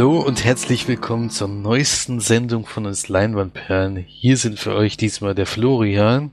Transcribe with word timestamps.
Hallo 0.00 0.18
und 0.18 0.46
herzlich 0.46 0.88
willkommen 0.88 1.28
zur 1.28 1.48
neuesten 1.48 2.20
Sendung 2.20 2.64
von 2.64 2.86
uns 2.86 3.10
Leinwandperlen. 3.10 3.98
Hier 3.98 4.38
sind 4.38 4.58
für 4.58 4.74
euch 4.74 4.96
diesmal 4.96 5.34
der 5.34 5.44
Florian. 5.44 6.30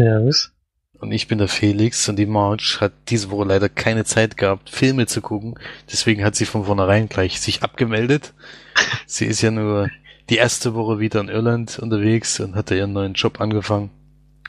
Servus. 0.00 0.50
Und 0.98 1.12
ich 1.12 1.28
bin 1.28 1.38
der 1.38 1.46
Felix 1.46 2.08
und 2.08 2.16
die 2.16 2.26
Marge 2.26 2.78
hat 2.80 2.92
diese 3.08 3.30
Woche 3.30 3.44
leider 3.44 3.68
keine 3.68 4.04
Zeit 4.04 4.36
gehabt, 4.36 4.70
Filme 4.70 5.06
zu 5.06 5.20
gucken. 5.20 5.54
Deswegen 5.88 6.24
hat 6.24 6.34
sie 6.34 6.46
von 6.46 6.64
vornherein 6.64 7.08
gleich 7.08 7.40
sich 7.40 7.62
abgemeldet. 7.62 8.34
sie 9.06 9.26
ist 9.26 9.40
ja 9.40 9.52
nur 9.52 9.88
die 10.28 10.38
erste 10.38 10.74
Woche 10.74 10.98
wieder 10.98 11.20
in 11.20 11.28
Irland 11.28 11.78
unterwegs 11.78 12.40
und 12.40 12.56
hat 12.56 12.72
da 12.72 12.74
ihren 12.74 12.92
neuen 12.92 13.14
Job 13.14 13.40
angefangen. 13.40 13.90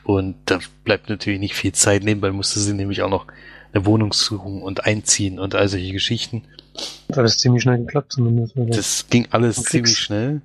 Und 0.02 0.34
da 0.46 0.58
bleibt 0.82 1.08
natürlich 1.08 1.38
nicht 1.38 1.54
viel 1.54 1.74
Zeit. 1.74 2.02
Nebenbei 2.02 2.32
musste 2.32 2.58
sie 2.58 2.74
nämlich 2.74 3.02
auch 3.02 3.08
noch 3.08 3.28
eine 3.72 3.86
Wohnung 3.86 4.12
suchen 4.12 4.62
und 4.62 4.84
einziehen 4.84 5.38
und 5.38 5.54
all 5.54 5.68
solche 5.68 5.92
Geschichten. 5.92 6.42
Das 6.74 7.08
hat 7.10 7.18
alles 7.18 7.38
ziemlich 7.38 7.62
schnell 7.62 7.78
geklappt 7.78 8.12
zumindest. 8.12 8.56
Oder? 8.56 8.74
Das 8.74 9.06
ging 9.08 9.28
alles 9.30 9.58
und 9.58 9.68
ziemlich 9.68 9.98
schnell. 9.98 10.42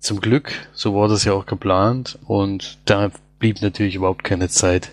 Zum 0.00 0.20
Glück, 0.20 0.52
so 0.72 0.94
war 0.94 1.08
das 1.08 1.24
ja 1.24 1.32
auch 1.32 1.46
geplant 1.46 2.18
und 2.26 2.78
da 2.84 3.10
blieb 3.38 3.62
natürlich 3.62 3.94
überhaupt 3.94 4.24
keine 4.24 4.48
Zeit, 4.48 4.92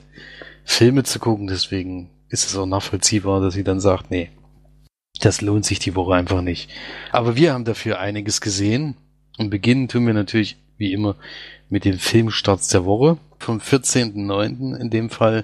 Filme 0.63 1.03
zu 1.03 1.19
gucken, 1.19 1.47
deswegen 1.47 2.09
ist 2.29 2.49
es 2.49 2.55
auch 2.55 2.65
nachvollziehbar, 2.65 3.41
dass 3.41 3.53
sie 3.53 3.63
dann 3.63 3.79
sagt, 3.79 4.11
nee, 4.11 4.29
das 5.19 5.41
lohnt 5.41 5.65
sich 5.65 5.79
die 5.79 5.95
Woche 5.95 6.15
einfach 6.15 6.41
nicht. 6.41 6.69
Aber 7.11 7.35
wir 7.35 7.53
haben 7.53 7.65
dafür 7.65 7.99
einiges 7.99 8.41
gesehen 8.41 8.95
und 9.37 9.49
beginnen 9.49 9.87
tun 9.87 10.07
wir 10.07 10.13
natürlich 10.13 10.57
wie 10.77 10.93
immer 10.93 11.15
mit 11.69 11.85
den 11.85 11.99
Filmstarts 11.99 12.69
der 12.69 12.85
Woche 12.85 13.17
vom 13.39 13.59
14.09. 13.59 14.75
in 14.75 14.89
dem 14.89 15.09
Fall. 15.09 15.43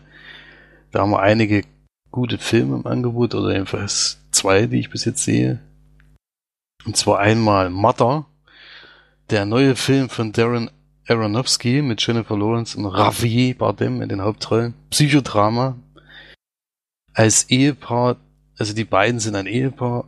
Da 0.91 1.01
haben 1.01 1.11
wir 1.11 1.19
einige 1.19 1.63
gute 2.11 2.37
Filme 2.37 2.77
im 2.77 2.87
Angebot 2.87 3.35
oder 3.35 3.51
jedenfalls 3.51 4.18
zwei, 4.39 4.65
die 4.65 4.79
ich 4.79 4.89
bis 4.89 5.05
jetzt 5.05 5.23
sehe. 5.23 5.59
Und 6.85 6.95
zwar 6.95 7.19
einmal 7.19 7.69
Mother, 7.69 8.25
der 9.29 9.45
neue 9.45 9.75
Film 9.75 10.09
von 10.09 10.31
Darren 10.31 10.71
Aronofsky 11.07 11.81
mit 11.81 12.05
Jennifer 12.05 12.37
Lawrence 12.37 12.77
und 12.77 12.85
Javier 12.95 13.57
Bardem 13.57 14.01
in 14.01 14.09
den 14.09 14.21
Hauptrollen. 14.21 14.75
Psychodrama. 14.89 15.77
Als 17.13 17.49
Ehepaar, 17.49 18.17
also 18.57 18.73
die 18.73 18.85
beiden 18.85 19.19
sind 19.19 19.35
ein 19.35 19.47
Ehepaar, 19.47 20.05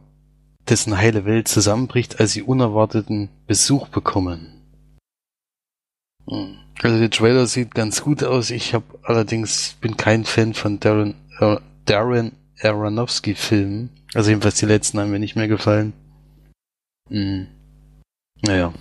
dessen 0.69 0.97
heile 0.97 1.25
Welt 1.25 1.47
zusammenbricht, 1.47 2.19
als 2.19 2.31
sie 2.31 2.43
unerwarteten 2.43 3.29
Besuch 3.47 3.89
bekommen. 3.89 4.61
Hm. 6.29 6.57
Also 6.81 6.99
der 6.99 7.09
Trailer 7.09 7.47
sieht 7.47 7.75
ganz 7.75 8.01
gut 8.01 8.23
aus. 8.23 8.49
Ich 8.49 8.73
habe 8.73 8.85
allerdings 9.03 9.75
bin 9.81 9.97
kein 9.97 10.23
Fan 10.23 10.53
von 10.53 10.79
Darren 10.79 11.15
äh, 11.39 11.57
Darren 11.85 12.31
Aronofsky 12.61 13.35
Filmen. 13.35 13.89
Also 14.13 14.29
jedenfalls 14.29 14.55
die 14.55 14.65
letzten 14.65 14.99
haben 14.99 15.11
mir 15.11 15.19
nicht 15.19 15.35
mehr 15.35 15.47
gefallen. 15.47 15.93
Hm. 17.09 17.47
Naja. 18.41 18.73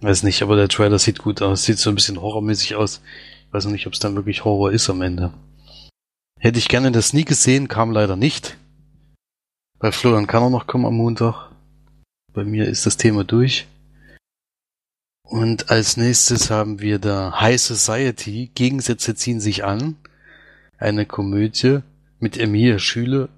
Weiß 0.00 0.22
nicht, 0.22 0.42
aber 0.42 0.56
der 0.56 0.68
Trailer 0.68 0.98
sieht 0.98 1.18
gut 1.18 1.42
aus. 1.42 1.64
Sieht 1.64 1.78
so 1.78 1.90
ein 1.90 1.94
bisschen 1.94 2.20
horrormäßig 2.20 2.74
aus. 2.76 3.02
Ich 3.46 3.52
weiß 3.52 3.64
noch 3.64 3.72
nicht, 3.72 3.86
ob 3.86 3.92
es 3.92 3.98
dann 3.98 4.14
wirklich 4.14 4.44
Horror 4.44 4.72
ist 4.72 4.88
am 4.88 5.02
Ende. 5.02 5.34
Hätte 6.38 6.58
ich 6.58 6.68
gerne 6.68 6.90
der 6.90 7.02
Sneak 7.02 7.28
gesehen, 7.28 7.68
kam 7.68 7.90
leider 7.90 8.16
nicht. 8.16 8.56
Bei 9.78 9.92
Florian 9.92 10.26
kann 10.26 10.42
er 10.42 10.50
noch 10.50 10.66
kommen 10.66 10.86
am 10.86 10.94
Montag. 10.94 11.50
Bei 12.32 12.44
mir 12.44 12.66
ist 12.66 12.86
das 12.86 12.96
Thema 12.96 13.24
durch. 13.24 13.66
Und 15.22 15.70
als 15.70 15.96
nächstes 15.96 16.50
haben 16.50 16.80
wir 16.80 16.98
da 16.98 17.40
High 17.40 17.60
Society. 17.60 18.50
Gegensätze 18.54 19.14
ziehen 19.14 19.40
sich 19.40 19.64
an. 19.64 19.96
Eine 20.78 21.04
Komödie 21.04 21.80
mit 22.18 22.38
Emilia 22.38 22.78
Schüler 22.78 23.28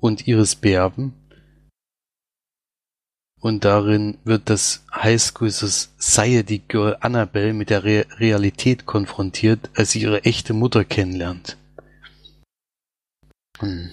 und 0.00 0.26
Iris 0.26 0.56
Berben. 0.56 1.14
Und 3.40 3.64
darin 3.64 4.18
wird 4.24 4.50
das 4.50 4.84
Highschool 4.92 5.50
Society 5.50 6.58
Girl 6.58 6.96
Annabelle 7.00 7.54
mit 7.54 7.70
der 7.70 7.84
Re 7.84 8.06
Realität 8.18 8.84
konfrontiert, 8.84 9.70
als 9.74 9.92
sie 9.92 10.02
ihre 10.02 10.24
echte 10.24 10.52
Mutter 10.52 10.84
kennenlernt. 10.84 11.56
Hm. 13.60 13.90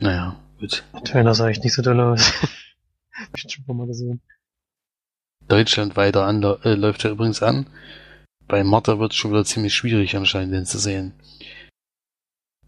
Naja, 0.00 0.40
gut. 0.58 0.84
Der 0.92 1.04
Trailer 1.04 1.34
sah 1.34 1.48
echt 1.48 1.62
nicht 1.62 1.74
so 1.74 1.82
doll 1.82 2.00
aus. 2.00 2.32
Hab 3.12 3.36
ich 3.36 3.52
schon 3.52 3.76
mal 3.76 3.86
gesehen. 3.86 4.20
Deutschland 5.46 5.96
weiter 5.96 6.24
an, 6.26 6.42
äh, 6.42 6.74
läuft 6.74 7.04
er 7.04 7.10
übrigens 7.12 7.42
an. 7.42 7.66
Bei 8.46 8.64
Martha 8.64 8.98
wird 8.98 9.12
es 9.12 9.18
schon 9.18 9.30
wieder 9.32 9.44
ziemlich 9.44 9.74
schwierig 9.74 10.16
anscheinend, 10.16 10.54
den 10.54 10.66
zu 10.66 10.78
sehen. 10.78 11.12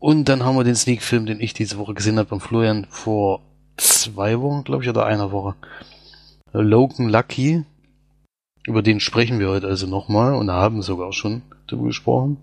Und 0.02 0.28
dann 0.28 0.44
haben 0.44 0.56
wir 0.56 0.64
den 0.64 0.74
Sneak-Film, 0.74 1.26
den 1.26 1.38
ich 1.38 1.54
diese 1.54 1.78
Woche 1.78 1.94
gesehen 1.94 2.18
habe 2.18 2.30
beim 2.30 2.40
Florian 2.40 2.88
vor 2.90 3.40
zwei 3.76 4.40
Wochen, 4.40 4.64
glaube 4.64 4.82
ich, 4.82 4.90
oder 4.90 5.06
einer 5.06 5.30
Woche. 5.30 5.54
Logan 6.52 7.08
Lucky. 7.08 7.62
Über 8.66 8.82
den 8.82 8.98
sprechen 8.98 9.38
wir 9.38 9.48
heute 9.48 9.68
also 9.68 9.86
nochmal 9.86 10.34
und 10.34 10.50
haben 10.50 10.82
sogar 10.82 11.12
schon 11.12 11.42
darüber 11.68 11.86
gesprochen. 11.86 12.38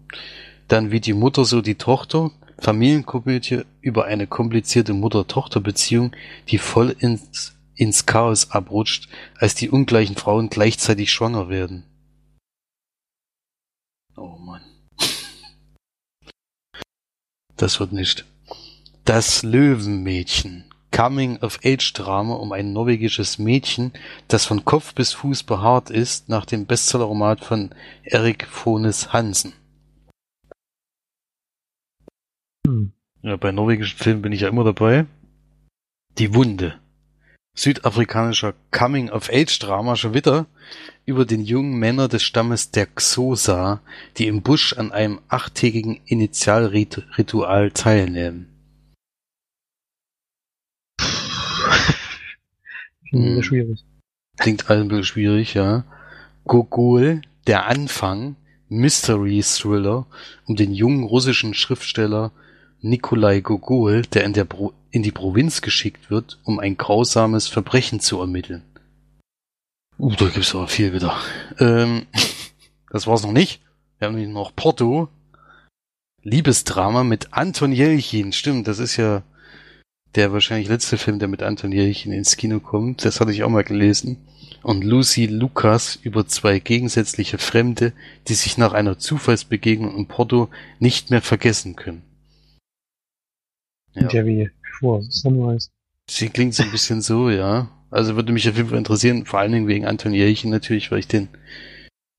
Dann 0.70 0.92
wie 0.92 1.02
die 1.02 1.12
Mutter 1.12 1.44
so 1.44 1.62
die 1.62 1.76
Tochter. 1.76 2.32
Familienkomödie 2.60 3.64
über 3.82 4.06
eine 4.06 4.26
komplizierte 4.26 4.94
Mutter-Tochter-Beziehung, 4.94 6.16
die 6.48 6.60
voll 6.60 6.96
ins, 6.98 7.58
ins 7.76 8.06
Chaos 8.06 8.52
abrutscht, 8.52 9.10
als 9.38 9.54
die 9.54 9.70
ungleichen 9.70 10.16
Frauen 10.16 10.50
gleichzeitig 10.50 11.12
schwanger 11.12 11.50
werden. 11.50 11.84
Oh 14.16 14.38
Mann. 14.38 14.69
Das 17.60 17.82
wird 17.82 17.92
nicht. 17.92 18.26
Das 19.04 19.44
Löwenmädchen. 19.44 20.64
Coming-of-Age-Drama 20.92 22.36
um 22.36 22.54
ein 22.54 22.72
norwegisches 22.72 23.38
Mädchen, 23.38 23.92
das 24.30 24.46
von 24.46 24.64
Kopf 24.64 24.96
bis 24.96 25.12
Fuß 25.12 25.44
behaart 25.44 25.90
ist, 25.90 26.30
nach 26.30 26.46
dem 26.46 26.66
Bestsellerroman 26.66 27.38
von 27.38 27.76
Erik 28.04 28.48
Fones 28.48 29.12
Hansen. 29.12 29.52
Hm. 32.66 32.94
Ja, 33.24 33.36
bei 33.36 33.52
norwegischen 33.52 33.98
Filmen 33.98 34.22
bin 34.22 34.32
ich 34.32 34.42
ja 34.42 34.48
immer 34.48 34.64
dabei. 34.64 35.06
Die 36.18 36.34
Wunde. 36.34 36.80
Südafrikanischer 37.60 38.54
Coming-of-Age-Drama 38.72 39.98
schon 39.98 40.14
wieder 40.14 40.46
über 41.06 41.26
den 41.26 41.44
jungen 41.44 41.78
Männer 41.78 42.08
des 42.08 42.24
Stammes 42.24 42.72
der 42.72 42.86
Xhosa, 42.86 43.82
die 44.18 44.28
im 44.28 44.44
Busch 44.44 44.72
an 44.72 44.94
einem 44.94 45.20
achttägigen 45.28 46.00
Initialritual 46.06 47.72
teilnehmen. 47.72 48.48
Hm. 53.10 53.44
Schwierig. 53.44 53.84
Klingt 54.38 54.70
ein 54.70 54.88
bisschen 54.88 55.04
schwierig, 55.04 55.54
ja. 55.54 55.84
Gogol, 56.46 57.24
der 57.46 57.66
Anfang, 57.66 58.38
Mystery 58.70 59.42
Thriller 59.44 60.08
um 60.46 60.56
den 60.56 60.74
jungen 60.74 61.04
russischen 61.04 61.54
Schriftsteller 61.54 62.32
Nikolai 62.82 63.42
Gogol, 63.42 64.04
der 64.04 64.24
in, 64.24 64.34
der 64.34 64.46
Pro 64.46 64.74
in 64.92 65.04
die 65.04 65.12
Provinz 65.12 65.62
geschickt 65.62 66.10
wird, 66.10 66.40
um 66.44 66.60
ein 66.60 66.78
grausames 66.78 67.48
Verbrechen 67.48 68.00
zu 68.00 68.20
ermitteln. 68.20 68.64
Uh, 69.98 70.16
da 70.16 70.30
gibt's 70.30 70.56
aber 70.56 70.68
viel 70.68 70.94
wieder. 70.94 71.20
Ähm, 71.60 72.08
das 72.90 73.06
war's 73.06 73.24
noch 73.24 73.34
nicht. 73.34 73.62
Wir 73.98 74.08
haben 74.08 74.32
noch 74.32 74.56
Porto. 74.56 75.10
Liebesdrama 76.24 77.04
mit 77.04 77.34
Anton 77.34 77.72
Jelchin. 77.72 78.32
Stimmt, 78.32 78.68
das 78.68 78.80
ist 78.80 78.98
ja 78.98 79.24
der 80.16 80.32
wahrscheinlich 80.32 80.70
letzte 80.70 80.98
Film, 80.98 81.20
der 81.20 81.28
mit 81.28 81.44
Anton 81.44 81.72
Jelchin 81.72 82.14
ins 82.14 82.38
Kino 82.38 82.60
kommt. 82.60 83.06
Das 83.06 83.20
hatte 83.20 83.32
ich 83.32 83.44
auch 83.44 83.50
mal 83.50 83.64
gelesen. 83.64 84.18
Und 84.64 84.84
Lucy 84.84 85.28
Lucas 85.28 85.98
über 86.02 86.28
zwei 86.28 86.60
gegensätzliche 86.60 87.38
Fremde, 87.38 87.94
die 88.28 88.34
sich 88.34 88.58
nach 88.58 88.74
einer 88.74 88.98
Zufallsbegegnung 88.98 89.96
in 89.96 90.08
Porto 90.08 90.50
nicht 90.80 91.12
mehr 91.12 91.22
vergessen 91.22 91.76
können. 91.76 92.02
Ja, 93.96 94.26
wie 94.26 94.50
vor 94.80 95.02
Sunrise. 95.10 95.70
Sie 96.10 96.30
klingt 96.30 96.56
so 96.56 96.64
ein 96.64 96.72
bisschen 96.72 97.02
so, 97.02 97.30
ja. 97.30 97.70
Also 97.92 98.16
würde 98.16 98.32
mich 98.32 98.48
auf 98.48 98.56
jeden 98.56 98.70
Fall 98.70 98.78
interessieren, 98.78 99.26
vor 99.26 99.40
allen 99.40 99.52
Dingen 99.52 99.68
wegen 99.68 99.86
Anton 99.86 100.14
Jelchin 100.14 100.52
natürlich, 100.52 100.92
weil 100.92 101.00
ich 101.00 101.08
den 101.08 101.28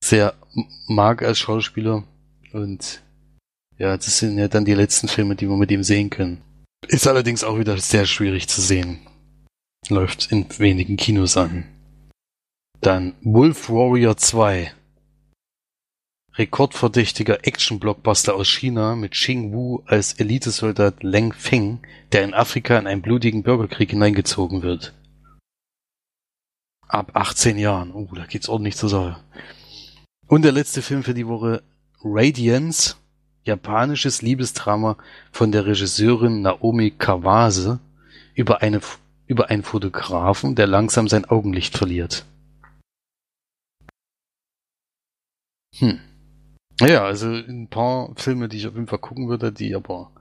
sehr 0.03 0.33
mag 0.87 1.23
als 1.23 1.39
Schauspieler. 1.39 2.03
Und 2.53 3.01
ja, 3.77 3.95
das 3.95 4.19
sind 4.19 4.37
ja 4.37 4.47
dann 4.47 4.65
die 4.65 4.73
letzten 4.73 5.07
Filme, 5.07 5.35
die 5.35 5.47
wir 5.47 5.57
mit 5.57 5.71
ihm 5.71 5.83
sehen 5.83 6.09
können. 6.09 6.41
Ist 6.87 7.07
allerdings 7.07 7.43
auch 7.43 7.57
wieder 7.57 7.77
sehr 7.77 8.05
schwierig 8.05 8.47
zu 8.47 8.61
sehen. 8.61 8.99
Läuft 9.89 10.31
in 10.31 10.45
wenigen 10.57 10.97
Kinos 10.97 11.37
an. 11.37 11.65
Dann 12.81 13.13
Wolf 13.21 13.69
Warrior 13.69 14.17
2. 14.17 14.73
Rekordverdächtiger 16.41 17.45
Action-Blockbuster 17.45 18.33
aus 18.33 18.47
China 18.47 18.95
mit 18.95 19.11
Xing 19.11 19.53
Wu 19.53 19.83
als 19.85 20.13
Elitesoldat 20.13 21.03
Leng 21.03 21.33
Feng, 21.33 21.83
der 22.13 22.23
in 22.23 22.33
Afrika 22.33 22.79
in 22.79 22.87
einen 22.87 23.03
blutigen 23.03 23.43
Bürgerkrieg 23.43 23.91
hineingezogen 23.91 24.63
wird. 24.63 24.91
Ab 26.87 27.11
18 27.13 27.59
Jahren. 27.59 27.91
Oh, 27.93 28.09
da 28.15 28.25
geht's 28.25 28.49
ordentlich 28.49 28.75
zur 28.75 28.89
Sache. 28.89 29.19
Und 30.25 30.41
der 30.43 30.51
letzte 30.51 30.81
Film 30.81 31.03
für 31.03 31.13
die 31.13 31.27
Woche 31.27 31.61
Radiance 32.03 32.95
japanisches 33.43 34.23
Liebesdrama 34.23 34.97
von 35.31 35.51
der 35.51 35.67
Regisseurin 35.67 36.41
Naomi 36.41 36.89
Kawase 36.89 37.79
über 38.33 38.63
eine 38.63 38.81
über 39.27 39.51
einen 39.51 39.61
Fotografen, 39.61 40.55
der 40.55 40.65
langsam 40.65 41.07
sein 41.07 41.25
Augenlicht 41.25 41.77
verliert. 41.77 42.25
Hm. 45.77 45.99
Ja, 46.81 47.05
also 47.05 47.27
ein 47.27 47.67
paar 47.67 48.13
Filme, 48.15 48.49
die 48.49 48.57
ich 48.57 48.67
auf 48.67 48.73
jeden 48.73 48.87
Fall 48.87 48.99
gucken 48.99 49.29
würde, 49.29 49.51
die 49.51 49.75
aber 49.75 50.11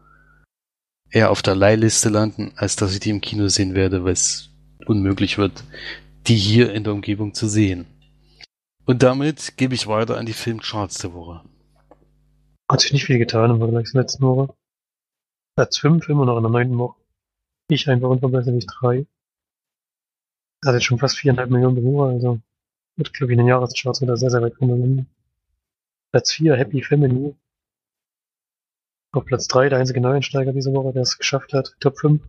eher 1.10 1.30
auf 1.30 1.42
der 1.42 1.54
Leihliste 1.54 2.08
landen, 2.10 2.52
als 2.56 2.76
dass 2.76 2.92
ich 2.92 3.00
die 3.00 3.10
im 3.10 3.20
Kino 3.20 3.48
sehen 3.48 3.74
werde, 3.74 4.04
weil 4.04 4.12
es 4.12 4.50
unmöglich 4.86 5.38
wird, 5.38 5.64
die 6.26 6.36
hier 6.36 6.72
in 6.72 6.84
der 6.84 6.92
Umgebung 6.92 7.34
zu 7.34 7.48
sehen. 7.48 7.86
Und 8.84 9.02
damit 9.02 9.56
gebe 9.56 9.74
ich 9.74 9.86
weiter 9.86 10.18
an 10.18 10.26
die 10.26 10.32
Filmcharts 10.32 10.98
der 10.98 11.14
Woche. 11.14 11.42
Hat 12.70 12.80
sich 12.80 12.92
nicht 12.92 13.04
viel 13.04 13.18
getan 13.18 13.50
im 13.50 13.58
Vergleich 13.58 13.86
zur 13.86 14.00
letzten 14.00 14.22
Woche. 14.22 14.54
Platz 15.56 15.78
5 15.78 16.08
immer 16.08 16.26
noch 16.26 16.36
in 16.36 16.42
der 16.42 16.52
neunten 16.52 16.78
Woche. 16.78 17.00
Ich 17.68 17.88
einfach 17.88 18.08
unverbesserlich 18.08 18.66
3. 18.66 19.06
Hat 20.64 20.74
jetzt 20.74 20.84
schon 20.84 20.98
fast 20.98 21.16
viereinhalb 21.16 21.50
Millionen 21.50 21.76
Besucher, 21.76 22.04
also 22.04 22.40
wird, 22.96 23.12
glaube 23.14 23.32
ich, 23.32 23.38
in 23.38 23.44
den 23.44 23.48
Jahrescharts 23.48 24.02
wieder 24.02 24.16
sehr, 24.16 24.30
sehr 24.30 24.42
weit 24.42 24.56
von 24.56 25.06
Platz 26.12 26.32
4, 26.32 26.56
Happy 26.56 26.82
Family. 26.82 27.36
Auf 29.12 29.24
Platz 29.24 29.46
3, 29.48 29.68
der 29.68 29.78
einzige 29.78 30.00
Neueinsteiger 30.00 30.52
diese 30.52 30.72
Woche, 30.72 30.92
der 30.92 31.02
es 31.02 31.18
geschafft 31.18 31.52
hat. 31.52 31.76
Top 31.80 31.98
5, 31.98 32.22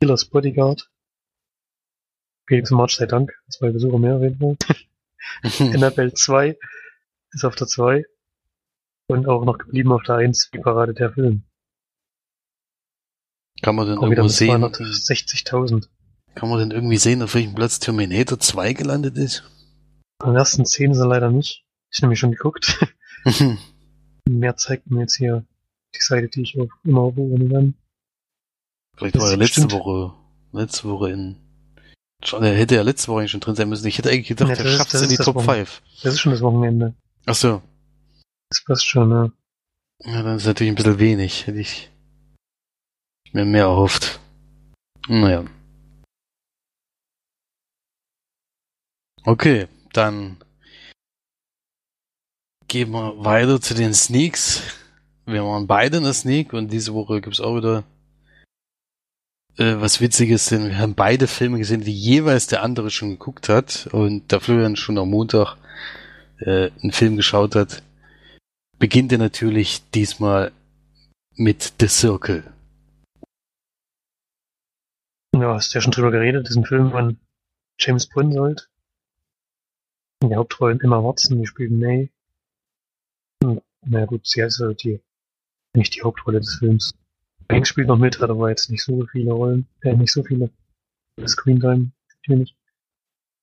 Killers 0.00 0.26
Bodyguard. 0.26 0.90
Felix 2.46 2.70
March 2.70 2.96
sei 2.96 3.06
Dank, 3.06 3.32
zwei 3.48 3.70
Besucher 3.70 3.98
mehr 3.98 4.16
auf 4.16 4.22
jeden 4.22 4.38
Fall. 4.38 4.76
Annabelle 5.74 6.12
2 6.12 6.58
ist 7.30 7.44
auf 7.44 7.54
der 7.54 7.66
2 7.66 8.04
und 9.08 9.28
auch 9.28 9.44
noch 9.44 9.58
geblieben 9.58 9.92
auf 9.92 10.02
der 10.02 10.16
1, 10.16 10.50
die 10.52 10.58
Parade 10.58 10.92
der 10.92 11.12
Film. 11.12 11.44
Kann 13.62 13.76
man 13.76 13.86
denn 13.86 13.98
Auch 13.98 14.02
irgendwo 14.02 14.28
sehen? 14.28 14.50
260.000. 14.62 15.88
Kann 16.34 16.48
man 16.48 16.58
denn 16.58 16.70
irgendwie 16.70 16.96
sehen, 16.96 17.22
auf 17.22 17.34
welchem 17.34 17.54
Platz 17.54 17.78
Terminator 17.78 18.38
2 18.38 18.72
gelandet 18.72 19.16
ist? 19.16 19.44
Der 20.22 20.34
ersten 20.34 20.66
Szene 20.66 20.92
ist 20.92 20.98
er 20.98 21.06
leider 21.06 21.30
nicht. 21.30 21.64
Ich 21.90 21.98
habe 21.98 22.06
nämlich 22.06 22.20
schon 22.20 22.32
geguckt. 22.32 22.78
Mehr 24.28 24.56
zeigt 24.56 24.90
mir 24.90 25.00
jetzt 25.00 25.16
hier 25.16 25.44
die 25.94 26.00
Seite, 26.00 26.28
die 26.28 26.42
ich 26.42 26.58
auch 26.58 26.68
immer 26.84 27.00
aufrufen 27.02 27.50
kann. 27.50 27.74
Vielleicht 28.96 29.14
Das 29.16 29.22
war 29.22 29.30
er 29.30 29.36
letzte 29.36 29.62
bestimmt- 29.62 29.72
Woche, 29.84 30.14
letzte 30.52 30.88
Woche 30.88 31.10
in, 31.10 31.36
schon, 32.24 32.42
er 32.44 32.54
hätte 32.56 32.74
ja 32.76 32.82
letzte 32.82 33.08
Woche 33.08 33.26
schon 33.28 33.40
drin 33.40 33.54
sein 33.56 33.68
müssen. 33.68 33.86
Ich 33.86 33.98
hätte 33.98 34.10
eigentlich 34.10 34.28
gedacht, 34.28 34.50
Ja, 34.50 34.56
er 34.56 34.70
schafft 34.70 34.94
es 34.94 35.02
in 35.02 35.08
die 35.08 35.16
Top 35.16 35.34
Wochen- 35.36 35.44
5. 35.44 35.82
Das 36.02 36.14
ist 36.14 36.20
schon 36.20 36.32
das 36.32 36.40
Wochenende. 36.42 36.94
Ach 37.26 37.34
so. 37.34 37.62
Das 38.50 38.64
passt 38.64 38.86
schon, 38.86 39.08
ne? 39.08 39.32
Ja, 40.04 40.22
dann 40.22 40.36
ist 40.36 40.46
natürlich 40.46 40.72
ein 40.72 40.76
bisschen 40.76 40.98
wenig. 40.98 41.46
Hätte 41.46 41.58
ich 41.60 41.90
mir 43.32 43.44
mehr 43.44 43.64
erhofft. 43.64 44.20
Naja. 45.08 45.44
Okay, 49.24 49.68
dann 49.92 50.36
gehen 52.72 52.92
wir 52.92 53.22
weiter 53.22 53.60
zu 53.60 53.74
den 53.74 53.92
Sneaks. 53.92 54.62
Wir 55.26 55.44
waren 55.44 55.66
beide 55.66 55.98
in 55.98 56.04
der 56.04 56.14
Sneak 56.14 56.54
und 56.54 56.72
diese 56.72 56.94
Woche 56.94 57.20
gibt's 57.20 57.42
auch 57.42 57.58
wieder 57.58 57.84
äh, 59.58 59.74
was 59.76 60.00
Witziges, 60.00 60.46
denn 60.46 60.68
wir 60.68 60.78
haben 60.78 60.94
beide 60.94 61.26
Filme 61.26 61.58
gesehen, 61.58 61.82
die 61.82 61.92
jeweils 61.92 62.46
der 62.46 62.62
andere 62.62 62.88
schon 62.88 63.10
geguckt 63.10 63.50
hat 63.50 63.90
und 63.92 64.32
da 64.32 64.40
Florian 64.40 64.76
schon 64.76 64.96
am 64.96 65.10
Montag 65.10 65.58
äh, 66.38 66.70
einen 66.82 66.92
Film 66.92 67.16
geschaut 67.16 67.56
hat, 67.56 67.82
beginnt 68.78 69.12
er 69.12 69.18
natürlich 69.18 69.82
diesmal 69.90 70.50
mit 71.34 71.74
The 71.78 71.88
Circle. 71.88 72.42
Ja, 75.36 75.56
hast 75.56 75.74
du 75.74 75.76
ja 75.76 75.82
schon 75.82 75.92
drüber 75.92 76.10
geredet, 76.10 76.48
diesen 76.48 76.64
Film 76.64 76.90
von 76.90 77.18
James 77.78 78.08
Brunsold. 78.08 78.70
In 80.22 80.30
der 80.30 80.38
Hauptrolle 80.38 80.78
Emma 80.82 81.04
Watson, 81.04 81.38
die 81.38 81.46
spielt 81.46 81.72
May. 81.72 82.10
Na 83.84 84.04
gut, 84.04 84.26
sie 84.26 84.40
ist 84.40 84.60
halt 84.60 84.82
die, 84.84 85.00
nicht 85.74 85.94
die 85.96 86.02
Hauptrolle 86.02 86.40
des 86.40 86.54
Films. 86.54 86.94
Hanks 87.50 87.68
spielt 87.68 87.88
noch 87.88 87.98
mit, 87.98 88.20
hat 88.20 88.30
aber 88.30 88.48
jetzt 88.48 88.70
nicht 88.70 88.82
so 88.82 89.04
viele 89.06 89.32
Rollen, 89.32 89.66
äh, 89.82 89.94
nicht 89.94 90.12
so 90.12 90.22
viele 90.22 90.50
Screentime, 91.26 91.90
natürlich. 92.16 92.56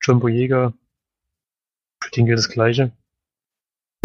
John 0.01 0.19
Boyega, 0.19 0.74
für 2.01 2.12
den 2.12 2.25
gilt 2.25 2.40
das 2.40 2.50
Gleiche. 2.50 2.92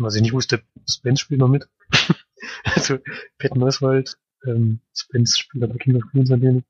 Was 0.01 0.17
ich 0.17 0.23
nicht 0.23 0.33
wusste, 0.33 0.63
Spence 0.89 1.21
spielt 1.21 1.41
noch 1.41 1.49
mit. 1.49 1.69
also, 2.65 2.99
Patton 3.39 3.63
Oswald, 3.63 4.19
ähm, 4.45 4.81
Spence 4.95 5.39
spielt 5.39 5.65
aber 5.65 5.79
King 5.79 5.97
of 5.97 6.11
Queens 6.11 6.31
natürlich. 6.31 6.65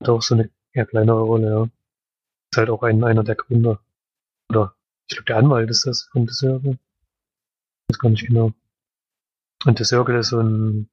Hat 0.00 0.08
auch 0.08 0.22
so 0.22 0.34
eine 0.34 0.50
eher 0.72 0.86
kleinere 0.86 1.20
Rolle, 1.20 1.48
ja. 1.48 1.62
Ist 1.64 2.56
halt 2.56 2.70
auch 2.70 2.82
ein, 2.82 3.04
einer 3.04 3.22
der 3.22 3.36
Gründer. 3.36 3.80
Oder, 4.48 4.74
ich 5.08 5.16
glaube, 5.16 5.26
der 5.26 5.36
Anwalt 5.36 5.70
ist 5.70 5.86
das 5.86 6.04
von 6.10 6.26
The 6.26 6.34
Circle. 6.34 6.78
Weiß 7.88 7.98
gar 7.98 8.10
nicht 8.10 8.26
genau. 8.26 8.52
Und 9.64 9.78
The 9.78 9.84
Circle 9.84 10.16
ist 10.16 10.28
so 10.28 10.40
ein, 10.40 10.88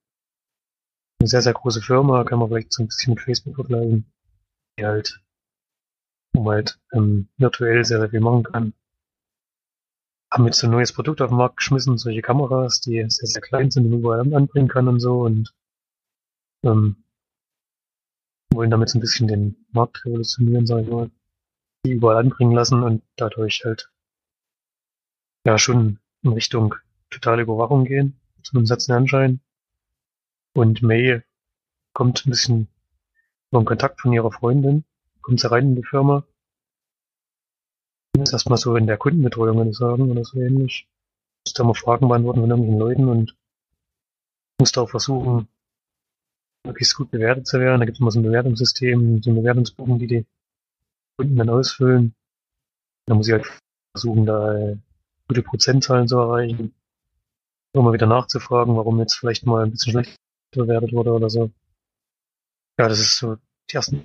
eine 1.19 1.28
sehr, 1.28 1.42
sehr 1.42 1.54
große 1.54 1.81
Firma, 1.81 2.24
kann 2.24 2.40
man 2.40 2.50
vielleicht 2.50 2.74
so 2.74 2.84
ein 2.84 2.88
bisschen 2.88 3.13
mit 3.13 3.24
Facebook 3.24 3.56
vergleichen. 3.56 4.12
Die 4.78 4.86
halt, 4.86 5.22
man 6.34 6.48
halt 6.48 6.80
ähm, 6.94 7.30
virtuell 7.38 7.84
sehr, 7.86 8.00
sehr 8.00 8.10
viel 8.10 8.22
machen 8.22 8.44
kann. 8.44 8.74
Haben 10.31 10.45
jetzt 10.45 10.60
so 10.60 10.68
ein 10.68 10.72
neues 10.72 10.94
Produkt 10.94 11.22
auf 11.22 11.30
den 11.30 11.38
Markt 11.38 11.57
geschmissen, 11.57 11.98
solche 11.98 12.22
Kameras, 12.22 12.81
die 12.81 13.06
sehr, 13.10 13.28
sehr 13.28 13.42
klein 13.42 13.69
sind 13.69 13.86
und 13.86 14.00
überall 14.00 14.19
anbringen 14.34 14.68
kann 14.68 14.88
und 14.88 15.00
so 15.00 15.22
und 15.22 15.54
ähm, 16.63 17.04
wollen 18.54 18.72
damit 18.72 18.90
so 18.90 18.98
ein 18.98 19.01
bisschen 19.01 19.28
den 19.28 19.66
Markt 19.72 20.06
revolutionieren, 20.06 20.66
sag 20.66 20.84
ich 20.84 20.90
mal. 20.90 21.12
Die 21.86 21.92
überall 21.92 22.18
anbringen 22.18 22.54
lassen 22.54 22.81
und 22.81 23.04
dadurch 23.18 23.63
halt 23.66 23.92
ja 25.45 25.57
schon 25.57 26.00
in 26.24 26.34
Richtung 26.34 26.75
totale 27.10 27.44
Überwachung 27.44 27.86
gehen, 27.86 28.20
zu 28.44 28.56
einem 28.57 28.66
Satz 28.66 28.90
Anschein. 28.90 29.40
Und 30.54 30.81
May 30.81 31.21
kommt 31.94 32.26
ein 32.26 32.30
bisschen 32.30 32.68
über 33.52 33.62
den 33.62 33.66
Kontakt 33.66 34.02
von 34.02 34.14
ihrer 34.14 34.31
Freundin, 34.31 34.83
kommt 35.21 35.40
sie 35.40 35.50
rein 35.50 35.69
in 35.69 35.76
die 35.76 35.83
Firma. 35.83 36.26
Ist 38.18 38.33
erstmal 38.33 38.57
so 38.57 38.76
in 38.76 38.88
der 38.88 38.97
Kundenbetreuung, 38.97 39.57
würde 39.57 39.71
ich 39.71 39.78
sagen, 39.78 40.12
oder 40.12 40.24
so 40.24 40.40
ähnlich. 40.40 40.88
Muss 41.45 41.54
da 41.54 41.64
mal 41.64 41.74
Fragen 41.74 42.07
beantworten 42.07 42.42
von 42.42 42.50
irgendwelchen 42.50 42.80
Leuten 42.80 43.07
und 43.09 43.36
muss 44.59 44.71
da 44.71 44.81
auch 44.81 44.90
versuchen, 44.90 45.47
möglichst 46.66 46.95
gut 46.95 47.12
bewertet 47.12 47.47
zu 47.47 47.59
werden. 47.59 47.80
Da 47.80 47.86
gibt 47.86 47.97
es 47.97 48.02
immer 48.02 48.12
so 48.12 48.19
ein 48.19 48.24
Bewertungssystem, 48.24 49.21
so 49.21 49.31
ein 49.31 49.36
Bewertungsbogen, 49.36 50.00
die 50.00 50.07
die 50.07 50.26
Kunden 51.18 51.36
dann 51.36 51.50
ausfüllen. 51.50 52.14
Da 53.06 53.16
muss 53.16 53.28
ich 53.28 53.33
halt 53.33 53.47
versuchen, 53.94 54.26
da 54.26 54.76
gute 55.33 55.42
Prozentzahlen 55.42 56.07
zu 56.07 56.18
erreichen. 56.18 56.75
Immer 57.75 57.92
wieder 57.92 58.06
nachzufragen, 58.06 58.75
warum 58.75 58.99
jetzt 58.99 59.16
vielleicht 59.16 59.47
mal 59.47 59.63
ein 59.63 59.71
bisschen 59.71 59.92
schlecht 59.92 60.16
bewertet 60.52 60.94
wurde 60.94 61.11
oder 61.11 61.30
so. 61.30 61.49
Ja, 62.80 62.87
das 62.87 62.99
ist 62.99 63.18
so 63.18 63.37
die 63.71 63.75
ersten 63.75 64.04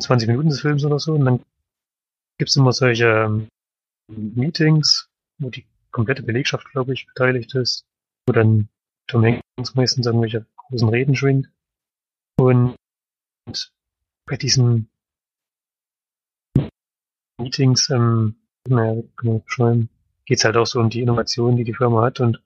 20 0.00 0.28
Minuten 0.28 0.48
des 0.48 0.62
Films 0.62 0.82
oder 0.84 0.98
so. 0.98 1.12
Und 1.12 1.26
dann 1.26 1.44
gibt's 2.38 2.56
immer 2.56 2.72
solche 2.72 3.06
ähm, 3.06 3.48
Meetings, 4.08 5.10
wo 5.38 5.50
die 5.50 5.66
komplette 5.90 6.22
Belegschaft, 6.22 6.70
glaube 6.70 6.94
ich, 6.94 7.06
beteiligt 7.06 7.54
ist, 7.54 7.84
wo 8.26 8.32
dann 8.32 8.68
Tom 9.08 9.24
Hanks 9.24 9.74
meistens 9.74 10.06
irgendwelche 10.06 10.46
großen 10.56 10.88
Reden 10.88 11.14
schwingt. 11.14 11.50
Und 12.38 12.76
bei 14.26 14.36
diesen 14.36 14.88
Meetings, 17.38 17.90
ähm, 17.90 18.36
naja, 18.66 19.02
kann 19.16 19.28
man 19.28 19.42
das 19.44 19.58
beschreiben, 20.26 20.32
geht's 20.34 20.44
halt 20.44 20.56
auch 20.56 20.66
so 20.66 20.80
um 20.80 20.90
die 20.90 21.00
Innovation, 21.00 21.56
die 21.56 21.64
die 21.64 21.74
Firma 21.74 22.02
hat. 22.02 22.20
Und 22.20 22.42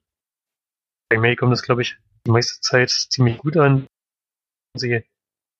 bei 1.08 1.18
May 1.18 1.36
kommt 1.36 1.52
das, 1.52 1.62
glaube 1.62 1.82
ich, 1.82 1.98
die 2.26 2.30
meiste 2.30 2.60
Zeit 2.60 2.90
ziemlich 2.90 3.38
gut 3.38 3.56
an. 3.56 3.86
Sie 4.76 5.04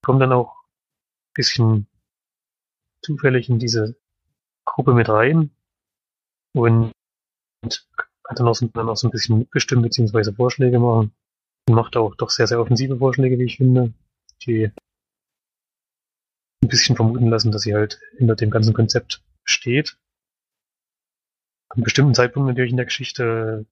kommen 0.04 0.20
dann 0.20 0.32
auch 0.32 0.54
ein 0.54 1.34
bisschen 1.34 1.86
zufällig 3.02 3.48
in 3.48 3.58
diese 3.58 3.96
Gruppe 4.64 4.94
mit 4.94 5.08
rein 5.08 5.50
und, 6.54 6.92
und 7.62 7.88
hat 8.28 8.38
dann 8.38 8.48
auch, 8.48 8.54
so, 8.54 8.68
dann 8.68 8.88
auch 8.88 8.96
so 8.96 9.08
ein 9.08 9.10
bisschen 9.10 9.38
mitbestimmt 9.38 9.82
beziehungsweise 9.82 10.32
Vorschläge 10.32 10.78
machen. 10.78 11.12
Und 11.68 11.74
macht 11.74 11.96
auch 11.96 12.14
doch 12.16 12.30
sehr, 12.30 12.46
sehr 12.46 12.60
offensive 12.60 12.98
Vorschläge, 12.98 13.38
wie 13.38 13.44
ich 13.44 13.56
finde, 13.56 13.92
die 14.46 14.70
ein 16.62 16.68
bisschen 16.68 16.96
vermuten 16.96 17.28
lassen, 17.28 17.52
dass 17.52 17.62
sie 17.62 17.74
halt 17.74 18.00
hinter 18.16 18.36
dem 18.36 18.50
ganzen 18.50 18.74
Konzept 18.74 19.22
steht. 19.44 19.99
Einem 21.70 21.84
bestimmten 21.84 22.14
Zeitpunkt 22.14 22.48
natürlich 22.48 22.72
in 22.72 22.76
der 22.76 22.86
Geschichte 22.86 23.66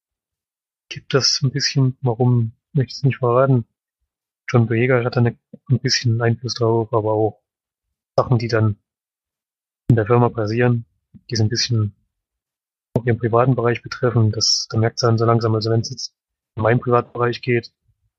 gibt 0.89 1.15
das 1.15 1.41
ein 1.43 1.51
bisschen, 1.51 1.97
warum 2.01 2.53
möchte 2.73 2.93
ich 2.93 2.97
es 2.99 3.03
nicht 3.03 3.19
verraten. 3.19 3.67
John 4.49 4.67
Boyega 4.67 5.05
hat 5.05 5.17
eine, 5.17 5.37
ein 5.69 5.81
bisschen 5.81 6.21
Einfluss 6.23 6.55
drauf, 6.55 6.93
aber 6.93 7.13
auch 7.13 7.43
Sachen, 8.17 8.39
die 8.39 8.49
dann 8.49 8.77
in 9.89 9.97
der 9.97 10.07
Firma 10.07 10.29
passieren, 10.29 10.87
die 11.29 11.37
so 11.37 11.43
ein 11.43 11.49
bisschen 11.49 11.95
auch 12.95 13.05
ihren 13.05 13.19
privaten 13.19 13.55
Bereich 13.55 13.83
betreffen. 13.83 14.33
Das, 14.33 14.69
da 14.71 14.79
merkt 14.79 14.97
es 14.97 15.01
dann 15.03 15.19
so 15.19 15.25
langsam, 15.25 15.55
also 15.55 15.71
wenn 15.71 15.81
es 15.81 15.91
jetzt 15.91 16.15
in 16.57 16.63
meinen 16.63 16.81
Privatbereich 16.81 17.43
geht, 17.43 17.73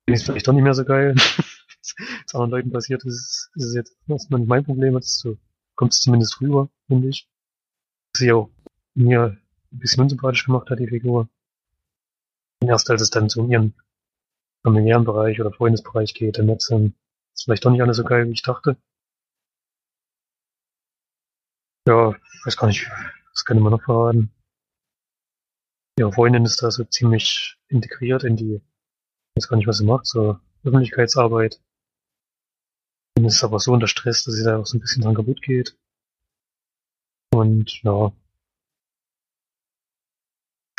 bin 0.06 0.16
ich 0.16 0.24
vielleicht 0.24 0.48
doch 0.48 0.54
nicht 0.54 0.64
mehr 0.64 0.74
so 0.74 0.86
geil. 0.86 1.16
Was 1.16 2.34
anderen 2.36 2.52
Leuten 2.52 2.72
passiert 2.72 3.04
ist, 3.06 3.50
ist 3.56 3.66
es 3.66 3.76
jetzt 3.76 3.98
erstmal 4.08 4.42
nicht 4.42 4.50
mein 4.50 4.64
Problem, 4.66 4.94
das 4.94 5.18
zu 5.18 5.40
kommt 5.80 5.94
es 5.94 6.02
zumindest 6.02 6.42
rüber, 6.42 6.70
finde 6.88 7.08
ich. 7.08 7.30
Sie 8.14 8.34
auch 8.34 8.50
mir 8.96 9.38
ein 9.72 9.80
bisschen 9.80 10.04
unsympathisch 10.04 10.46
gemacht 10.46 10.70
hat, 10.70 10.80
die 10.80 10.88
Figur. 10.88 11.30
Erst 12.62 12.90
als 12.90 13.02
es 13.02 13.10
dann 13.10 13.30
so 13.30 13.42
um 13.42 13.52
ihren 13.52 13.74
familiären 14.64 15.06
Bereich 15.06 15.40
oder 15.40 15.52
Freundesbereich 15.52 16.14
geht, 16.14 16.38
dann 16.38 16.50
ähm, 16.50 16.94
ist 17.34 17.44
vielleicht 17.46 17.66
doch 17.66 17.72
nicht 17.72 17.82
alles 17.82 17.98
so 17.98 18.04
geil, 18.04 18.28
wie 18.28 18.34
ich 18.34 18.44
dachte. 18.44 18.78
Ja, 21.88 22.16
weiß 22.46 22.58
gar 22.58 22.68
nicht, 22.68 22.90
was 23.34 23.46
kann 23.46 23.60
man 23.60 23.72
noch 23.72 23.84
verraten. 23.84 24.32
Ihre 25.98 26.14
Freundin 26.14 26.46
ist 26.46 26.62
da 26.62 26.72
so 26.72 26.84
ziemlich 26.84 27.58
integriert 27.68 28.24
in 28.24 28.36
die, 28.36 28.56
ich 28.56 29.36
weiß 29.36 29.48
gar 29.50 29.58
nicht, 29.58 29.68
was 29.68 29.80
sie 29.80 29.86
macht, 29.86 30.06
so 30.06 30.40
Öffentlichkeitsarbeit. 30.64 31.62
Und 33.18 33.26
ist 33.26 33.44
aber 33.44 33.60
so 33.60 33.74
unter 33.74 33.88
Stress, 33.88 34.24
dass 34.24 34.36
sie 34.36 34.44
da 34.44 34.58
auch 34.58 34.66
so 34.66 34.78
ein 34.78 34.82
bisschen 34.82 35.02
dran 35.02 35.16
kaputt 35.16 35.42
geht. 35.42 35.78
Und 37.34 37.82
ja, 37.84 38.12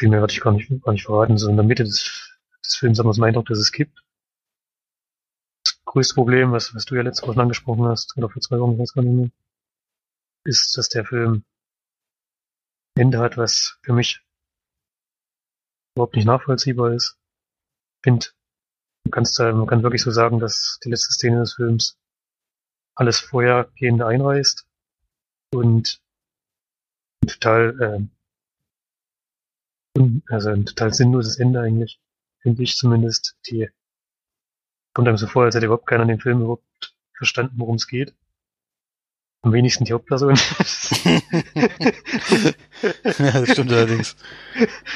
viel 0.00 0.08
mehr 0.08 0.20
würde 0.20 0.32
ich 0.32 0.40
gar 0.40 0.52
nicht, 0.52 0.70
gar 0.82 0.92
nicht 0.92 1.04
verraten. 1.04 1.36
So 1.36 1.48
in 1.50 1.56
der 1.56 1.64
Mitte 1.64 1.84
des, 1.84 2.38
des 2.64 2.76
Films 2.76 2.98
haben 2.98 3.06
wir 3.06 3.12
einen 3.12 3.24
Eindruck, 3.24 3.46
dass 3.46 3.58
es 3.58 3.70
gibt. 3.70 4.02
Das 5.62 5.78
größte 5.84 6.14
Problem, 6.14 6.52
was, 6.52 6.74
was 6.74 6.86
du 6.86 6.94
ja 6.94 7.02
letzte 7.02 7.26
Woche 7.26 7.40
angesprochen 7.40 7.84
hast, 7.84 8.16
oder 8.16 8.30
vor 8.30 8.40
zwei 8.40 8.58
Wochen, 8.58 8.72
ich 8.72 8.78
weiß 8.78 8.94
gar 8.94 9.02
nicht 9.02 9.14
mehr, 9.14 9.30
ist, 10.44 10.76
dass 10.78 10.88
der 10.88 11.04
Film 11.04 11.44
Ende 12.96 13.18
hat, 13.18 13.36
was 13.36 13.78
für 13.82 13.92
mich 13.92 14.22
überhaupt 15.94 16.16
nicht 16.16 16.24
nachvollziehbar 16.24 16.94
ist. 16.94 17.18
Ich 17.98 18.04
finde, 18.04 18.26
man, 19.04 19.10
kannst 19.10 19.38
da, 19.38 19.52
man 19.52 19.66
kann 19.66 19.82
wirklich 19.82 20.02
so 20.02 20.10
sagen, 20.10 20.38
dass 20.38 20.78
die 20.82 20.88
letzte 20.88 21.12
Szene 21.12 21.40
des 21.40 21.54
Films 21.54 21.98
alles 22.94 23.20
vorhergehende 23.20 24.06
einreißt 24.06 24.66
und 25.52 26.00
total, 27.26 27.80
äh, 27.82 28.19
also 30.28 30.50
ein 30.50 30.66
total 30.66 30.92
sinnloses 30.94 31.38
Ende 31.38 31.60
eigentlich, 31.60 32.00
finde 32.40 32.62
ich 32.62 32.76
zumindest. 32.76 33.36
Die 33.48 33.68
kommt 34.94 35.08
einem 35.08 35.16
so 35.16 35.26
vor, 35.26 35.44
als 35.44 35.54
hätte 35.54 35.66
überhaupt 35.66 35.86
keiner 35.86 36.02
in 36.02 36.08
dem 36.08 36.20
Film 36.20 36.40
überhaupt 36.40 36.94
verstanden, 37.16 37.54
worum 37.58 37.76
es 37.76 37.86
geht. 37.86 38.14
Am 39.42 39.52
wenigsten 39.52 39.84
die 39.84 39.92
Hauptperson. 39.94 40.34
ja, 43.18 43.40
das 43.40 43.50
stimmt 43.52 43.72
allerdings. 43.72 44.16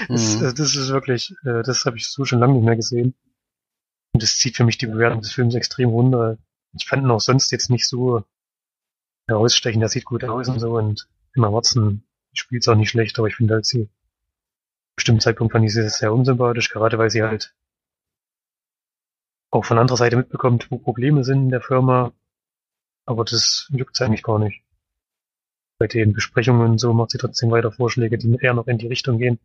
Das, 0.09 0.37
Mhm. 0.37 0.55
das 0.55 0.77
ist 0.77 0.89
wirklich, 0.91 1.35
äh, 1.45 1.63
das 1.63 1.85
habe 1.87 1.97
ich 1.97 2.09
so 2.09 2.25
schon 2.25 2.41
lange 2.41 2.55
nicht 2.55 2.65
mehr 2.65 2.77
gesehen. 2.77 3.15
Und 4.13 4.23
das 4.23 4.37
zieht 4.37 4.57
für 4.57 4.65
mich 4.65 4.79
die 4.79 4.87
Bewertung 4.87 5.23
des 5.23 5.33
Films 5.33 5.55
extrem 5.55 5.89
runter. 5.91 6.39
Ich 6.79 6.87
fand 6.87 7.03
ihn 7.05 7.11
auch 7.11 7.21
sonst 7.21 7.51
jetzt 7.53 7.71
nicht 7.71 7.89
so 7.89 8.25
herausstechend, 9.27 9.81
der 9.81 9.89
sieht 9.89 10.05
gut 10.05 10.25
aus 10.25 10.49
und 10.49 10.61
so 10.61 10.77
und 10.77 11.09
Emma 11.35 11.51
Watson 11.53 12.05
spielt 12.35 12.63
es 12.63 12.69
auch 12.69 12.75
nicht 12.77 12.91
schlecht, 12.91 13.19
aber 13.19 13.29
ich 13.29 13.37
finde 13.37 13.55
halt 13.55 13.65
sie, 13.67 13.89
bestimmten 14.97 15.21
Zeitpunkt 15.21 15.53
fand 15.53 15.65
ich 15.65 15.75
sie 15.75 15.89
sehr 15.89 16.13
unsympathisch, 16.13 16.71
gerade 16.71 16.99
weil 16.99 17.11
sie 17.11 17.23
halt 17.23 17.55
auch 19.51 19.65
von 19.65 19.79
anderer 19.79 19.97
Seite 19.97 20.17
mitbekommt, 20.17 20.71
wo 20.71 20.79
Probleme 20.79 21.25
sind 21.25 21.45
in 21.45 21.49
der 21.51 21.61
Firma, 21.61 22.13
aber 23.07 23.25
das 23.25 23.69
juckt 23.71 23.97
sie 23.97 24.05
eigentlich 24.05 24.23
gar 24.23 24.39
nicht. 24.39 24.63
Bei 25.79 25.87
den 25.87 26.13
Besprechungen 26.13 26.73
und 26.73 26.79
so 26.79 26.93
macht 26.93 27.11
sie 27.11 27.19
trotzdem 27.19 27.51
weiter 27.51 27.73
Vorschläge, 27.73 28.19
die 28.19 28.37
eher 28.41 28.55
noch 28.55 28.67
in 28.67 28.79
die 28.79 28.87
Richtung 28.89 29.19
gehen. 29.19 29.39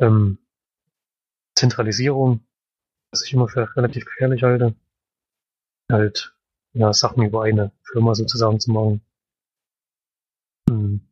Ähm, 0.00 0.38
Zentralisierung, 1.54 2.40
was 3.10 3.24
ich 3.24 3.32
immer 3.32 3.48
für 3.48 3.74
relativ 3.76 4.04
gefährlich 4.04 4.42
halte. 4.42 4.74
Halt, 5.90 6.34
ja, 6.72 6.92
Sachen 6.92 7.24
über 7.24 7.44
eine 7.44 7.72
Firma 7.82 8.14
sozusagen 8.14 8.60
zu 8.60 8.72
machen. 8.72 9.00
Hm. 10.68 11.11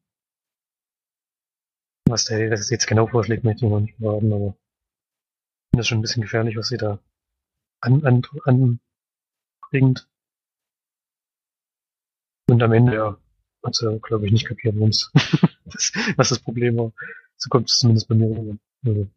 Was 2.10 2.24
der 2.24 2.50
das 2.50 2.70
jetzt 2.70 2.86
genau 2.86 3.06
vorschlägt, 3.06 3.44
möchte 3.44 3.64
ich 3.64 3.70
noch 3.70 3.80
nicht 3.80 3.96
verraten, 3.96 4.32
aber 4.32 4.48
ich 4.48 5.70
finde 5.70 5.80
das 5.80 5.86
schon 5.86 5.98
ein 5.98 6.02
bisschen 6.02 6.22
gefährlich, 6.22 6.56
was 6.56 6.68
sie 6.68 6.76
da 6.76 6.98
an, 7.80 8.04
an, 8.04 8.22
anbringt. 8.44 10.08
Und 12.48 12.62
am 12.62 12.72
Ende, 12.72 12.94
ja, 12.94 13.16
hat 13.64 13.74
sie, 13.74 13.98
glaube 14.00 14.26
ich, 14.26 14.32
nicht 14.32 14.46
kapiert, 14.46 14.74
was 16.16 16.28
das 16.28 16.38
Problem 16.40 16.76
war. 16.76 16.92
So 17.36 17.48
kommt 17.48 17.70
es 17.70 17.78
zumindest 17.78 18.08
bei 18.08 18.14
mir 18.14 18.26
rüber. 18.26 18.58
Also, 18.84 19.08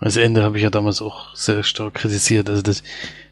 Das 0.00 0.16
Ende 0.16 0.42
habe 0.42 0.56
ich 0.56 0.62
ja 0.62 0.70
damals 0.70 1.02
auch 1.02 1.34
sehr 1.34 1.62
stark 1.62 1.94
kritisiert. 1.94 2.48
Also 2.48 2.62
das 2.62 2.82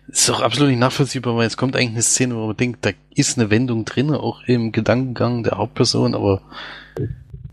ist 0.09 0.31
auch 0.31 0.41
absolut 0.41 0.71
nicht 0.71 0.81
nachvollziehbar, 0.81 1.37
weil 1.37 1.47
es 1.47 1.57
kommt 1.57 1.77
eigentlich 1.77 1.91
eine 1.91 2.03
Szene, 2.03 2.37
wo 2.37 2.49
man 2.49 2.57
denkt, 2.57 2.85
da 2.85 2.91
ist 3.15 3.39
eine 3.39 3.51
Wendung 3.51 3.85
drin, 3.85 4.11
auch 4.11 4.43
im 4.45 4.73
Gedankengang 4.73 5.45
der 5.45 5.59
Hauptperson, 5.59 6.15
aber 6.15 6.43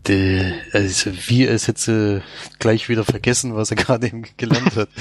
die, 0.06 0.52
also 0.72 1.10
wie 1.28 1.44
es 1.44 1.68
hätte 1.68 1.80
sie 1.80 2.22
gleich 2.58 2.88
wieder 2.88 3.04
vergessen, 3.04 3.54
was 3.54 3.70
er 3.70 3.76
gerade 3.82 4.06
eben 4.06 4.24
gelernt 4.36 4.76
hat. 4.76 4.88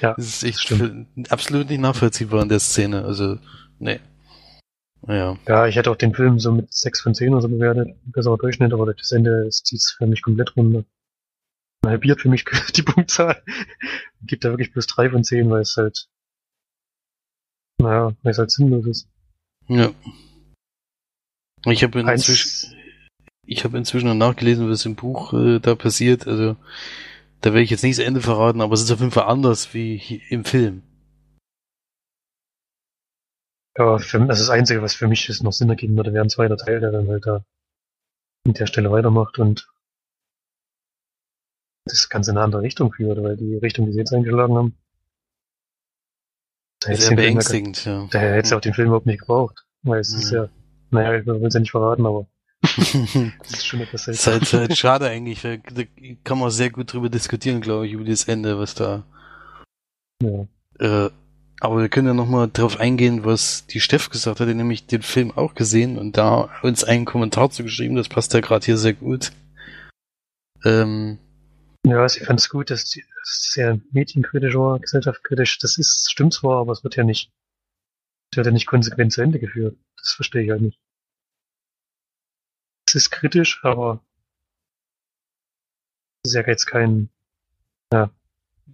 Ja, 0.00 0.14
das 0.14 0.26
ist 0.26 0.44
echt 0.44 0.60
stimmt. 0.60 1.08
für- 1.16 1.30
absolut 1.32 1.68
nicht 1.68 1.80
nachvollziehbar 1.80 2.42
in 2.42 2.48
der 2.48 2.60
Szene. 2.60 3.04
Also, 3.04 3.38
nee. 3.80 3.98
Naja. 5.04 5.36
Ja, 5.48 5.66
ich 5.66 5.74
hätte 5.74 5.90
auch 5.90 5.96
den 5.96 6.14
Film 6.14 6.38
so 6.38 6.52
mit 6.52 6.72
6 6.72 7.00
von 7.00 7.14
10 7.16 7.32
oder 7.32 7.42
so 7.42 7.48
bewertet. 7.48 7.96
Besserer 8.04 8.38
Durchschnitt, 8.38 8.72
aber 8.72 8.94
das 8.94 9.10
Ende 9.10 9.48
zieht 9.50 9.80
es 9.80 9.96
für 9.98 10.06
mich 10.06 10.22
komplett 10.22 10.54
runter. 10.56 10.84
Halbiert 11.84 12.20
für 12.20 12.28
mich 12.28 12.44
die 12.76 12.82
Punktzahl. 12.82 13.42
Gibt 14.22 14.44
da 14.44 14.50
wirklich 14.50 14.72
plus 14.72 14.86
3 14.86 15.10
von 15.10 15.24
10, 15.24 15.50
weil 15.50 15.62
es 15.62 15.76
halt, 15.76 16.06
naja, 17.80 18.14
weil 18.22 18.30
es 18.30 18.38
halt 18.38 18.52
sinnlos 18.52 18.86
ist. 18.86 19.08
Ja. 19.66 19.90
Ich 21.66 21.82
habe 21.82 22.00
inzwischen, 22.00 22.72
ich 23.48 23.64
habe 23.64 23.78
inzwischen 23.78 24.06
noch 24.06 24.14
nachgelesen, 24.14 24.70
was 24.70 24.84
im 24.84 24.94
Buch 24.94 25.32
äh, 25.32 25.58
da 25.58 25.74
passiert. 25.74 26.26
Also 26.26 26.56
da 27.40 27.50
werde 27.50 27.62
ich 27.62 27.70
jetzt 27.70 27.82
nicht 27.82 27.98
das 27.98 28.04
Ende 28.06 28.20
verraten, 28.20 28.60
aber 28.60 28.74
es 28.74 28.82
ist 28.82 28.90
auf 28.92 29.00
jeden 29.00 29.10
Fall 29.12 29.24
anders 29.24 29.74
wie 29.74 30.22
im 30.28 30.44
Film. 30.44 30.82
Ja, 33.76 33.98
für, 33.98 34.18
das 34.26 34.40
ist 34.40 34.48
das 34.48 34.56
Einzige, 34.56 34.82
was 34.82 34.94
für 34.94 35.06
mich 35.08 35.26
jetzt 35.28 35.42
noch 35.42 35.52
Sinn 35.52 35.70
ergeben 35.70 35.96
würde, 35.96 36.12
wäre 36.12 36.24
ein 36.24 36.30
zweiter 36.30 36.56
Teil, 36.56 36.80
der 36.80 36.90
dann 36.90 37.08
halt 37.08 37.26
da 37.26 37.44
an 38.46 38.54
der 38.54 38.66
Stelle 38.66 38.90
weitermacht 38.90 39.38
und 39.38 39.68
das 41.86 42.08
Ganze 42.08 42.32
in 42.32 42.36
eine 42.36 42.44
andere 42.44 42.62
Richtung 42.62 42.92
führt, 42.92 43.22
weil 43.22 43.36
die 43.36 43.56
Richtung, 43.56 43.86
die 43.86 43.92
sie 43.92 43.98
jetzt 44.00 44.12
eingeschlagen 44.12 44.56
haben, 44.56 44.78
da 46.80 46.94
Sehr 46.94 47.16
beängstigend, 47.16 47.84
ja. 47.84 48.06
da 48.10 48.18
hätte 48.18 48.48
sie 48.48 48.56
auch 48.56 48.60
den 48.60 48.74
Film 48.74 48.88
überhaupt 48.88 49.06
nicht 49.06 49.20
gebraucht. 49.20 49.64
Weil 49.82 50.00
es 50.00 50.12
ist 50.12 50.30
Mhm. 50.30 50.36
ja, 50.36 50.48
naja, 50.90 51.18
ich 51.18 51.26
will 51.26 51.44
es 51.44 51.54
ja 51.54 51.60
nicht 51.60 51.70
verraten, 51.70 52.06
aber 52.06 52.26
das 52.62 53.52
ist 53.52 53.66
schon 53.66 53.80
etwas 53.80 54.08
ist 54.08 54.22
seltsam. 54.22 54.60
halt, 54.60 54.70
halt 54.70 54.78
schade 54.78 55.08
eigentlich, 55.08 55.44
weil 55.44 55.58
da 55.58 55.82
kann 56.24 56.38
man 56.38 56.50
sehr 56.50 56.70
gut 56.70 56.92
drüber 56.92 57.08
diskutieren, 57.08 57.60
glaube 57.60 57.86
ich, 57.86 57.92
über 57.92 58.04
das 58.04 58.24
Ende, 58.24 58.58
was 58.58 58.74
da. 58.74 59.04
Ja. 60.22 60.46
Äh, 60.78 61.10
aber 61.60 61.80
wir 61.80 61.88
können 61.88 62.06
ja 62.06 62.14
nochmal 62.14 62.48
drauf 62.52 62.78
eingehen, 62.78 63.24
was 63.24 63.66
die 63.66 63.80
Steff 63.80 64.10
gesagt 64.10 64.38
hat, 64.40 64.48
die 64.48 64.54
nämlich 64.54 64.86
den 64.86 65.02
Film 65.02 65.32
auch 65.36 65.54
gesehen 65.54 65.98
und 65.98 66.16
da 66.16 66.50
uns 66.62 66.84
einen 66.84 67.04
Kommentar 67.04 67.50
zugeschrieben, 67.50 67.96
das 67.96 68.08
passt 68.08 68.32
ja 68.32 68.40
gerade 68.40 68.64
hier 68.64 68.76
sehr 68.76 68.92
gut. 68.92 69.32
Ähm, 70.64 71.18
Ja, 71.84 72.06
ich 72.06 72.20
fand 72.20 72.38
es 72.38 72.48
gut, 72.48 72.70
dass 72.70 72.84
die 72.84 73.04
es 73.22 73.52
sehr 73.52 73.80
medienkritisch 73.90 74.54
war, 74.54 74.78
gesellschaftskritisch. 74.78 75.58
Das 75.58 75.78
ist, 75.78 76.10
stimmt 76.10 76.32
zwar, 76.32 76.60
aber 76.60 76.72
es 76.72 76.84
wird 76.84 76.96
ja 76.96 77.04
nicht, 77.04 77.30
es 78.32 78.36
wird 78.36 78.46
ja 78.46 78.52
nicht 78.52 78.66
konsequent 78.66 79.12
zu 79.12 79.22
Ende 79.22 79.40
geführt. 79.40 79.76
Das 79.96 80.12
verstehe 80.12 80.42
ich 80.42 80.50
halt 80.50 80.62
nicht. 80.62 80.78
Es 82.88 82.94
ist 82.94 83.10
kritisch, 83.10 83.60
aber 83.64 84.00
es 86.24 86.30
ist 86.30 86.36
ja 86.36 86.46
jetzt 86.46 86.66
kein, 86.66 87.10
ja, 87.92 88.10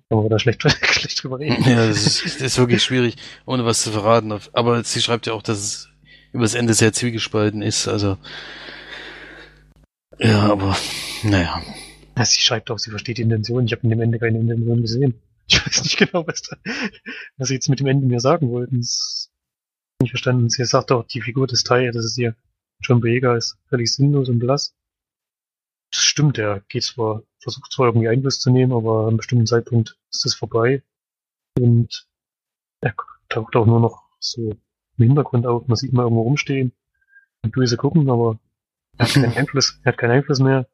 kann 0.09 0.19
man 0.19 0.29
da 0.29 0.39
schlecht, 0.39 0.63
schlecht 0.85 1.23
drüber 1.23 1.41
reden. 1.41 1.63
Ja, 1.69 1.87
das 1.87 2.07
ist, 2.07 2.25
das 2.25 2.41
ist 2.41 2.59
wirklich 2.59 2.83
schwierig, 2.83 3.17
ohne 3.45 3.65
was 3.65 3.83
zu 3.83 3.91
verraten. 3.91 4.33
Aber 4.53 4.85
sie 4.85 5.03
schreibt 5.03 5.27
ja 5.27 5.33
auch, 5.33 5.43
dass 5.43 5.59
es 5.59 5.89
über 6.33 6.45
das 6.45 6.55
Ende 6.55 6.75
sehr 6.75 6.93
zwiegespalten 6.93 7.61
ist. 7.61 7.89
Also 7.89 8.19
ja, 10.21 10.43
aber 10.43 10.77
naja. 11.25 11.61
Ja, 12.17 12.25
sie 12.25 12.41
schreibt 12.41 12.71
auch, 12.71 12.79
sie 12.79 12.91
versteht 12.91 13.19
die 13.19 13.23
Intention. 13.23 13.67
Ich 13.67 13.73
habe 13.73 13.83
in 13.83 13.91
dem 13.91 14.01
Ende 14.01 14.21
keine 14.21 14.39
Intention 14.39 14.83
gesehen. 14.83 15.21
Ich 15.47 15.61
weiß 15.67 15.83
nicht 15.83 15.99
genau, 15.99 16.27
was, 16.27 16.43
da, 16.43 16.57
was 17.37 17.49
sie 17.49 17.55
jetzt 17.55 17.69
mit 17.69 17.81
dem 17.81 17.89
Ende 17.89 18.07
mir 18.07 18.21
sagen 18.21 18.51
wollten. 18.51 18.79
Das 18.79 19.31
nicht 20.01 20.11
verstanden. 20.11 20.49
Sie 20.49 20.65
sagt 20.65 20.93
auch, 20.93 21.05
die 21.05 21.21
Figur 21.21 21.47
des 21.47 21.65
Tai, 21.65 21.91
das 21.91 22.05
ist 22.05 22.15
hier 22.15 22.35
John 22.81 23.01
Boyega, 23.01 23.37
ist 23.37 23.59
völlig 23.69 23.93
sinnlos 23.93 24.29
und 24.29 24.39
blass. 24.39 24.75
Das 25.91 26.03
stimmt, 26.03 26.39
er 26.39 26.61
geht 26.69 26.83
zwar, 26.83 27.23
versucht 27.39 27.73
zwar 27.73 27.87
irgendwie 27.87 28.09
Einfluss 28.09 28.41
zu 28.41 28.51
nehmen, 28.51 28.73
aber 28.73 29.03
an 29.03 29.09
einem 29.09 29.17
bestimmten 29.19 29.47
Zeitpunkt 29.47 29.97
ist 30.11 30.25
das 30.25 30.35
vorbei. 30.35 30.83
Und 31.59 32.09
er 32.81 32.95
taucht 33.29 33.55
auch 33.57 33.67
nur 33.67 33.81
noch 33.81 34.03
so 34.19 34.57
im 34.99 35.07
Hintergrund 35.07 35.47
auf. 35.47 35.67
Man 35.69 35.77
sieht 35.77 35.93
ihn 35.93 35.97
mal 35.97 36.03
irgendwo 36.03 36.23
rumstehen 36.23 36.73
und 37.43 37.53
böse 37.53 37.77
gucken, 37.77 38.11
aber 38.11 38.39
er 38.99 39.07
hat 39.07 39.15
keinen 39.15 39.33
Einfluss, 39.37 39.79
er 39.85 39.93
hat 39.93 39.99
keinen 39.99 40.13
Einfluss 40.13 40.41
mehr. 40.41 40.69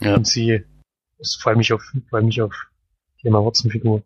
Ja. 0.00 0.14
Und 0.14 0.26
sie 0.26 0.64
ist 1.18 1.40
vor 1.42 1.50
allem 1.50 1.58
nicht 1.58 1.72
auf, 1.72 1.82
vor 2.08 2.18
allem 2.18 2.26
nicht 2.26 2.40
auf 2.40 2.54
die 3.22 3.28
Emma 3.28 3.44
Watson-Figur. 3.44 4.02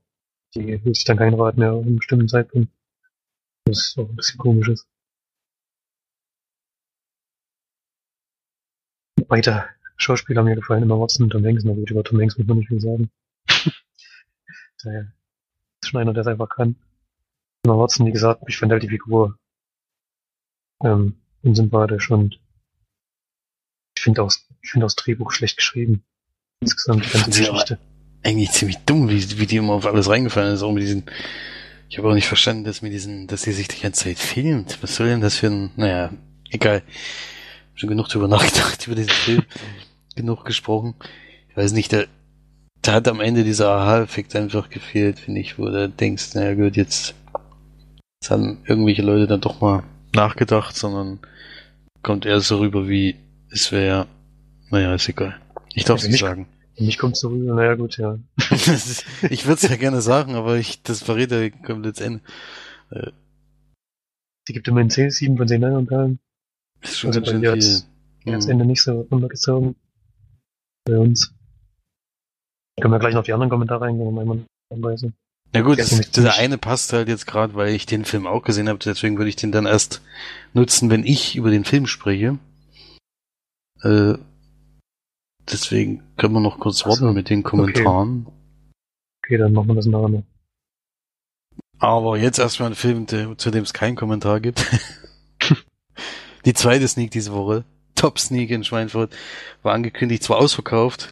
Die 0.55 0.81
holt 0.85 0.97
sich 0.97 1.05
dann 1.05 1.17
kein 1.17 1.35
Rat 1.35 1.57
mehr 1.57 1.71
an 1.71 1.83
einem 1.83 1.97
bestimmten 1.97 2.29
Zeitpunkt. 2.29 2.73
Das 3.65 3.79
ist 3.79 3.99
auch 3.99 4.09
ein 4.09 4.17
bisschen 4.17 4.39
komisch 4.39 4.69
beide 9.29 9.65
Schauspieler 9.97 10.41
haben 10.41 10.49
mir 10.49 10.57
gefallen, 10.57 10.83
Emma 10.83 10.99
Watson 10.99 11.25
und 11.25 11.31
Tom 11.31 11.45
Hanks. 11.45 11.65
Na 11.65 11.73
gut, 11.73 11.91
über 11.91 12.05
Tom 12.05 12.21
Hanks 12.21 12.37
muss 12.39 12.47
man 12.47 12.59
nicht 12.59 12.69
viel 12.69 12.81
sagen. 12.81 13.11
Daher 14.83 15.13
ist 15.83 15.91
schon 15.91 16.01
einer, 16.01 16.13
der 16.13 16.23
es 16.23 16.27
einfach 16.27 16.49
kann. 16.49 16.77
Emma 17.65 17.77
Watson, 17.77 18.07
wie 18.07 18.13
gesagt, 18.13 18.43
ich 18.47 18.57
fand 18.57 18.73
halt 18.73 18.83
die 18.83 18.89
Figur 18.89 19.39
ähm, 20.83 21.17
unsympathisch 21.43 22.11
und 22.11 22.39
ich 23.97 24.03
finde 24.03 24.23
auch, 24.23 24.33
ich 24.63 24.71
finde 24.71 24.87
auch 24.87 24.89
das 24.89 24.97
Drehbuch 24.97 25.33
schlecht 25.33 25.57
geschrieben. 25.57 26.05
Insgesamt 26.61 27.07
die 27.07 27.11
ganze 27.11 27.41
Geschichte. 27.41 27.79
Eigentlich 28.23 28.51
ziemlich 28.51 28.79
dumm, 28.79 29.09
wie, 29.09 29.39
wie 29.39 29.47
die 29.47 29.57
immer 29.57 29.75
auf 29.75 29.87
alles 29.87 30.09
reingefallen 30.09 30.55
ist, 30.55 30.63
auch 30.63 30.73
mit 30.73 30.83
diesen 30.83 31.05
ich 31.89 31.99
habe 31.99 32.09
auch 32.09 32.15
nicht 32.15 32.27
verstanden, 32.27 32.65
dass 32.65 32.83
mit 32.83 32.93
diesen, 32.93 33.27
dass 33.27 33.43
sie 33.43 33.53
sich 33.53 33.69
die 33.69 33.81
ganze 33.81 34.05
Zeit 34.05 34.19
filmt. 34.19 34.79
Was 34.83 34.97
soll 34.97 35.09
denn 35.09 35.21
das 35.21 35.37
für 35.37 35.47
ein, 35.47 35.71
naja, 35.77 36.11
egal. 36.51 36.83
Schon 37.77 37.89
genug 37.91 38.09
drüber 38.09 38.27
nachgedacht, 38.37 38.85
über 38.87 38.97
diesen 38.97 39.11
Film. 39.11 39.43
genug 40.17 40.45
gesprochen. 40.45 40.95
Ich 41.51 41.57
weiß 41.57 41.73
nicht, 41.73 41.93
da, 41.93 42.05
da 42.83 42.95
hat 42.95 43.07
am 43.09 43.21
Ende 43.21 43.45
dieser 43.45 43.71
Aha-Effekt 43.71 44.35
einfach 44.35 44.69
gefehlt, 44.71 45.21
finde 45.21 45.41
ich, 45.41 45.59
wo 45.59 45.67
du 45.67 45.89
denkst, 45.89 46.35
naja 46.35 46.55
gut, 46.55 46.77
jetzt, 46.77 47.15
jetzt 48.21 48.31
haben 48.31 48.59
irgendwelche 48.67 49.03
Leute 49.03 49.27
dann 49.27 49.41
doch 49.41 49.61
mal 49.61 49.85
nachgedacht, 50.15 50.75
sondern 50.77 51.21
kommt 52.03 52.27
eher 52.27 52.41
so 52.41 52.59
rüber 52.59 52.89
wie, 52.89 53.17
es 53.51 53.71
wäre, 53.73 54.07
naja, 54.71 54.95
ist 54.95 55.09
egal. 55.09 55.37
Ich 55.75 55.85
darf 55.85 56.01
es 56.01 56.09
nicht 56.09 56.21
sagen. 56.21 56.49
Mich 56.79 56.99
kommt 56.99 57.17
so 57.17 57.29
rüber, 57.29 57.55
naja 57.55 57.75
gut, 57.75 57.97
ja. 57.97 58.19
ist, 58.51 59.05
ich 59.31 59.47
würde 59.47 59.61
es 59.63 59.69
ja 59.69 59.77
gerne 59.77 60.01
sagen, 60.03 60.35
aber 60.35 60.57
ich, 60.57 60.83
das 60.83 61.03
verrät 61.03 61.31
ja 61.31 61.49
kommt 61.51 61.87
jetzt 61.87 62.01
Ende. 62.01 62.21
Äh, 62.91 63.11
Die 64.49 64.53
gibt 64.53 64.69
immer 64.69 64.81
in 64.81 64.91
10, 64.91 65.11
7 65.11 65.37
von 65.37 65.49
10 65.49 65.61
Teilen. 65.61 66.19
Ist 66.83 66.99
schon 66.99 67.09
also 67.09 67.21
ganz 67.21 67.31
schön 67.31 67.41
viel. 67.41 67.51
Hat 67.51 68.39
das 68.39 68.45
hm. 68.45 68.51
Ende 68.51 68.65
nicht 68.67 68.83
so 68.83 69.01
runtergezogen. 69.11 69.77
Bei 70.85 70.99
uns. 70.99 71.33
Können 72.81 72.93
wir 72.93 72.99
gleich 72.99 73.15
noch 73.15 73.25
die 73.25 73.33
anderen 73.33 73.51
Kommentare 73.51 73.87
eingehen, 73.87 74.17
wenn 74.17 74.27
man 74.27 74.47
anweisen. 74.71 75.15
Na 75.53 75.63
gut, 75.63 75.79
das, 75.79 76.11
dieser 76.11 76.35
eine 76.35 76.59
passt 76.59 76.93
halt 76.93 77.09
jetzt 77.09 77.27
gerade, 77.27 77.55
weil 77.55 77.75
ich 77.75 77.87
den 77.87 78.05
Film 78.05 78.27
auch 78.27 78.43
gesehen 78.43 78.69
habe, 78.69 78.79
deswegen 78.81 79.17
würde 79.17 79.29
ich 79.29 79.37
den 79.37 79.53
dann 79.53 79.65
erst 79.65 80.03
nutzen, 80.53 80.91
wenn 80.91 81.05
ich 81.05 81.37
über 81.37 81.51
den 81.51 81.65
Film 81.65 81.87
spreche. 81.87 82.39
Äh, 83.83 84.15
Deswegen 85.51 86.03
können 86.17 86.35
wir 86.35 86.41
noch 86.41 86.59
kurz 86.59 86.85
warten 86.85 86.99
so, 86.99 87.13
mit 87.13 87.31
den 87.31 87.43
Kommentaren. 87.43 88.27
Okay. 88.27 88.37
okay, 89.25 89.37
dann 89.39 89.53
machen 89.53 89.69
wir 89.69 89.75
das 89.77 89.87
nachher 89.87 90.09
noch. 90.09 90.25
Aber 91.79 92.17
jetzt 92.17 92.39
erstmal 92.39 92.71
ein 92.71 92.75
Film, 92.75 93.07
zu 93.07 93.51
dem 93.51 93.63
es 93.63 93.73
keinen 93.73 93.97
Kommentar 93.97 94.41
gibt. 94.41 94.65
Die 96.47 96.55
zweite 96.55 96.87
Sneak 96.87 97.11
diese 97.11 97.33
Woche, 97.33 97.65
Top 97.97 98.19
Sneak 98.19 98.51
in 98.51 98.63
Schweinfurt, 98.63 99.15
war 99.63 99.75
angekündigt, 99.75 100.23
zwar 100.23 100.39
ausverkauft. 100.39 101.11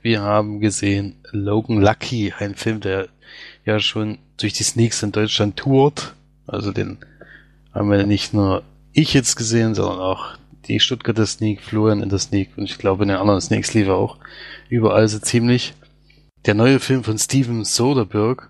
Wir 0.00 0.22
haben 0.22 0.60
gesehen 0.60 1.16
Logan 1.32 1.80
Lucky, 1.80 2.32
ein 2.38 2.54
Film, 2.54 2.80
der 2.80 3.08
ja 3.64 3.80
schon 3.80 4.18
durch 4.36 4.52
die 4.52 4.62
Sneaks 4.62 5.02
in 5.02 5.10
Deutschland 5.10 5.56
tourt. 5.56 6.14
Also 6.46 6.70
den 6.70 6.98
haben 7.74 7.90
wir 7.90 8.06
nicht 8.06 8.32
nur 8.32 8.62
ich 8.92 9.12
jetzt 9.12 9.34
gesehen, 9.34 9.74
sondern 9.74 9.98
auch 9.98 10.38
die 10.68 10.78
Stuttgarter 10.78 11.26
Sneak, 11.26 11.60
Florian 11.60 12.00
in 12.00 12.08
der 12.08 12.20
Sneak 12.20 12.50
und 12.56 12.64
ich 12.64 12.78
glaube 12.78 13.02
in 13.02 13.08
den 13.08 13.18
anderen 13.18 13.40
Sneaks 13.40 13.74
lief 13.74 13.88
er 13.88 13.96
auch. 13.96 14.18
Überall 14.68 15.08
so 15.08 15.18
ziemlich. 15.18 15.74
Der 16.44 16.54
neue 16.54 16.78
Film 16.78 17.02
von 17.02 17.18
Steven 17.18 17.64
Soderbergh. 17.64 18.46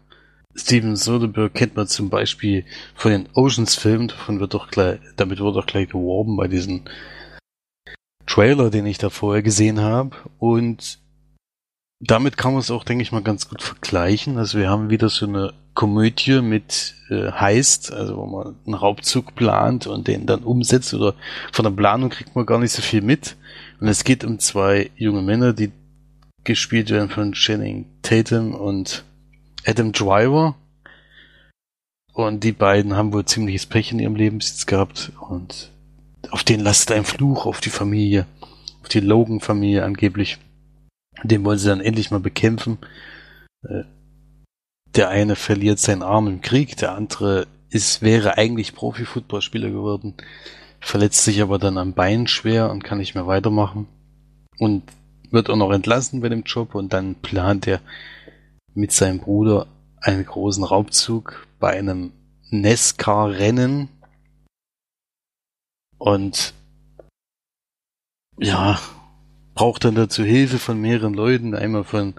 Steven 0.56 0.96
Soderbergh 0.96 1.52
kennt 1.52 1.76
man 1.76 1.86
zum 1.86 2.08
Beispiel 2.08 2.64
von 2.94 3.10
den 3.10 3.28
Oceans-Filmen, 3.34 4.08
davon 4.08 4.40
wird 4.40 4.54
doch 4.54 4.70
gleich, 4.70 4.98
damit 5.16 5.40
wurde 5.40 5.60
auch 5.60 5.66
gleich 5.66 5.88
geworben 5.88 6.36
bei 6.36 6.48
diesem 6.48 6.82
Trailer, 8.26 8.70
den 8.70 8.86
ich 8.86 8.98
da 8.98 9.10
vorher 9.10 9.42
gesehen 9.42 9.80
habe. 9.80 10.16
Und 10.38 10.98
damit 12.00 12.36
kann 12.36 12.52
man 12.52 12.60
es 12.60 12.70
auch, 12.70 12.84
denke 12.84 13.02
ich 13.02 13.12
mal, 13.12 13.22
ganz 13.22 13.48
gut 13.48 13.62
vergleichen. 13.62 14.38
Also 14.38 14.58
wir 14.58 14.68
haben 14.68 14.90
wieder 14.90 15.08
so 15.08 15.26
eine 15.26 15.54
Komödie 15.74 16.40
mit 16.40 16.94
äh, 17.10 17.30
heißt, 17.30 17.92
also 17.92 18.16
wo 18.16 18.26
man 18.26 18.56
einen 18.64 18.74
Raubzug 18.74 19.34
plant 19.34 19.86
und 19.86 20.08
den 20.08 20.26
dann 20.26 20.42
umsetzt 20.42 20.94
oder 20.94 21.14
von 21.52 21.64
der 21.64 21.70
Planung 21.70 22.10
kriegt 22.10 22.34
man 22.34 22.46
gar 22.46 22.58
nicht 22.58 22.72
so 22.72 22.82
viel 22.82 23.02
mit. 23.02 23.36
Und 23.80 23.88
es 23.88 24.04
geht 24.04 24.24
um 24.24 24.38
zwei 24.38 24.90
junge 24.96 25.22
Männer, 25.22 25.52
die 25.52 25.70
gespielt 26.44 26.90
werden 26.90 27.10
von 27.10 27.32
Channing 27.32 27.86
Tatum 28.02 28.54
und 28.54 29.04
Adam 29.66 29.92
Driver. 29.92 30.54
Und 32.12 32.44
die 32.44 32.52
beiden 32.52 32.96
haben 32.96 33.12
wohl 33.12 33.26
ziemliches 33.26 33.66
Pech 33.66 33.92
in 33.92 33.98
ihrem 33.98 34.16
Leben 34.16 34.38
jetzt 34.40 34.66
gehabt 34.66 35.12
und 35.28 35.70
auf 36.30 36.44
den 36.44 36.60
lastet 36.60 36.96
ein 36.96 37.04
Fluch 37.04 37.44
auf 37.44 37.60
die 37.60 37.70
Familie, 37.70 38.26
auf 38.82 38.88
die 38.88 39.00
Logan-Familie 39.00 39.84
angeblich. 39.84 40.38
Den 41.22 41.44
wollen 41.44 41.58
sie 41.58 41.68
dann 41.68 41.80
endlich 41.80 42.10
mal 42.10 42.20
bekämpfen. 42.20 42.78
Äh, 43.68 43.82
der 44.94 45.10
eine 45.10 45.36
verliert 45.36 45.78
seinen 45.78 46.02
Arm 46.02 46.26
im 46.26 46.40
Krieg, 46.40 46.76
der 46.78 46.94
andere 46.94 47.46
ist, 47.68 48.00
wäre 48.00 48.38
eigentlich 48.38 48.74
Profi-Footballspieler 48.74 49.68
geworden, 49.68 50.14
verletzt 50.80 51.24
sich 51.24 51.42
aber 51.42 51.58
dann 51.58 51.76
am 51.76 51.92
Bein 51.92 52.26
schwer 52.26 52.70
und 52.70 52.82
kann 52.82 52.98
nicht 52.98 53.14
mehr 53.14 53.26
weitermachen 53.26 53.86
und 54.58 54.84
wird 55.30 55.50
auch 55.50 55.56
noch 55.56 55.72
entlassen 55.72 56.22
bei 56.22 56.30
dem 56.30 56.44
Job 56.44 56.74
und 56.74 56.94
dann 56.94 57.14
plant 57.16 57.66
er 57.66 57.80
mit 58.76 58.92
seinem 58.92 59.18
Bruder 59.18 59.66
einen 60.00 60.24
großen 60.24 60.62
Raubzug 60.62 61.46
bei 61.58 61.70
einem 61.70 62.12
Nescar-Rennen 62.50 63.88
und 65.98 66.54
ja, 68.38 68.78
braucht 69.54 69.84
dann 69.84 69.94
dazu 69.94 70.22
Hilfe 70.22 70.58
von 70.58 70.78
mehreren 70.78 71.14
Leuten, 71.14 71.54
einmal 71.54 71.84
von 71.84 72.14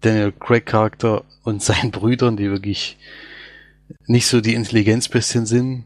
Daniel 0.00 0.32
Craig 0.32 0.66
Charakter 0.66 1.24
und 1.44 1.62
seinen 1.62 1.92
Brüdern, 1.92 2.36
die 2.36 2.50
wirklich 2.50 2.98
nicht 4.06 4.26
so 4.26 4.40
die 4.40 4.54
Intelligenzbestien 4.54 5.46
sind, 5.46 5.84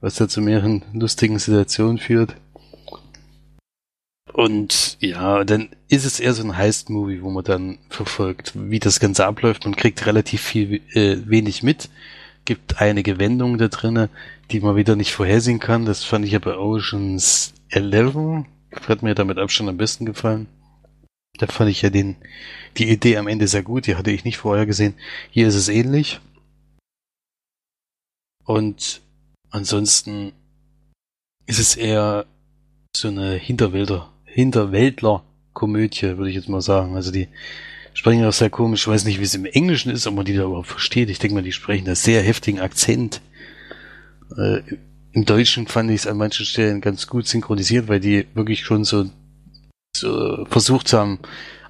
was 0.00 0.16
da 0.16 0.28
zu 0.28 0.40
mehreren 0.40 0.82
lustigen 0.92 1.38
Situationen 1.38 1.98
führt. 1.98 2.34
Und 4.32 4.96
ja, 5.00 5.44
dann 5.44 5.68
ist 5.88 6.06
es 6.06 6.18
eher 6.18 6.32
so 6.32 6.42
ein 6.42 6.56
Heist-Movie, 6.56 7.22
wo 7.22 7.30
man 7.30 7.44
dann 7.44 7.78
verfolgt, 7.90 8.52
wie 8.54 8.78
das 8.78 8.98
Ganze 8.98 9.26
abläuft. 9.26 9.64
Man 9.64 9.76
kriegt 9.76 10.06
relativ 10.06 10.40
viel 10.40 10.80
äh, 10.94 11.18
wenig 11.26 11.62
mit, 11.62 11.90
gibt 12.44 12.80
einige 12.80 13.18
Wendungen 13.18 13.58
da 13.58 13.68
drinnen, 13.68 14.08
die 14.50 14.60
man 14.60 14.76
wieder 14.76 14.96
nicht 14.96 15.12
vorhersehen 15.12 15.60
kann. 15.60 15.84
Das 15.84 16.04
fand 16.04 16.24
ich 16.24 16.32
ja 16.32 16.38
bei 16.38 16.56
Oceans 16.56 17.52
11 17.68 18.46
hat 18.88 19.02
mir 19.02 19.14
damit 19.14 19.38
Abstand 19.38 19.68
am 19.68 19.76
besten 19.76 20.06
gefallen. 20.06 20.46
Da 21.38 21.46
fand 21.46 21.70
ich 21.70 21.82
ja 21.82 21.90
den, 21.90 22.16
die 22.76 22.90
Idee 22.90 23.16
am 23.16 23.26
Ende 23.26 23.48
sehr 23.48 23.62
gut, 23.62 23.86
die 23.86 23.96
hatte 23.96 24.10
ich 24.10 24.24
nicht 24.24 24.38
vorher 24.38 24.66
gesehen. 24.66 24.94
Hier 25.30 25.48
ist 25.48 25.54
es 25.54 25.68
ähnlich. 25.68 26.20
Und 28.44 29.00
ansonsten 29.50 30.32
ist 31.46 31.58
es 31.58 31.76
eher 31.76 32.26
so 32.94 33.08
eine 33.08 33.34
Hinterwälder, 33.34 34.11
Hinterwäldler-Komödie, 34.32 36.16
würde 36.16 36.30
ich 36.30 36.36
jetzt 36.36 36.48
mal 36.48 36.60
sagen. 36.60 36.96
Also 36.96 37.10
die 37.10 37.28
sprechen 37.94 38.24
auch 38.24 38.32
sehr 38.32 38.50
komisch. 38.50 38.82
Ich 38.82 38.88
weiß 38.88 39.04
nicht, 39.04 39.20
wie 39.20 39.24
es 39.24 39.34
im 39.34 39.44
Englischen 39.44 39.90
ist, 39.90 40.06
ob 40.06 40.14
man 40.14 40.24
die 40.24 40.34
da 40.34 40.44
überhaupt 40.44 40.68
versteht. 40.68 41.10
Ich 41.10 41.18
denke 41.18 41.34
mal, 41.34 41.42
die 41.42 41.52
sprechen 41.52 41.84
da 41.84 41.94
sehr 41.94 42.22
heftigen 42.22 42.60
Akzent. 42.60 43.20
Äh, 44.36 44.60
im 45.12 45.24
Deutschen 45.26 45.66
fand 45.66 45.90
ich 45.90 46.02
es 46.02 46.06
an 46.06 46.16
manchen 46.16 46.46
Stellen 46.46 46.80
ganz 46.80 47.06
gut 47.06 47.26
synchronisiert, 47.26 47.88
weil 47.88 48.00
die 48.00 48.26
wirklich 48.34 48.64
schon 48.64 48.84
so, 48.84 49.10
so 49.94 50.46
versucht 50.46 50.92
haben, 50.94 51.18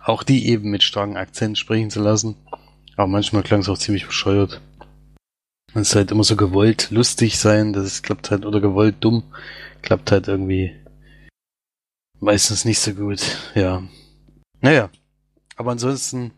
auch 0.05 0.23
die 0.23 0.49
eben 0.49 0.71
mit 0.71 0.85
starkem 0.85 1.17
Akzent 1.17 1.59
sprechen 1.59 1.91
zu 1.91 2.01
lassen. 2.01 2.37
Aber 2.97 3.09
manchmal 3.09 3.43
klang 3.43 3.61
es 3.61 3.69
auch 3.69 3.79
ziemlich 3.79 4.07
bescheuert. 4.07 4.61
Es 5.75 5.89
ist 5.89 5.97
halt 5.97 6.11
immer 6.11 6.25
so 6.25 6.37
gewollt 6.37 6.91
lustig 6.91 7.39
sein, 7.39 7.73
das 7.73 8.03
klappt 8.03 8.31
halt, 8.31 8.45
oder 8.45 8.61
gewollt 8.61 8.97
dumm, 9.01 9.23
klappt 9.81 10.13
halt 10.13 10.29
irgendwie 10.29 10.73
meistens 12.23 12.65
nicht 12.65 12.79
so 12.79 12.95
gut, 12.95 13.21
ja. 13.55 13.83
Naja, 14.61 14.91
aber 15.57 15.73
ansonsten 15.73 16.31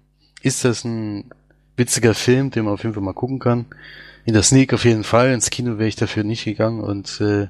ist 0.43 0.65
das 0.65 0.85
ein 0.85 1.31
witziger 1.77 2.15
Film, 2.15 2.51
den 2.51 2.65
man 2.65 2.75
auf 2.75 2.83
jeden 2.83 2.95
Fall 2.95 3.03
mal 3.03 3.13
gucken 3.13 3.39
kann. 3.39 3.67
In 4.25 4.33
der 4.33 4.43
Sneak 4.43 4.73
auf 4.73 4.85
jeden 4.85 5.05
Fall. 5.05 5.33
Ins 5.33 5.51
Kino 5.51 5.79
wäre 5.79 5.89
ich 5.89 5.97
dafür 5.97 6.25
nicht 6.25 6.45
gegangen 6.45 6.81
und 6.81 7.21
äh, 7.21 7.49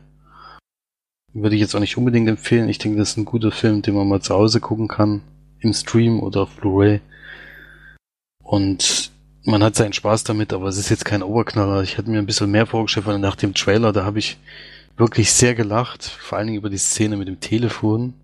würde 1.33 1.55
ich 1.55 1.61
jetzt 1.61 1.75
auch 1.77 1.81
nicht 1.81 1.97
unbedingt 1.97 2.29
empfehlen. 2.29 2.69
Ich 2.69 2.79
denke, 2.79 2.99
das 2.99 3.11
ist 3.11 3.17
ein 3.17 3.25
guter 3.25 3.53
Film, 3.53 3.83
den 3.83 3.95
man 3.95 4.09
mal 4.09 4.21
zu 4.21 4.35
Hause 4.35 4.61
gucken 4.61 4.89
kann. 4.89 5.23
Im 5.61 5.73
Stream 5.73 6.21
oder 6.21 6.43
auf 6.43 6.57
Blu-ray. 6.57 7.01
Und 8.43 9.13
man 9.45 9.63
hat 9.63 9.77
seinen 9.77 9.93
Spaß 9.93 10.25
damit, 10.25 10.53
aber 10.53 10.67
es 10.69 10.77
ist 10.77 10.89
jetzt 10.89 11.05
kein 11.05 11.23
Oberknaller. 11.23 11.83
Ich 11.83 11.97
hatte 11.97 12.11
mir 12.11 12.19
ein 12.19 12.27
bisschen 12.27 12.51
mehr 12.51 12.67
vorgestellt, 12.67 13.07
weil 13.07 13.19
nach 13.19 13.37
dem 13.37 13.55
Trailer, 13.55 13.93
da 13.93 14.05
habe 14.05 14.19
ich 14.19 14.39
wirklich 14.97 15.33
sehr 15.33 15.55
gelacht. 15.55 16.05
Vor 16.05 16.39
allen 16.39 16.49
Dingen 16.49 16.59
über 16.59 16.71
die 16.71 16.79
Szene 16.79 17.17
mit 17.17 17.29
dem 17.29 17.41
Telefon. 17.41 18.15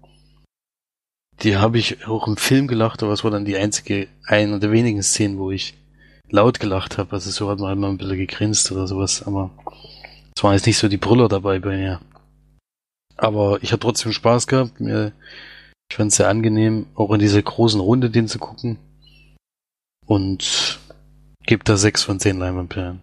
Die 1.43 1.57
habe 1.57 1.79
ich 1.79 2.07
auch 2.07 2.27
im 2.27 2.37
Film 2.37 2.67
gelacht, 2.67 3.03
aber 3.03 3.13
es 3.13 3.25
war 3.25 3.31
dann 3.31 3.47
die 3.47 3.57
einzige, 3.57 4.09
eine 4.25 4.59
der 4.59 4.73
wenigen 4.73 5.03
Szenen, 5.03 5.39
wo 5.39 5.51
ich 5.51 5.75
laut 6.29 6.61
gelacht 6.61 6.99
habe. 6.99 7.13
Also 7.13 7.31
so 7.31 7.49
hat 7.49 7.59
man 7.59 7.69
halt 7.69 7.79
mal 7.79 7.89
ein 7.89 7.99
bisschen 7.99 8.19
gegrinst 8.19 8.71
oder 8.73 8.87
sowas, 8.87 9.23
aber 9.27 9.51
es 10.37 10.45
war 10.45 10.53
jetzt 10.53 10.67
nicht 10.67 10.79
so 10.79 10.89
die 10.89 10.99
Brüller 10.99 11.29
dabei 11.29 11.59
bei 11.59 11.77
mir. 11.77 12.01
Aber 13.17 13.63
ich 13.63 13.73
habe 13.73 13.81
trotzdem 13.81 14.13
Spaß 14.13 14.47
gehabt. 14.47 14.81
Mir 14.81 15.13
Ich 15.91 15.97
fand 15.97 16.11
es 16.11 16.17
sehr 16.17 16.29
angenehm, 16.29 16.87
auch 16.95 17.13
in 17.13 17.21
dieser 17.21 17.43
großen 17.43 17.81
Runde 17.81 18.11
den 18.11 18.29
zu 18.29 18.39
gucken. 18.39 18.79
Und 20.07 20.79
gebe 21.45 21.65
da 21.65 21.77
sechs 21.77 22.03
von 22.03 22.21
zehn 22.21 22.39
Leinwandperlen. 22.39 23.01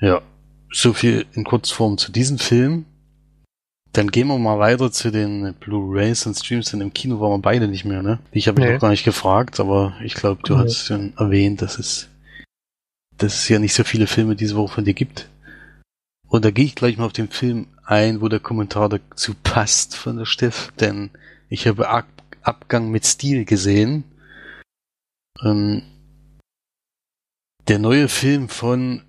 Ja, 0.00 0.22
so 0.70 0.92
viel 0.92 1.26
in 1.32 1.44
Kurzform 1.44 1.98
zu 1.98 2.10
diesem 2.10 2.38
Film. 2.38 2.86
Dann 3.92 4.08
gehen 4.08 4.28
wir 4.28 4.38
mal 4.38 4.58
weiter 4.58 4.90
zu 4.90 5.10
den 5.10 5.54
Blu-rays 5.54 6.26
und 6.26 6.34
Streams, 6.34 6.70
denn 6.70 6.80
im 6.80 6.94
Kino 6.94 7.20
waren 7.20 7.32
wir 7.32 7.42
beide 7.42 7.68
nicht 7.68 7.84
mehr, 7.84 8.02
ne? 8.02 8.20
Ich 8.30 8.48
habe 8.48 8.60
nee. 8.60 8.72
noch 8.72 8.80
gar 8.80 8.88
nicht 8.88 9.04
gefragt, 9.04 9.60
aber 9.60 9.94
ich 10.02 10.14
glaube, 10.14 10.40
du 10.44 10.56
nee. 10.56 10.64
hast 10.64 10.86
schon 10.86 11.12
erwähnt, 11.18 11.60
dass 11.60 11.78
es, 11.78 12.08
dass 13.18 13.34
es 13.34 13.48
ja 13.48 13.58
nicht 13.58 13.74
so 13.74 13.84
viele 13.84 14.06
Filme 14.06 14.34
diese 14.34 14.56
Woche 14.56 14.76
von 14.76 14.84
dir 14.84 14.94
gibt. 14.94 15.28
Und 16.28 16.46
da 16.46 16.50
gehe 16.50 16.64
ich 16.64 16.74
gleich 16.74 16.96
mal 16.96 17.04
auf 17.04 17.12
den 17.12 17.28
Film 17.28 17.66
ein, 17.84 18.22
wo 18.22 18.28
der 18.28 18.40
Kommentar 18.40 18.88
dazu 18.88 19.34
passt 19.42 19.94
von 19.94 20.16
der 20.16 20.24
Steff, 20.24 20.72
denn 20.80 21.10
ich 21.50 21.66
habe 21.66 21.88
Ab 21.88 22.06
Abgang 22.40 22.90
mit 22.90 23.06
Stil 23.06 23.44
gesehen. 23.44 24.04
Ähm, 25.44 25.82
der 27.68 27.78
neue 27.78 28.08
Film 28.08 28.48
von 28.48 29.04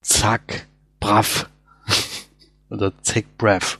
Zack 0.00 0.66
Braff 1.00 1.50
oder 2.70 2.92
Zack 3.02 3.36
Braff 3.36 3.78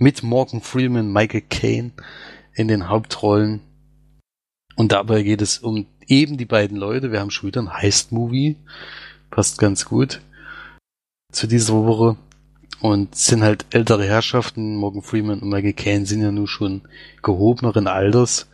mit 0.00 0.22
Morgan 0.22 0.62
Freeman, 0.62 1.12
Michael 1.12 1.42
Caine 1.42 1.92
in 2.54 2.68
den 2.68 2.88
Hauptrollen. 2.88 3.60
Und 4.74 4.92
dabei 4.92 5.22
geht 5.22 5.42
es 5.42 5.58
um 5.58 5.86
eben 6.06 6.38
die 6.38 6.46
beiden 6.46 6.78
Leute. 6.78 7.12
Wir 7.12 7.20
haben 7.20 7.30
schon 7.30 7.48
wieder 7.48 7.60
ein 7.60 7.72
Heist-Movie. 7.72 8.56
Passt 9.30 9.58
ganz 9.58 9.84
gut 9.84 10.22
zu 11.30 11.46
dieser 11.46 11.74
Woche. 11.74 12.16
Und 12.80 13.14
sind 13.14 13.42
halt 13.42 13.66
ältere 13.72 14.06
Herrschaften. 14.06 14.74
Morgan 14.76 15.02
Freeman 15.02 15.40
und 15.40 15.50
Michael 15.50 15.74
Caine 15.74 16.06
sind 16.06 16.22
ja 16.22 16.32
nun 16.32 16.46
schon 16.46 16.80
gehobeneren 17.22 17.86
Alters. 17.86 18.48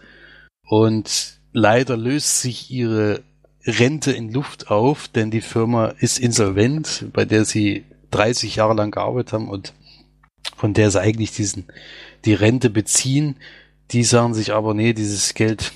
Und 0.67 1.39
leider 1.53 1.97
löst 1.97 2.41
sich 2.41 2.73
ihre 2.73 3.23
Rente 3.65 4.11
in 4.11 4.33
Luft 4.33 4.69
auf, 4.69 5.07
denn 5.07 5.31
die 5.31 5.41
Firma 5.41 5.95
ist 6.01 6.19
insolvent, 6.19 7.07
bei 7.13 7.25
der 7.25 7.45
sie 7.45 7.85
30 8.11 8.57
Jahre 8.57 8.75
lang 8.75 8.91
gearbeitet 8.91 9.33
haben 9.33 9.49
und 9.49 9.75
von 10.57 10.75
der 10.75 10.91
sie 10.91 11.01
eigentlich 11.01 11.33
diesen, 11.33 11.67
die 12.25 12.35
Rente 12.35 12.71
beziehen. 12.71 13.37
Die 13.93 14.05
sagen 14.05 14.35
sich 14.35 14.53
aber, 14.53 14.75
nee, 14.75 14.93
dieses 14.93 15.35
Geld 15.35 15.73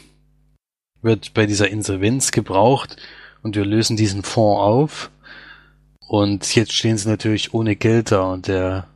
wird 1.02 1.34
bei 1.34 1.46
dieser 1.46 1.68
Insolvenz 1.68 2.32
gebraucht 2.32 2.96
und 3.42 3.56
wir 3.56 3.64
lösen 3.64 3.96
diesen 3.96 4.22
Fonds 4.22 4.60
auf. 4.60 5.10
Und 6.08 6.54
jetzt 6.54 6.72
stehen 6.72 6.98
sie 6.98 7.08
natürlich 7.08 7.54
ohne 7.54 7.76
Geld 7.76 8.10
da 8.10 8.32
und 8.32 8.48
der 8.48 8.88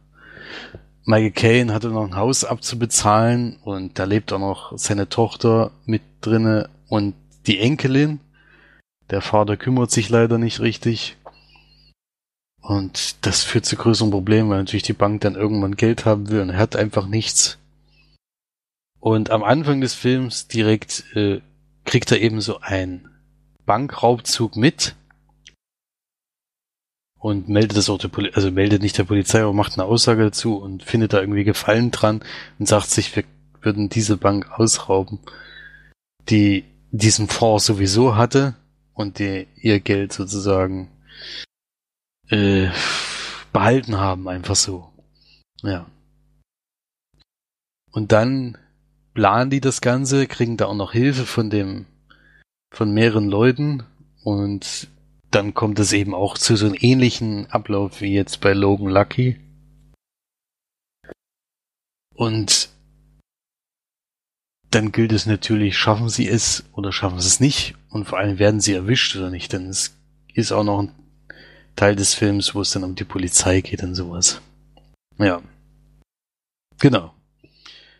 Michael 1.06 1.30
Caine 1.32 1.74
hatte 1.74 1.88
noch 1.88 2.04
ein 2.04 2.16
Haus 2.16 2.44
abzubezahlen 2.44 3.58
und 3.62 3.98
da 3.98 4.04
lebt 4.04 4.32
auch 4.32 4.38
noch 4.38 4.72
seine 4.76 5.08
Tochter 5.08 5.70
mit 5.84 6.02
drinne 6.22 6.70
und 6.88 7.14
die 7.46 7.60
Enkelin. 7.60 8.20
Der 9.10 9.20
Vater 9.20 9.58
kümmert 9.58 9.90
sich 9.90 10.08
leider 10.08 10.38
nicht 10.38 10.60
richtig. 10.60 11.16
Und 12.64 13.26
das 13.26 13.44
führt 13.44 13.66
zu 13.66 13.76
größeren 13.76 14.10
Problemen, 14.10 14.48
weil 14.48 14.56
natürlich 14.56 14.84
die 14.84 14.94
Bank 14.94 15.20
dann 15.20 15.34
irgendwann 15.34 15.76
Geld 15.76 16.06
haben 16.06 16.30
will 16.30 16.40
und 16.40 16.48
er 16.48 16.56
hat 16.56 16.76
einfach 16.76 17.06
nichts. 17.06 17.58
Und 19.00 19.28
am 19.28 19.44
Anfang 19.44 19.82
des 19.82 19.92
Films 19.92 20.48
direkt 20.48 21.04
äh, 21.14 21.42
kriegt 21.84 22.10
er 22.10 22.22
eben 22.22 22.40
so 22.40 22.60
einen 22.60 23.10
Bankraubzug 23.66 24.56
mit 24.56 24.94
und 27.18 27.50
meldet 27.50 27.76
das 27.76 27.90
auch 27.90 27.98
der 27.98 28.08
Polizei, 28.08 28.34
also 28.34 28.50
meldet 28.50 28.80
nicht 28.80 28.96
der 28.96 29.04
Polizei, 29.04 29.42
aber 29.42 29.52
macht 29.52 29.74
eine 29.74 29.84
Aussage 29.84 30.22
dazu 30.22 30.56
und 30.56 30.82
findet 30.82 31.12
da 31.12 31.20
irgendwie 31.20 31.44
Gefallen 31.44 31.90
dran 31.90 32.22
und 32.58 32.66
sagt 32.66 32.88
sich, 32.88 33.14
wir 33.14 33.24
würden 33.60 33.90
diese 33.90 34.16
Bank 34.16 34.58
ausrauben, 34.58 35.18
die 36.30 36.64
diesen 36.92 37.28
Fonds 37.28 37.66
sowieso 37.66 38.16
hatte 38.16 38.54
und 38.94 39.18
die 39.18 39.48
ihr 39.56 39.80
Geld 39.80 40.14
sozusagen 40.14 40.88
äh, 42.30 42.68
behalten 43.52 43.96
haben, 43.96 44.28
einfach 44.28 44.56
so. 44.56 44.90
Ja. 45.62 45.86
Und 47.90 48.12
dann 48.12 48.58
planen 49.14 49.50
die 49.50 49.60
das 49.60 49.80
Ganze, 49.80 50.26
kriegen 50.26 50.56
da 50.56 50.66
auch 50.66 50.74
noch 50.74 50.92
Hilfe 50.92 51.24
von 51.24 51.48
dem, 51.48 51.86
von 52.72 52.92
mehreren 52.92 53.28
Leuten 53.28 53.84
und 54.24 54.88
dann 55.30 55.54
kommt 55.54 55.78
es 55.78 55.92
eben 55.92 56.14
auch 56.14 56.38
zu 56.38 56.56
so 56.56 56.66
einem 56.66 56.76
ähnlichen 56.78 57.50
Ablauf 57.50 58.00
wie 58.00 58.12
jetzt 58.12 58.40
bei 58.40 58.52
Logan 58.52 58.88
Lucky. 58.88 59.40
Und 62.14 62.68
dann 64.70 64.92
gilt 64.92 65.12
es 65.12 65.26
natürlich, 65.26 65.76
schaffen 65.76 66.08
sie 66.08 66.28
es 66.28 66.64
oder 66.72 66.92
schaffen 66.92 67.20
sie 67.20 67.28
es 67.28 67.40
nicht 67.40 67.74
und 67.90 68.06
vor 68.06 68.18
allem 68.18 68.38
werden 68.38 68.60
sie 68.60 68.72
erwischt 68.72 69.16
oder 69.16 69.30
nicht, 69.30 69.52
denn 69.52 69.68
es 69.68 69.96
ist 70.32 70.52
auch 70.52 70.64
noch 70.64 70.80
ein 70.80 71.03
Teil 71.76 71.96
des 71.96 72.14
Films, 72.14 72.54
wo 72.54 72.60
es 72.60 72.70
dann 72.70 72.84
um 72.84 72.94
die 72.94 73.04
Polizei 73.04 73.60
geht 73.60 73.82
und 73.82 73.94
sowas. 73.94 74.40
Ja. 75.18 75.42
Genau. 76.78 77.12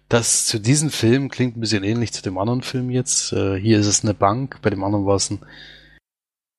Das 0.09 0.47
zu 0.47 0.59
diesem 0.59 0.91
Film 0.91 1.29
klingt 1.29 1.57
ein 1.57 1.61
bisschen 1.61 1.85
ähnlich 1.85 2.13
zu 2.13 2.23
dem 2.23 2.39
anderen 2.39 2.63
Film 2.63 2.91
jetzt. 2.91 3.33
Äh, 3.33 3.59
hier 3.59 3.79
ist 3.79 3.87
es 3.87 4.05
eine 4.05 4.15
Bank, 4.15 4.61
bei 4.63 4.71
dem 4.71 4.85
anderen 4.85 5.07
war 5.07 5.17
es 5.17 5.31
ein, 5.31 5.41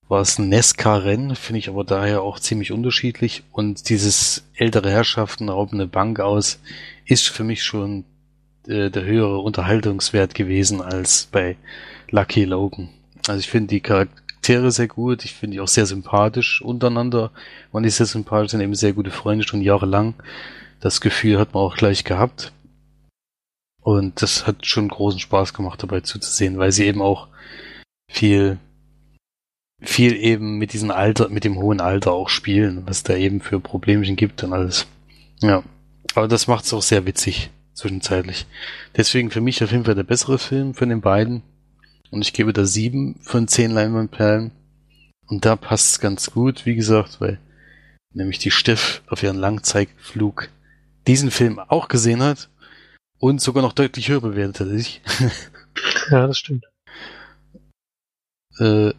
war 0.08 0.22
es 0.22 0.38
ein 0.38 0.50
Nesca-Rennen, 0.50 1.36
finde 1.36 1.60
ich 1.60 1.70
aber 1.70 1.84
daher 1.84 2.22
auch 2.22 2.40
ziemlich 2.40 2.72
unterschiedlich. 2.72 3.44
Und 3.52 3.90
dieses 3.90 4.44
ältere 4.56 4.92
Herrschaften 4.92 5.50
rauben 5.50 5.80
eine 5.80 5.88
Bank 5.88 6.20
aus, 6.20 6.60
ist 7.06 7.28
für 7.28 7.44
mich 7.44 7.64
schon 7.64 8.04
äh, 8.68 8.90
der 8.90 9.04
höhere 9.04 9.40
Unterhaltungswert 9.40 10.34
gewesen 10.34 10.82
als 10.82 11.28
bei 11.32 11.56
Lucky 12.10 12.46
Logan. 12.46 12.90
Also 13.28 13.40
ich 13.40 13.50
finde 13.50 13.68
die 13.68 13.82
Charakter 13.82 14.22
Charaktere 14.46 14.72
sehr 14.72 14.88
gut. 14.88 15.26
Ich 15.26 15.34
finde 15.34 15.56
die 15.56 15.62
auch 15.62 15.68
sehr 15.68 15.88
sympathisch 15.88 16.62
untereinander. 16.62 17.32
Man 17.72 17.84
ist 17.84 17.98
sehr 17.98 18.06
sympathisch, 18.06 18.52
sind 18.52 18.62
eben 18.62 18.76
sehr 18.76 18.94
gute 18.94 19.10
Freunde 19.10 19.48
schon 19.48 19.62
jahrelang. 19.62 20.14
Das 20.80 21.02
Gefühl 21.02 21.40
hat 21.40 21.56
man 21.56 21.64
auch 21.64 21.76
gleich 21.76 22.04
gehabt. 22.04 22.54
Und 23.82 24.22
das 24.22 24.46
hat 24.46 24.68
schon 24.68 24.88
großen 24.88 25.20
Spaß 25.20 25.56
gemacht 25.56 25.82
dabei 25.82 26.02
zuzusehen, 26.02 26.60
weil 26.60 26.72
sie 26.72 26.86
eben 26.86 27.02
auch 27.02 27.28
viel, 28.08 28.60
viel 29.82 30.16
eben 30.16 30.60
mit 30.60 30.74
diesem 30.74 30.92
Alter, 30.92 31.30
mit 31.30 31.44
dem 31.44 31.58
hohen 31.58 31.82
Alter 31.82 32.12
auch 32.12 32.30
spielen, 32.30 32.84
was 32.86 33.02
da 33.02 33.16
eben 33.16 33.42
für 33.42 33.60
Problemchen 33.60 34.16
gibt 34.16 34.44
und 34.44 34.54
alles. 34.54 34.86
Ja. 35.42 35.64
Aber 36.14 36.28
das 36.28 36.46
macht 36.46 36.66
es 36.66 36.74
auch 36.74 36.84
sehr 36.84 37.08
witzig 37.08 37.50
zwischenzeitlich. 37.74 38.46
Deswegen 38.96 39.32
für 39.32 39.42
mich 39.42 39.64
auf 39.64 39.72
jeden 39.72 39.86
Fall 39.86 39.96
der 39.96 40.04
bessere 40.04 40.38
Film 40.38 40.76
von 40.76 40.90
den 40.90 41.02
beiden. 41.02 41.42
Und 42.16 42.22
ich 42.22 42.32
gebe 42.32 42.54
da 42.54 42.64
sieben 42.64 43.20
von 43.20 43.46
zehn 43.50 43.72
Leinwandperlen. 43.72 44.52
Und 45.28 45.44
da 45.44 45.58
passt 45.58 45.92
es 45.92 46.00
ganz 46.00 46.32
gut, 46.32 46.66
wie 46.66 46.76
gesagt, 46.76 47.20
weil 47.20 47.42
nämlich 48.14 48.40
die 48.40 48.52
Steff 48.52 49.02
auf 49.08 49.22
ihren 49.22 49.36
Langzeitflug 49.36 50.48
diesen 51.08 51.30
Film 51.30 51.60
auch 51.60 51.90
gesehen 51.90 52.24
hat 52.24 52.50
und 53.20 53.42
sogar 53.42 53.62
noch 53.62 53.74
deutlich 53.74 54.08
höher 54.08 54.22
bewertet 54.22 54.62
als 54.62 54.72
ich. 54.72 55.02
ja, 56.10 56.28
das 56.28 56.38
stimmt. 56.38 56.64
Äh, 58.58 58.94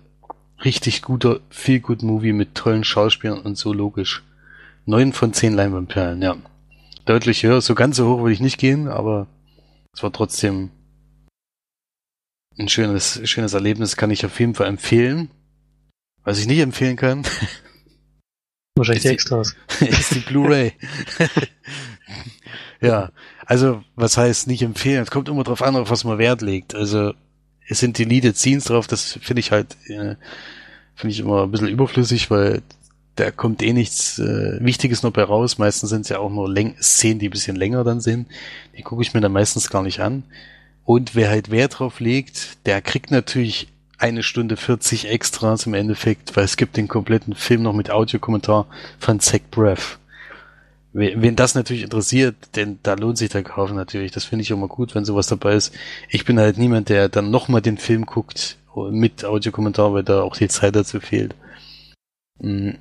richtig 0.63 1.01
guter, 1.01 1.41
viel 1.49 1.81
gut 1.81 2.03
Movie 2.03 2.35
mit 2.35 2.55
tollen 2.55 2.85
Schauspielern 2.85 3.41
und 3.41 3.57
so 3.57 3.73
logisch. 3.73 4.23
Neun 4.85 5.15
von 5.15 5.33
zehn 5.33 5.55
Leinwandperlen, 5.55 6.21
ja. 6.21 6.37
Deutlich 7.07 7.43
höher, 7.43 7.63
so 7.63 7.75
ganz 7.75 7.97
so 7.97 8.07
hoch 8.07 8.19
würde 8.19 8.35
ich 8.35 8.41
nicht 8.41 8.59
gehen, 8.59 8.87
aber 8.87 9.29
es 9.95 10.03
war 10.03 10.13
trotzdem 10.13 10.73
ein 12.59 12.69
schönes, 12.69 13.21
schönes 13.25 13.55
Erlebnis 13.55 13.97
kann 13.97 14.11
ich 14.11 14.25
auf 14.25 14.39
jeden 14.41 14.55
Fall 14.55 14.69
empfehlen. 14.69 15.31
Was 16.25 16.39
ich 16.39 16.47
nicht 16.47 16.61
empfehlen 16.61 16.97
kann. 16.97 17.23
Wahrscheinlich 18.77 19.03
die 19.03 19.09
Extras. 19.09 19.55
ist 19.81 20.15
die 20.15 20.21
Blu-ray. 20.21 20.73
ja, 22.81 23.11
also 23.47 23.83
was 23.95 24.17
heißt 24.17 24.47
nicht 24.49 24.63
empfehlen? 24.63 25.03
Es 25.03 25.11
kommt 25.11 25.29
immer 25.29 25.45
drauf 25.45 25.63
an, 25.63 25.77
auf 25.77 25.91
was 25.91 26.05
man 26.05 26.19
Wert 26.19 26.43
legt. 26.43 26.75
Also 26.75 27.15
es 27.69 27.79
sind 27.81 27.99
Deleted 27.99 28.37
Scenes 28.37 28.65
drauf, 28.65 28.87
das 28.87 29.19
finde 29.23 29.41
ich 29.41 29.51
halt, 29.51 29.77
äh, 29.87 30.17
finde 30.95 31.13
ich 31.13 31.21
immer 31.21 31.45
ein 31.45 31.51
bisschen 31.51 31.69
überflüssig, 31.69 32.31
weil 32.31 32.63
da 33.17 33.31
kommt 33.31 33.63
eh 33.63 33.73
nichts 33.73 34.19
äh, 34.19 34.59
Wichtiges 34.61 35.03
noch 35.03 35.13
bei 35.13 35.23
raus. 35.23 35.57
Meistens 35.57 35.89
sind 35.89 36.03
es 36.03 36.11
ja 36.11 36.19
auch 36.19 36.31
nur 36.31 36.51
Läng 36.51 36.77
Szenen, 36.81 37.19
die 37.19 37.29
ein 37.29 37.33
bisschen 37.33 37.57
länger 37.57 37.83
dann 37.83 38.01
sind. 38.01 38.29
Die 38.77 38.83
gucke 38.83 39.03
ich 39.03 39.15
mir 39.15 39.23
dann 39.23 39.33
meistens 39.33 39.71
gar 39.71 39.83
nicht 39.83 40.01
an. 40.01 40.25
Und 40.87 41.17
wer 41.17 41.29
halt 41.29 41.51
Wert 41.51 41.81
drauf 41.81 41.99
legt, 41.99 42.65
der 42.65 42.81
kriegt 42.81 43.11
natürlich 43.11 43.69
eine 43.99 44.23
Stunde 44.23 44.57
40 44.57 45.09
Extras 45.09 45.67
im 45.67 45.75
Endeffekt, 45.75 46.37
weil 46.37 46.45
es 46.45 46.57
gibt 46.57 46.77
den 46.77 46.87
kompletten 46.87 47.35
Film 47.35 47.63
noch 47.63 47.73
mit 47.73 47.91
Audiokommentar 47.91 48.67
von 49.01 49.19
Zach 49.19 49.41
Breath. 49.51 49.99
Wen 50.93 51.37
das 51.37 51.55
natürlich 51.55 51.83
interessiert, 51.83 52.37
denn 52.55 52.79
da 52.83 52.95
lohnt 52.95 53.19
sich 53.19 53.29
der 53.29 53.43
Kauf 53.43 53.71
natürlich. 53.73 54.13
Das 54.13 54.25
finde 54.25 54.45
ich 54.45 54.51
immer 54.51 54.69
gut, 54.69 54.95
wenn 54.95 55.05
sowas 55.05 55.27
dabei 55.27 55.55
ist. 55.55 55.75
Ich 56.09 56.25
bin 56.25 56.39
halt 56.39 56.57
niemand, 56.57 56.89
der 56.89 57.09
dann 57.09 57.31
nochmal 57.31 57.61
den 57.61 57.77
Film 57.77 58.07
guckt 58.07 58.57
mit 58.91 59.25
Audiokommentar, 59.25 59.93
weil 59.93 60.05
da 60.05 60.23
auch 60.23 60.37
die 60.37 60.49
Zeit 60.49 60.77
dazu 60.77 61.01
fehlt. 61.01 61.35
Hm. 62.41 62.79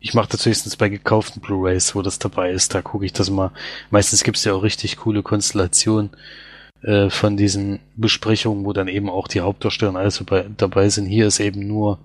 ich 0.00 0.12
mache 0.12 0.28
das 0.30 0.44
höchstens 0.44 0.76
bei 0.76 0.88
gekauften 0.88 1.40
Blu-rays, 1.40 1.94
wo 1.94 2.02
das 2.02 2.18
dabei 2.18 2.50
ist. 2.50 2.74
Da 2.74 2.82
gucke 2.82 3.06
ich 3.06 3.12
das 3.12 3.30
mal. 3.30 3.52
Meistens 3.90 4.22
gibt's 4.22 4.44
ja 4.44 4.52
auch 4.52 4.62
richtig 4.62 4.98
coole 4.98 5.22
Konstellationen 5.22 6.10
äh, 6.82 7.10
von 7.10 7.36
diesen 7.36 7.80
Besprechungen, 7.96 8.64
wo 8.64 8.72
dann 8.72 8.88
eben 8.88 9.08
auch 9.08 9.28
die 9.28 9.40
Hauptdarsteller 9.40 9.90
und 9.90 9.96
alles 9.96 10.22
dabei, 10.56 10.88
sind. 10.88 11.06
Hier 11.06 11.26
ist 11.26 11.40
eben 11.40 11.66
nur 11.66 11.98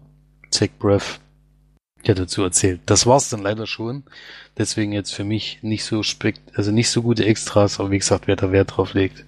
Zach 0.52 0.70
Breath, 0.80 1.20
der 2.06 2.16
dazu 2.16 2.44
erzählt. 2.44 2.82
Das 2.86 3.06
war's 3.06 3.30
dann 3.30 3.42
leider 3.42 3.68
schon. 3.68 4.04
Deswegen 4.58 4.92
jetzt 4.92 5.14
für 5.14 5.24
mich 5.24 5.60
nicht 5.62 5.84
so 5.84 6.04
spekt, 6.04 6.42
also 6.56 6.72
nicht 6.72 6.90
so 6.90 7.02
gute 7.02 7.26
Extras, 7.26 7.80
aber 7.80 7.92
wie 7.92 8.00
gesagt, 8.00 8.28
wer 8.28 8.36
da 8.36 8.52
Wert 8.52 8.78
drauf 8.78 8.94
legt, 8.94 9.26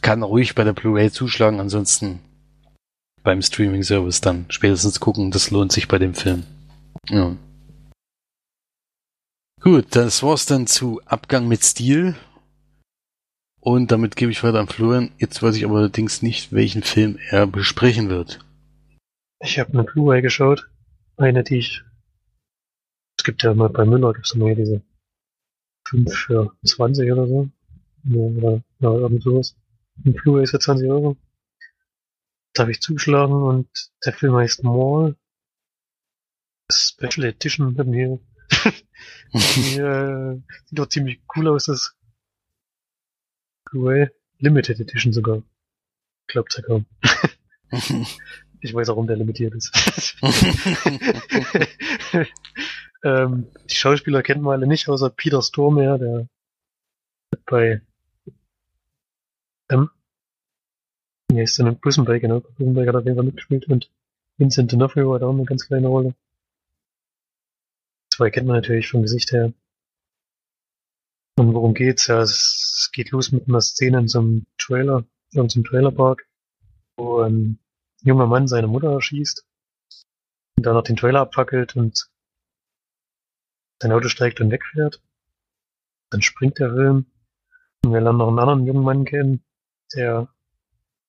kann 0.00 0.22
ruhig 0.22 0.54
bei 0.54 0.64
der 0.64 0.72
Blu-ray 0.72 1.10
zuschlagen. 1.10 1.60
Ansonsten 1.60 2.20
beim 3.22 3.42
Streaming-Service 3.42 4.20
dann 4.20 4.46
spätestens 4.48 5.00
gucken. 5.00 5.30
Das 5.30 5.50
lohnt 5.50 5.72
sich 5.72 5.88
bei 5.88 5.98
dem 5.98 6.14
Film. 6.14 6.44
Ja. 7.10 7.36
Gut, 9.60 9.86
das 9.90 10.22
war's 10.22 10.46
dann 10.46 10.66
zu 10.66 11.00
Abgang 11.04 11.48
mit 11.48 11.64
Stil. 11.64 12.14
Und 13.68 13.92
damit 13.92 14.16
gebe 14.16 14.32
ich 14.32 14.42
weiter 14.42 14.60
an 14.60 14.66
Florian. 14.66 15.10
Jetzt 15.18 15.42
weiß 15.42 15.54
ich 15.54 15.66
aber 15.66 15.76
allerdings 15.76 16.22
nicht, 16.22 16.54
welchen 16.54 16.82
Film 16.82 17.18
er 17.28 17.46
besprechen 17.46 18.08
wird. 18.08 18.38
Ich 19.40 19.58
habe 19.58 19.74
eine 19.74 19.84
Blu-ray 19.84 20.22
geschaut. 20.22 20.70
Eine, 21.18 21.44
die 21.44 21.58
ich. 21.58 21.82
Es 23.18 23.24
gibt 23.24 23.42
ja 23.42 23.52
mal 23.52 23.68
bei 23.68 23.84
Müller 23.84 24.14
gibt's 24.14 24.32
immer 24.32 24.54
diese 24.54 24.80
5 25.86 26.14
für 26.14 26.56
20 26.64 27.12
oder 27.12 27.26
so. 27.26 27.50
Oder 28.10 28.62
ja, 28.78 28.90
irgend 28.90 29.22
sowas. 29.22 29.54
Ein 30.02 30.14
Blu-ray 30.14 30.44
ist 30.44 30.52
für 30.52 30.60
20 30.60 30.88
Euro. 30.88 31.18
Da 32.54 32.62
habe 32.62 32.70
ich 32.70 32.80
zugeschlagen 32.80 33.34
und 33.34 33.68
der 34.02 34.14
Film 34.14 34.34
heißt 34.34 34.64
Mall. 34.64 35.14
Special 36.72 37.26
Edition 37.26 37.74
mit 37.74 37.86
mir. 37.86 38.18
die, 39.34 39.76
äh, 39.76 40.40
sieht 40.64 40.78
doch 40.78 40.88
ziemlich 40.88 41.20
cool 41.36 41.48
aus, 41.48 41.64
das 41.64 41.97
Blu-ray. 43.70 44.08
Limited 44.38 44.80
Edition 44.80 45.12
sogar. 45.12 45.42
Glaubt 46.28 46.56
ja 46.56 46.62
kaum. 46.62 46.86
ich 48.60 48.74
weiß 48.74 48.88
auch, 48.88 48.94
warum 48.94 49.06
der 49.06 49.16
limitiert 49.16 49.54
ist. 49.54 50.16
ähm, 53.02 53.46
die 53.68 53.74
Schauspieler 53.74 54.22
kennt 54.22 54.42
man 54.42 54.54
alle 54.54 54.66
nicht, 54.66 54.88
außer 54.88 55.10
Peter 55.10 55.42
Stormare, 55.42 55.98
der 55.98 56.28
bei 57.46 57.82
ähm, 59.70 59.90
ja, 61.32 61.42
ist 61.42 61.58
dann 61.58 61.78
Break, 61.78 62.22
genau. 62.22 62.40
Break 62.58 62.88
hat 62.88 62.96
auf 62.96 63.04
jeden 63.04 63.16
Fall 63.16 63.24
mitgespielt 63.24 63.68
und 63.68 63.90
Vincent 64.38 64.72
D'Onofrio 64.72 65.14
hat 65.14 65.22
auch 65.22 65.32
eine 65.32 65.44
ganz 65.44 65.66
kleine 65.66 65.88
Rolle. 65.88 66.14
Zwei 68.10 68.30
kennt 68.30 68.46
man 68.46 68.56
natürlich 68.56 68.88
vom 68.88 69.02
Gesicht 69.02 69.32
her. 69.32 69.52
Und 71.38 71.54
worum 71.54 71.72
geht's? 71.72 72.08
Ja, 72.08 72.20
es 72.20 72.90
geht 72.92 73.12
los 73.12 73.30
mit 73.30 73.46
einer 73.48 73.60
Szene 73.60 74.00
in 74.00 74.08
so 74.08 74.18
einem 74.18 74.46
Trailer, 74.58 75.04
in 75.30 75.48
so 75.48 75.58
einem 75.58 75.64
Trailerpark, 75.64 76.26
wo 76.96 77.20
ein 77.20 77.60
junger 78.02 78.26
Mann 78.26 78.48
seine 78.48 78.66
Mutter 78.66 78.90
erschießt 78.90 79.46
und 80.56 80.66
dann 80.66 80.74
noch 80.74 80.82
den 80.82 80.96
Trailer 80.96 81.20
abfackelt 81.20 81.76
und 81.76 82.10
sein 83.80 83.92
Auto 83.92 84.08
steigt 84.08 84.40
und 84.40 84.50
wegfährt. 84.50 85.00
Dann 86.10 86.22
springt 86.22 86.58
der 86.58 86.74
Film 86.74 87.06
und 87.84 87.92
wir 87.92 88.00
lernen 88.00 88.18
noch 88.18 88.28
einen 88.28 88.40
anderen 88.40 88.66
jungen 88.66 88.82
Mann 88.82 89.04
kennen, 89.04 89.44
der 89.94 90.26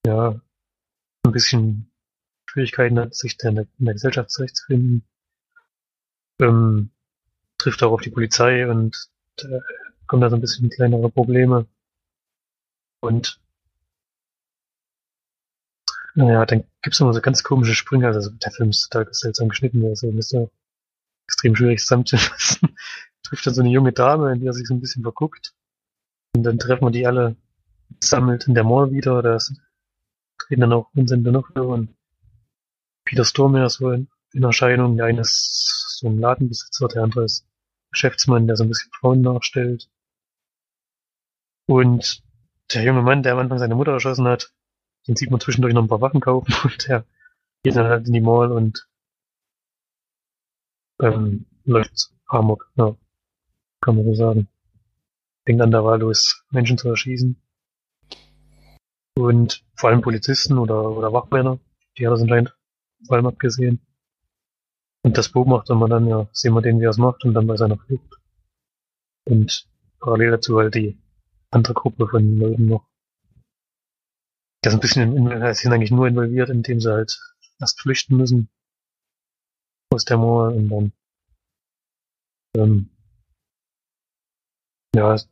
ja 0.06 0.40
ein 1.24 1.32
bisschen 1.32 1.92
Schwierigkeiten 2.46 3.00
hat, 3.00 3.16
sich 3.16 3.36
in 3.42 3.56
der, 3.56 3.68
in 3.80 3.86
der 3.86 3.96
Gesellschaft 3.96 4.30
zurechtzufinden. 4.30 5.08
Ähm, 6.40 6.92
trifft 7.58 7.82
auch 7.82 7.94
auf 7.94 8.02
die 8.02 8.12
Polizei 8.12 8.70
und 8.70 9.10
kommt 10.10 10.24
da 10.24 10.30
so 10.30 10.36
ein 10.36 10.42
bisschen 10.42 10.70
kleinere 10.70 11.10
Probleme. 11.10 11.68
Und 13.02 13.40
naja, 16.16 16.46
dann 16.46 16.66
gibt's 16.82 17.00
immer 17.00 17.14
so 17.14 17.22
ganz 17.22 17.44
komische 17.44 17.76
Sprünge. 17.76 18.08
Also 18.08 18.32
der 18.32 18.52
Film 18.52 18.72
ist 18.72 18.90
total 18.90 19.14
seltsam 19.14 19.50
geschnitten, 19.50 19.86
also 19.86 20.10
ist 20.10 20.34
ja 20.34 20.48
extrem 21.28 21.56
schwierig 21.56 21.80
zusammenzufassen. 21.80 22.76
Trifft 23.24 23.46
dann 23.46 23.54
so 23.54 23.62
eine 23.62 23.70
junge 23.70 23.94
Dame, 23.94 24.34
in 24.34 24.40
die 24.42 24.48
er 24.48 24.54
sich 24.54 24.68
so 24.68 24.74
ein 24.74 24.82
bisschen 24.82 25.04
verguckt. 25.04 25.54
Und 26.36 26.44
dann 26.44 26.58
treffen 26.58 26.86
wir 26.86 26.92
die 26.92 27.08
alle 27.08 27.36
sammelt 28.02 28.48
in 28.48 28.56
der 28.56 28.64
Mall 28.64 28.92
wieder. 28.92 29.22
Da 29.22 29.38
treten 30.40 30.62
dann 30.62 30.74
auch 30.74 30.90
Vincent 30.94 31.26
D'Onofrio 31.26 31.74
und 31.74 31.96
Peter 33.06 33.24
Stormare 33.24 33.70
so 33.70 33.92
in, 33.92 34.08
in 34.34 34.44
Erscheinung. 34.44 34.98
Der 34.98 35.06
eine 35.06 35.22
ist 35.22 36.00
so 36.00 36.08
ein 36.08 36.20
Ladenbesitzer, 36.20 36.88
der 36.88 37.04
andere 37.04 37.26
ist 37.26 37.46
Geschäftsmann, 37.92 38.48
der 38.48 38.56
so 38.56 38.64
ein 38.64 38.70
bisschen 38.70 38.92
Frauen 38.92 39.22
nachstellt. 39.22 39.90
Und 41.70 42.24
der 42.74 42.84
junge 42.84 43.04
Mann, 43.04 43.22
der 43.22 43.34
am 43.34 43.40
Anfang 43.40 43.60
seine 43.60 43.76
Mutter 43.76 43.92
erschossen 43.92 44.28
hat, 44.28 44.52
den 45.08 45.16
sieht 45.16 45.30
man 45.30 45.40
zwischendurch 45.40 45.76
noch 45.76 45.84
ein 45.84 45.88
paar 45.88 46.02
Waffen 46.02 46.20
kaufen 46.20 46.52
und 46.64 46.88
der 46.88 47.06
geht 47.62 47.76
dann 47.76 47.86
halt 47.86 48.08
in 48.08 48.14
die 48.14 48.22
Mall 48.22 48.52
und 48.52 48.88
ähm, 51.00 51.46
läuft 51.66 52.12
Amok, 52.26 52.72
ja, 52.76 52.96
kann 53.82 53.96
man 53.96 54.06
so 54.06 54.16
sagen. 54.16 54.48
Fängt 55.46 55.62
an, 55.62 55.70
da 55.70 55.84
wahllos 55.84 56.44
Menschen 56.50 56.80
zu 56.80 56.90
erschießen. 56.90 57.40
Und 59.16 59.64
vor 59.76 59.92
allem 59.92 60.02
Polizisten 60.02 60.58
oder, 60.58 60.90
oder 60.90 61.14
Wachmänner, 61.14 61.60
die 62.00 62.08
hat 62.08 62.14
das 62.14 62.22
anscheinend 62.24 62.58
vor 63.06 63.18
allem 63.18 63.28
abgesehen. 63.28 63.80
Und 65.04 65.20
das 65.20 65.30
beobachtet 65.30 65.78
man 65.78 65.92
dann, 65.92 66.08
ja, 66.08 66.28
sehen 66.32 66.56
wir 66.56 66.64
den, 66.64 66.80
wie 66.80 66.86
er 66.86 66.90
es 66.90 66.98
macht 66.98 67.24
und 67.26 67.36
dann 67.36 67.46
bei 67.46 67.58
seiner 67.58 67.78
Flucht. 67.78 68.20
Und 69.26 69.70
parallel 70.00 70.32
dazu 70.32 70.58
halt 70.58 70.74
die 70.74 70.98
andere 71.52 71.74
Gruppe 71.74 72.08
von 72.08 72.38
Leuten 72.38 72.66
noch. 72.68 72.86
Der 74.64 74.72
ist 74.72 74.78
ein 74.78 74.82
bisschen, 74.82 75.16
in, 75.16 75.54
sind 75.54 75.74
eigentlich 75.74 75.92
nur 75.92 76.08
involviert, 76.08 76.50
indem 76.50 76.80
sie 76.80 76.92
halt 76.92 77.20
erst 77.60 77.80
flüchten 77.82 78.18
müssen 78.18 78.50
aus 79.92 80.06
der 80.06 80.18
Mauer 80.18 80.54
und 80.54 80.70
dann 80.70 80.94
ähm, 82.58 82.90
ja, 84.96 85.14
das 85.14 85.28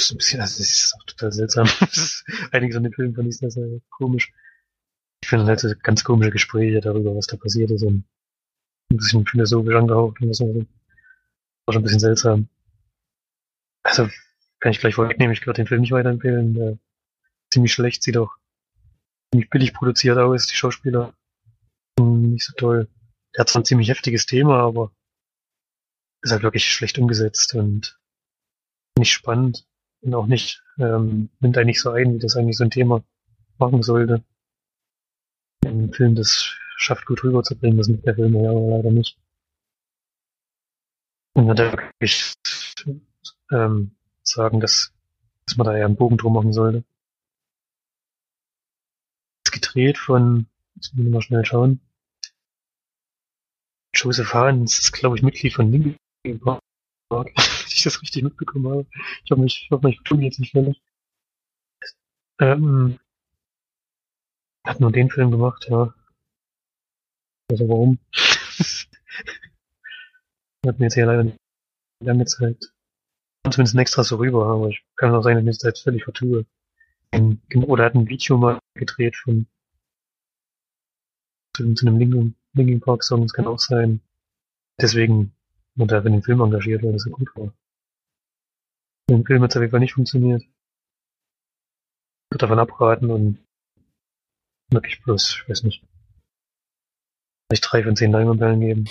ist 0.00 0.12
ein 0.12 0.18
bisschen, 0.18 0.40
also 0.40 0.58
das 0.58 0.70
ist 0.70 0.94
auch 0.94 1.04
total 1.04 1.32
seltsam. 1.32 1.66
Einiges 2.52 2.76
an 2.76 2.82
den 2.84 2.92
Filmen 2.92 3.14
fand 3.14 3.28
ich 3.28 3.38
sehr, 3.38 3.50
sehr 3.50 3.80
komisch. 3.90 4.32
Ich 5.22 5.28
finde 5.28 5.46
halt 5.46 5.60
so 5.60 5.72
ganz 5.82 6.04
komische 6.04 6.30
Gespräche 6.30 6.80
darüber, 6.80 7.14
was 7.14 7.26
da 7.26 7.36
passiert 7.36 7.70
ist 7.70 7.82
und 7.82 8.04
ein 8.90 8.96
bisschen 8.96 9.26
philosophisch 9.26 9.74
angehaucht 9.74 10.20
und 10.20 10.34
so. 10.34 10.54
War 10.54 11.72
schon 11.72 11.82
ein 11.82 11.82
bisschen 11.82 12.00
seltsam. 12.00 12.48
Also, 13.82 14.08
kann 14.60 14.72
ich 14.72 14.80
gleich 14.80 14.94
vorwegnehmen, 14.94 15.32
ich 15.32 15.46
würde 15.46 15.62
den 15.62 15.66
Film 15.66 15.82
nicht 15.82 15.92
weiterempfehlen. 15.92 16.54
Der 16.54 16.78
ziemlich 17.50 17.72
schlecht, 17.72 18.02
sieht 18.02 18.16
auch 18.16 18.34
ziemlich 19.30 19.50
billig 19.50 19.74
produziert 19.74 20.18
aus, 20.18 20.46
die 20.46 20.56
Schauspieler. 20.56 21.14
Nicht 21.98 22.44
so 22.44 22.52
toll. 22.56 22.88
Der 23.34 23.40
hat 23.42 23.48
zwar 23.48 23.62
ein 23.62 23.66
ziemlich 23.66 23.88
heftiges 23.88 24.26
Thema, 24.26 24.60
aber 24.60 24.92
ist 26.22 26.32
halt 26.32 26.42
wirklich 26.42 26.70
schlecht 26.70 26.98
umgesetzt 26.98 27.54
und 27.54 27.98
nicht 28.98 29.12
spannend 29.12 29.66
und 30.00 30.14
auch 30.14 30.26
nicht, 30.26 30.62
ähm, 30.78 31.30
nimmt 31.40 31.58
eigentlich 31.58 31.80
so 31.80 31.90
ein, 31.90 32.14
wie 32.14 32.18
das 32.18 32.36
eigentlich 32.36 32.56
so 32.56 32.64
ein 32.64 32.70
Thema 32.70 33.04
machen 33.58 33.82
sollte. 33.82 34.24
Ein 35.64 35.92
Film 35.92 36.14
das 36.14 36.56
schafft 36.76 37.06
gut 37.06 37.24
rüberzubringen, 37.24 37.78
das 37.78 37.88
nimmt 37.88 38.06
der 38.06 38.14
Film 38.14 38.34
ja 38.34 38.50
aber 38.50 38.60
leider 38.60 38.90
nicht. 38.90 39.18
Und 41.34 41.48
dann 41.48 41.72
wirklich 41.72 42.34
ähm, 43.50 43.95
sagen, 44.28 44.60
dass, 44.60 44.92
dass 45.46 45.56
man 45.56 45.66
da 45.66 45.76
eher 45.76 45.86
einen 45.86 45.96
Bogen 45.96 46.16
drum 46.16 46.34
machen 46.34 46.52
sollte. 46.52 46.84
Ist 49.46 49.52
gedreht 49.52 49.98
von, 49.98 50.46
jetzt 50.74 50.94
muss 50.94 51.06
ich 51.06 51.12
mal 51.12 51.22
schnell 51.22 51.44
schauen. 51.44 51.80
Joseph 53.94 54.34
Hahns 54.34 54.78
ist, 54.78 54.92
glaube 54.92 55.16
ich, 55.16 55.22
Mitglied 55.22 55.54
von 55.54 55.70
Linkin 55.70 56.40
Park. 56.40 56.60
Wenn 57.10 57.26
ich 57.68 57.82
das 57.82 58.02
richtig 58.02 58.22
mitbekommen 58.22 58.68
habe. 58.68 58.86
Ich 59.24 59.30
mich, 59.36 59.62
ich 59.64 59.70
hoffe, 59.70 59.88
ich 59.90 60.00
tue 60.02 60.22
jetzt 60.22 60.38
nicht 60.38 60.52
völlig. 60.52 60.82
Ähm, 62.38 62.98
hat 64.64 64.80
nur 64.80 64.92
den 64.92 65.10
Film 65.10 65.30
gemacht, 65.30 65.66
ja. 65.70 65.94
Also 67.50 67.68
warum? 67.68 67.98
hat 70.66 70.78
mir 70.78 70.86
jetzt 70.86 70.94
hier 70.94 71.06
leider 71.06 71.24
nicht 71.24 71.38
angezeigt. 72.04 72.75
Zumindest 73.50 73.74
ein 73.76 73.78
extra 73.78 74.02
so 74.02 74.16
rüber, 74.16 74.46
aber 74.46 74.68
ich 74.68 74.84
kann 74.96 75.14
auch 75.14 75.22
sein, 75.22 75.34
dass 75.34 75.42
ich 75.42 75.46
mich 75.46 75.62
jetzt 75.62 75.82
völlig 75.82 76.04
vertue. 76.04 76.44
Oder 77.66 77.84
hat 77.84 77.94
ein 77.94 78.08
Video 78.08 78.36
mal 78.36 78.58
gedreht 78.74 79.16
von 79.16 79.46
zu, 81.56 81.62
einem 81.62 81.98
Linkin, 81.98 82.34
Linkin 82.54 82.80
Park 82.80 83.04
Song, 83.04 83.22
das 83.22 83.32
kann 83.32 83.46
auch 83.46 83.60
sein. 83.60 84.00
Deswegen 84.80 85.32
und 85.78 85.92
er 85.92 86.02
für 86.02 86.10
den 86.10 86.22
Film 86.22 86.40
engagiert, 86.40 86.82
weil 86.82 86.92
das 86.92 87.02
so 87.02 87.10
gut 87.10 87.34
war. 87.36 87.52
Im 89.08 89.24
Film 89.24 89.42
hat 89.42 89.50
es 89.50 89.56
auf 89.56 89.62
jeden 89.62 89.70
Fall 89.70 89.80
nicht 89.80 89.94
funktioniert. 89.94 90.42
Ich 90.42 90.48
würde 92.30 92.46
davon 92.46 92.58
abraten 92.58 93.10
und 93.10 93.38
wirklich 94.70 95.00
bloß, 95.02 95.42
ich 95.42 95.48
weiß 95.48 95.62
nicht, 95.62 95.84
vielleicht 97.48 97.70
drei 97.70 97.84
von 97.84 97.94
zehn 97.94 98.10
Leinwandperlen 98.10 98.60
geben. 98.60 98.84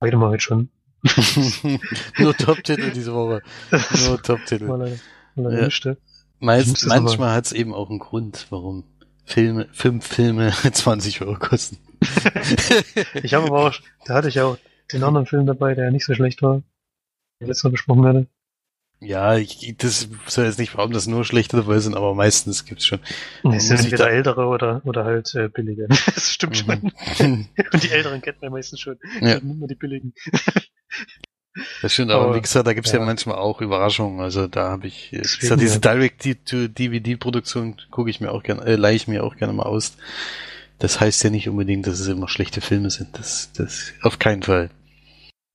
Beide 0.00 0.16
mal 0.16 0.30
heute 0.30 0.42
schon. 0.42 0.70
Nur 2.18 2.36
Top-Titel 2.36 2.90
diese 2.92 3.12
Woche. 3.14 3.42
Nur 4.06 4.22
Top-Titel. 4.22 4.98
Ja. 5.36 5.96
Meist, 6.38 6.72
das 6.74 6.84
manchmal 6.86 7.34
hat 7.34 7.46
es 7.46 7.52
eben 7.52 7.72
auch 7.74 7.88
einen 7.90 7.98
Grund, 7.98 8.46
warum 8.50 8.84
Filme, 9.24 9.68
fünf 9.72 10.06
Filme 10.06 10.52
20 10.72 11.22
Euro 11.22 11.36
kosten. 11.38 11.78
Ich 13.22 13.34
habe 13.34 13.46
aber 13.46 13.68
auch, 13.68 13.74
da 14.06 14.14
hatte 14.14 14.28
ich 14.28 14.40
auch 14.40 14.58
den 14.92 15.04
anderen 15.04 15.26
Film 15.26 15.46
dabei, 15.46 15.74
der 15.74 15.90
nicht 15.92 16.04
so 16.04 16.14
schlecht 16.14 16.42
war. 16.42 16.56
Den 16.56 16.64
ich 17.42 17.46
letztes 17.48 17.64
Mal 17.64 17.70
besprochen 17.70 18.04
hatte. 18.04 18.26
ja, 19.00 19.36
ich, 19.36 19.74
das 19.78 20.08
soll 20.26 20.44
jetzt 20.46 20.58
nicht 20.58 20.72
behaupten, 20.72 20.94
dass 20.94 21.06
nur 21.06 21.24
schlechte 21.24 21.56
dabei 21.56 21.78
sind, 21.78 21.96
aber 21.96 22.14
meistens 22.14 22.64
gibt's 22.64 22.86
schon. 22.86 22.98
Es 23.54 23.68
sind 23.68 23.78
entweder 23.78 24.04
da- 24.06 24.10
ältere 24.10 24.46
oder, 24.46 24.82
oder 24.84 25.04
halt 25.04 25.32
äh, 25.36 25.48
billige. 25.48 25.86
Das 26.14 26.30
stimmt 26.32 26.56
schon. 26.56 26.92
Mhm. 27.20 27.48
Und 27.72 27.82
die 27.82 27.90
älteren 27.90 28.20
kennt 28.20 28.42
man 28.42 28.50
meistens 28.52 28.80
schon. 28.80 28.98
Ja. 29.20 29.34
Nicht 29.40 29.44
nur 29.44 29.68
die 29.68 29.76
billigen. 29.76 30.12
Das 31.82 31.92
stimmt, 31.92 32.10
aber 32.10 32.24
Aber, 32.26 32.34
wie 32.36 32.40
gesagt, 32.40 32.66
da 32.66 32.72
gibt's 32.72 32.92
ja. 32.92 32.98
ja. 32.98 33.04
manchmal 33.04 33.36
auch 33.36 33.60
Überraschungen. 33.60 34.20
Also 34.20 34.46
da 34.46 34.70
habe 34.70 34.86
ich, 34.86 35.12
wie 35.12 35.18
gesagt, 35.18 35.60
diese. 35.60 35.80
Direct-to-DVD-Produktion 35.80 37.76
gucke 37.90 38.08
ich 38.10 38.20
mir 38.20 38.32
auch 38.32 38.42
gerne, 38.42 38.64
äh, 38.64 38.76
leihe 38.76 38.96
ich 38.96 39.06
mir 39.06 39.22
auch 39.24 39.36
gerne 39.36 39.52
mal 39.52 39.64
aus. 39.64 39.96
Das 40.78 40.98
heißt 41.00 41.22
ja 41.24 41.30
nicht 41.30 41.48
unbedingt, 41.48 41.86
dass 41.86 42.00
es 42.00 42.06
immer 42.08 42.28
schlechte 42.28 42.60
Filme 42.60 42.90
sind. 42.90 43.18
Das, 43.18 43.50
das 43.52 43.92
auf 44.02 44.18
keinen 44.18 44.42
Fall. 44.42 44.70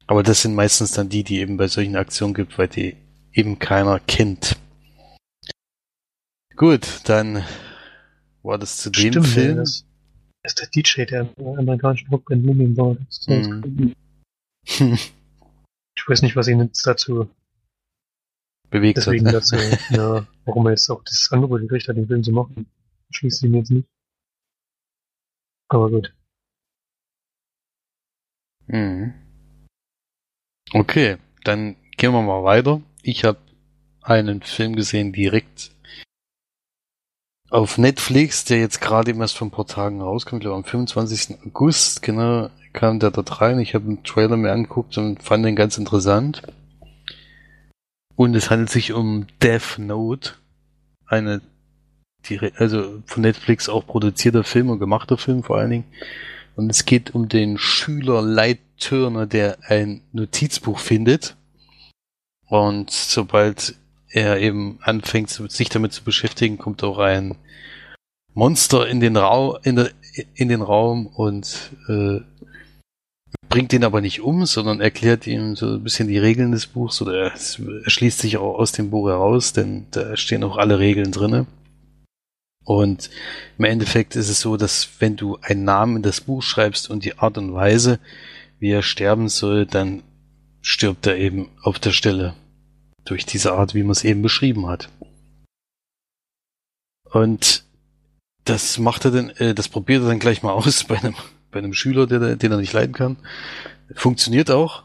Aber 0.05 0.23
das 0.23 0.41
sind 0.43 0.55
meistens 0.55 0.91
dann 0.91 1.09
die, 1.09 1.23
die 1.23 1.39
eben 1.39 1.57
bei 1.57 1.67
solchen 1.67 1.95
Aktionen 1.95 2.33
gibt, 2.33 2.57
weil 2.57 2.67
die 2.69 2.95
eben 3.33 3.59
keiner 3.59 3.99
kennt. 3.99 4.55
Gut, 6.55 6.87
dann 7.05 7.43
war 8.41 8.57
das 8.57 8.77
zu 8.77 8.89
dem 8.89 9.11
Stimmt, 9.11 9.27
Film. 9.27 9.57
das 9.57 9.83
ist 10.43 10.59
der 10.59 10.67
DJ, 10.69 11.03
der 11.05 11.29
im 11.37 11.47
amerikanischen 11.59 12.07
Rockband 12.09 12.45
Million 12.45 12.77
war. 12.77 12.95
Das 12.95 13.17
ist 13.17 13.27
Mhm. 14.79 14.97
Ich 15.97 16.07
weiß 16.07 16.21
nicht, 16.21 16.35
was 16.35 16.47
ihn 16.47 16.59
jetzt 16.59 16.85
dazu, 16.85 17.27
Bewegt 18.69 18.97
deswegen 18.97 19.27
hat. 19.27 19.33
dazu, 19.33 19.55
ja, 19.89 20.27
warum 20.45 20.67
er 20.67 20.71
jetzt 20.71 20.89
auch 20.89 21.03
das 21.03 21.29
Angebot 21.31 21.61
gekriegt 21.61 21.87
hat, 21.87 21.97
den 21.97 22.07
Film 22.07 22.23
zu 22.23 22.31
machen. 22.31 22.69
Schließt 23.11 23.43
ihn 23.43 23.55
jetzt 23.55 23.71
nicht. 23.71 23.87
Aber 25.69 25.89
gut. 25.89 26.13
Mhm. 28.67 29.13
Okay, 30.71 31.17
dann 31.43 31.75
gehen 31.97 32.11
wir 32.11 32.21
mal 32.21 32.43
weiter. 32.43 32.81
Ich 33.01 33.23
habe 33.23 33.39
einen 34.01 34.41
Film 34.41 34.75
gesehen 34.75 35.13
direkt 35.13 35.71
auf 37.49 37.77
Netflix, 37.77 38.43
der 38.45 38.59
jetzt 38.59 38.81
gerade 38.81 39.09
eben 39.09 39.21
erst 39.21 39.37
vor 39.37 39.47
ein 39.47 39.51
paar 39.51 39.67
Tagen 39.67 40.01
rauskommt, 40.01 40.41
ich 40.41 40.43
glaube 40.43 40.57
am 40.57 40.65
25. 40.65 41.37
August, 41.45 42.01
genau, 42.01 42.49
kam 42.77 42.99
der 42.99 43.09
dort 43.09 43.41
rein. 43.41 43.59
Ich 43.59 43.73
habe 43.73 43.85
einen 43.85 44.03
Trailer 44.03 44.37
mir 44.37 44.51
angeguckt 44.51 44.97
und 44.99 45.23
fand 45.23 45.43
den 45.43 45.55
ganz 45.55 45.79
interessant. 45.79 46.43
Und 48.15 48.35
es 48.35 48.51
handelt 48.51 48.69
sich 48.69 48.93
um 48.93 49.25
Death 49.41 49.79
Note, 49.79 50.33
eine 51.07 51.41
also 52.57 53.01
von 53.05 53.21
Netflix 53.21 53.69
auch 53.69 53.87
produzierter 53.87 54.43
Film 54.43 54.69
und 54.69 54.79
gemachter 54.79 55.17
Film 55.17 55.43
vor 55.43 55.57
allen 55.57 55.69
Dingen. 55.69 55.85
Und 56.55 56.69
es 56.69 56.85
geht 56.85 57.15
um 57.15 57.29
den 57.29 57.57
Schüler 57.57 58.21
Light 58.21 58.59
Turner, 58.79 59.25
der 59.25 59.57
ein 59.67 60.01
Notizbuch 60.11 60.79
findet. 60.79 61.35
Und 62.47 62.91
sobald 62.91 63.75
er 64.09 64.39
eben 64.39 64.79
anfängt, 64.81 65.29
sich 65.29 65.69
damit 65.69 65.93
zu 65.93 66.03
beschäftigen, 66.03 66.57
kommt 66.57 66.83
auch 66.83 66.99
ein 66.99 67.35
Monster 68.33 68.87
in 68.87 68.99
den, 68.99 69.17
Raum, 69.17 69.57
in, 69.63 69.89
in 70.35 70.49
den 70.49 70.61
Raum 70.61 71.07
und 71.07 71.71
äh, 71.87 72.19
bringt 73.49 73.73
ihn 73.73 73.83
aber 73.83 74.01
nicht 74.01 74.21
um, 74.21 74.45
sondern 74.45 74.81
erklärt 74.81 75.25
ihm 75.27 75.55
so 75.55 75.73
ein 75.73 75.83
bisschen 75.83 76.07
die 76.07 76.17
Regeln 76.17 76.51
des 76.51 76.67
Buchs 76.67 77.01
oder 77.01 77.33
es 77.33 77.59
erschließt 77.85 78.19
sich 78.19 78.37
auch 78.37 78.59
aus 78.59 78.71
dem 78.71 78.89
Buch 78.89 79.07
heraus, 79.07 79.53
denn 79.53 79.87
da 79.91 80.15
stehen 80.17 80.43
auch 80.43 80.57
alle 80.57 80.79
Regeln 80.79 81.11
drinne. 81.11 81.47
Und 82.63 83.09
im 83.57 83.63
Endeffekt 83.65 84.15
ist 84.17 84.27
es 84.27 84.41
so, 84.41 84.57
dass 84.57 84.89
wenn 84.99 85.15
du 85.15 85.37
einen 85.41 85.63
Namen 85.63 85.97
in 85.97 86.03
das 86.03 86.19
Buch 86.19 86.43
schreibst 86.43 86.89
und 86.89 87.05
die 87.05 87.17
Art 87.17 87.37
und 87.37 87.53
Weise, 87.53 87.99
wie 88.59 88.71
er 88.71 88.83
sterben 88.83 89.29
soll, 89.29 89.65
dann 89.65 90.03
stirbt 90.61 91.07
er 91.07 91.15
eben 91.17 91.49
auf 91.61 91.79
der 91.79 91.91
Stelle. 91.91 92.33
Durch 93.05 93.25
diese 93.25 93.53
Art, 93.53 93.73
wie 93.73 93.83
man 93.83 93.91
es 93.91 94.03
eben 94.03 94.21
beschrieben 94.21 94.67
hat. 94.67 94.89
Und 97.05 97.63
das 98.43 98.77
macht 98.77 99.05
er 99.05 99.11
dann, 99.11 99.29
äh, 99.31 99.55
das 99.55 99.69
probiert 99.69 100.03
er 100.03 100.09
dann 100.09 100.19
gleich 100.19 100.43
mal 100.43 100.51
aus 100.51 100.83
bei 100.87 100.97
einem, 100.97 101.15
bei 101.51 101.59
einem 101.59 101.73
Schüler, 101.73 102.07
der, 102.07 102.35
den 102.35 102.51
er 102.51 102.57
nicht 102.57 102.73
leiden 102.73 102.93
kann. 102.93 103.17
Funktioniert 103.93 104.51
auch. 104.51 104.83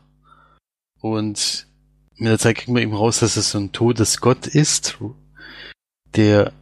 Und 1.00 1.66
mit 2.16 2.30
der 2.30 2.38
Zeit 2.38 2.56
kriegen 2.56 2.74
wir 2.74 2.82
eben 2.82 2.94
raus, 2.94 3.20
dass 3.20 3.36
es 3.36 3.50
so 3.50 3.58
ein 3.58 3.72
Todesgott 3.72 4.46
ist, 4.46 4.98
der, 6.14 6.52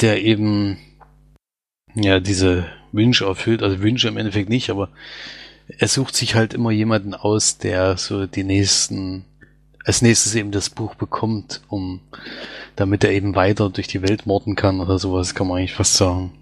der 0.00 0.22
eben, 0.22 0.78
ja, 1.94 2.18
diese 2.18 2.66
Wünsche 2.92 3.26
erfüllt, 3.26 3.62
also 3.62 3.80
Wünsche 3.80 4.08
im 4.08 4.16
Endeffekt 4.16 4.48
nicht, 4.48 4.70
aber 4.70 4.90
er 5.68 5.88
sucht 5.88 6.16
sich 6.16 6.34
halt 6.34 6.54
immer 6.54 6.70
jemanden 6.70 7.14
aus, 7.14 7.58
der 7.58 7.96
so 7.98 8.26
die 8.26 8.44
nächsten, 8.44 9.24
als 9.84 10.02
nächstes 10.02 10.34
eben 10.34 10.50
das 10.50 10.70
Buch 10.70 10.94
bekommt, 10.94 11.62
um, 11.68 12.00
damit 12.74 13.04
er 13.04 13.12
eben 13.12 13.34
weiter 13.34 13.68
durch 13.68 13.86
die 13.86 14.02
Welt 14.02 14.26
morden 14.26 14.54
kann 14.54 14.80
oder 14.80 14.98
sowas, 14.98 15.34
kann 15.34 15.46
man 15.46 15.58
eigentlich 15.58 15.74
fast 15.74 15.94
sagen. 15.94 16.32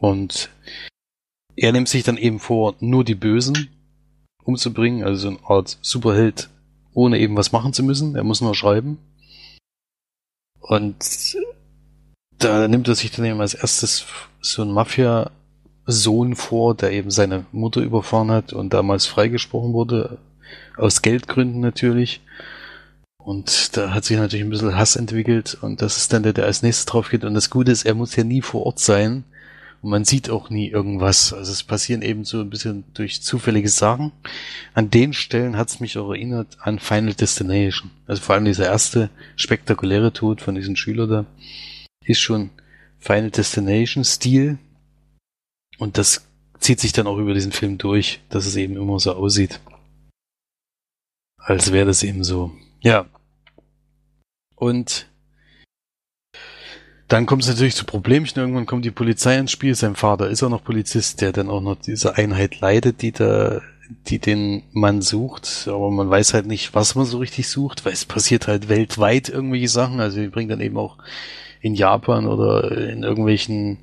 Und 0.00 0.50
er 1.56 1.72
nimmt 1.72 1.88
sich 1.88 2.02
dann 2.02 2.16
eben 2.16 2.40
vor, 2.40 2.74
nur 2.80 3.04
die 3.04 3.14
Bösen 3.14 3.68
umzubringen, 4.42 5.04
also 5.04 5.20
so 5.20 5.28
eine 5.28 5.46
Art 5.46 5.78
Superheld, 5.82 6.48
ohne 6.94 7.18
eben 7.18 7.36
was 7.36 7.52
machen 7.52 7.72
zu 7.72 7.82
müssen. 7.82 8.16
Er 8.16 8.24
muss 8.24 8.40
nur 8.40 8.54
schreiben. 8.54 8.98
Und 10.60 11.36
da 12.38 12.66
nimmt 12.66 12.88
er 12.88 12.94
sich 12.94 13.10
dann 13.10 13.26
eben 13.26 13.40
als 13.40 13.54
erstes 13.54 14.06
so 14.40 14.62
ein 14.62 14.72
Mafia-Sohn 14.72 16.34
vor, 16.34 16.74
der 16.74 16.92
eben 16.92 17.10
seine 17.10 17.44
Mutter 17.52 17.82
überfahren 17.82 18.30
hat 18.30 18.54
und 18.54 18.72
damals 18.72 19.06
freigesprochen 19.06 19.74
wurde, 19.74 20.18
aus 20.78 21.02
Geldgründen 21.02 21.60
natürlich. 21.60 22.22
Und 23.18 23.76
da 23.76 23.92
hat 23.92 24.06
sich 24.06 24.16
natürlich 24.16 24.44
ein 24.44 24.50
bisschen 24.50 24.76
Hass 24.76 24.96
entwickelt 24.96 25.58
und 25.60 25.82
das 25.82 25.98
ist 25.98 26.12
dann 26.14 26.22
der, 26.22 26.32
der 26.32 26.46
als 26.46 26.62
nächstes 26.62 26.86
drauf 26.86 27.10
geht. 27.10 27.24
Und 27.24 27.34
das 27.34 27.50
Gute 27.50 27.70
ist, 27.70 27.84
er 27.84 27.94
muss 27.94 28.16
ja 28.16 28.24
nie 28.24 28.40
vor 28.40 28.64
Ort 28.64 28.78
sein 28.78 29.24
und 29.82 29.90
man 29.90 30.04
sieht 30.04 30.28
auch 30.28 30.50
nie 30.50 30.68
irgendwas. 30.68 31.32
Also 31.32 31.52
es 31.52 31.62
passieren 31.62 32.02
eben 32.02 32.24
so 32.24 32.40
ein 32.40 32.50
bisschen 32.50 32.84
durch 32.92 33.22
zufällige 33.22 33.68
Sachen. 33.68 34.12
An 34.74 34.90
den 34.90 35.12
Stellen 35.12 35.56
hat 35.56 35.68
es 35.68 35.80
mich 35.80 35.96
auch 35.96 36.10
erinnert 36.10 36.58
an 36.60 36.78
Final 36.78 37.14
Destination. 37.14 37.90
Also 38.06 38.20
vor 38.20 38.34
allem 38.34 38.44
dieser 38.44 38.66
erste 38.66 39.08
spektakuläre 39.36 40.12
Tod 40.12 40.42
von 40.42 40.54
diesem 40.54 40.76
Schüler 40.76 41.06
da 41.06 41.26
ist 42.04 42.20
schon 42.20 42.50
Final 42.98 43.30
Destination 43.30 44.04
Stil. 44.04 44.58
Und 45.78 45.96
das 45.96 46.26
zieht 46.58 46.80
sich 46.80 46.92
dann 46.92 47.06
auch 47.06 47.16
über 47.16 47.32
diesen 47.32 47.52
Film 47.52 47.78
durch, 47.78 48.20
dass 48.28 48.44
es 48.44 48.56
eben 48.56 48.76
immer 48.76 49.00
so 49.00 49.14
aussieht. 49.14 49.60
Als 51.38 51.72
wäre 51.72 51.86
das 51.86 52.02
eben 52.02 52.22
so. 52.22 52.52
Ja. 52.82 53.06
Und 54.56 55.09
dann 57.10 57.26
kommt 57.26 57.42
es 57.42 57.48
natürlich 57.48 57.74
zu 57.74 57.84
Problemchen. 57.84 58.40
Irgendwann 58.40 58.66
kommt 58.66 58.84
die 58.84 58.92
Polizei 58.92 59.36
ins 59.36 59.50
Spiel. 59.50 59.74
Sein 59.74 59.96
Vater 59.96 60.30
ist 60.30 60.44
auch 60.44 60.48
noch 60.48 60.62
Polizist, 60.62 61.20
der 61.20 61.32
dann 61.32 61.50
auch 61.50 61.60
noch 61.60 61.74
diese 61.74 62.16
Einheit 62.16 62.60
leitet, 62.60 63.02
die 63.02 63.10
da, 63.10 63.60
die 64.06 64.20
den 64.20 64.62
Mann 64.72 65.02
sucht. 65.02 65.66
Aber 65.66 65.90
man 65.90 66.08
weiß 66.08 66.34
halt 66.34 66.46
nicht, 66.46 66.72
was 66.72 66.94
man 66.94 67.06
so 67.06 67.18
richtig 67.18 67.48
sucht, 67.48 67.84
weil 67.84 67.94
es 67.94 68.04
passiert 68.04 68.46
halt 68.46 68.68
weltweit 68.68 69.28
irgendwelche 69.28 69.66
Sachen. 69.66 69.98
Also 69.98 70.20
die 70.20 70.28
bringt 70.28 70.52
dann 70.52 70.60
eben 70.60 70.76
auch 70.78 70.98
in 71.60 71.74
Japan 71.74 72.28
oder 72.28 72.70
in 72.70 73.02
irgendwelchen 73.02 73.78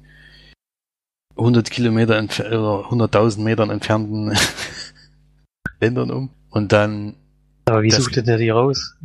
100 1.35 1.69
Kilometer 1.69 2.17
oder 2.17 2.89
100.000 2.89 3.41
Metern 3.41 3.69
entfernten 3.69 4.37
Ländern 5.81 6.11
um. 6.11 6.29
Und 6.49 6.71
dann 6.71 7.17
Aber 7.65 7.83
wie 7.83 7.91
sucht 7.91 8.15
denn 8.15 8.25
der 8.25 8.37
die 8.37 8.51
raus? 8.51 8.95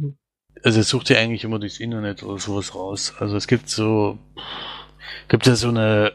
Also 0.62 0.80
es 0.80 0.88
sucht 0.88 1.10
ja 1.10 1.18
eigentlich 1.18 1.44
immer 1.44 1.58
durchs 1.58 1.80
Internet 1.80 2.22
oder 2.22 2.38
sowas 2.38 2.74
raus. 2.74 3.14
Also 3.18 3.36
es 3.36 3.46
gibt 3.46 3.68
so, 3.68 4.18
gibt 5.28 5.46
ja 5.46 5.56
so 5.56 5.68
eine, 5.68 6.12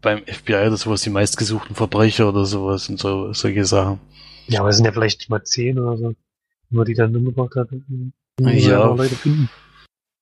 beim 0.00 0.22
FBI 0.26 0.66
oder 0.66 0.76
sowas, 0.76 1.02
die 1.02 1.10
meistgesuchten 1.10 1.74
Verbrecher 1.74 2.28
oder 2.28 2.44
sowas 2.44 2.88
und 2.88 2.98
so, 2.98 3.32
solche 3.32 3.64
Sachen. 3.64 4.00
Ja, 4.46 4.60
aber 4.60 4.70
es 4.70 4.76
sind 4.76 4.86
ja 4.86 4.92
vielleicht 4.92 5.28
mal 5.30 5.42
zehn 5.44 5.78
oder 5.78 5.96
so. 5.96 6.14
Nur 6.70 6.84
die 6.84 6.94
dann 6.94 7.14
umgebracht 7.16 7.54
hat. 7.56 7.68
Ja. 8.40 8.50
Ja. 8.50 8.94
Leute 8.94 9.14
finden. 9.14 9.48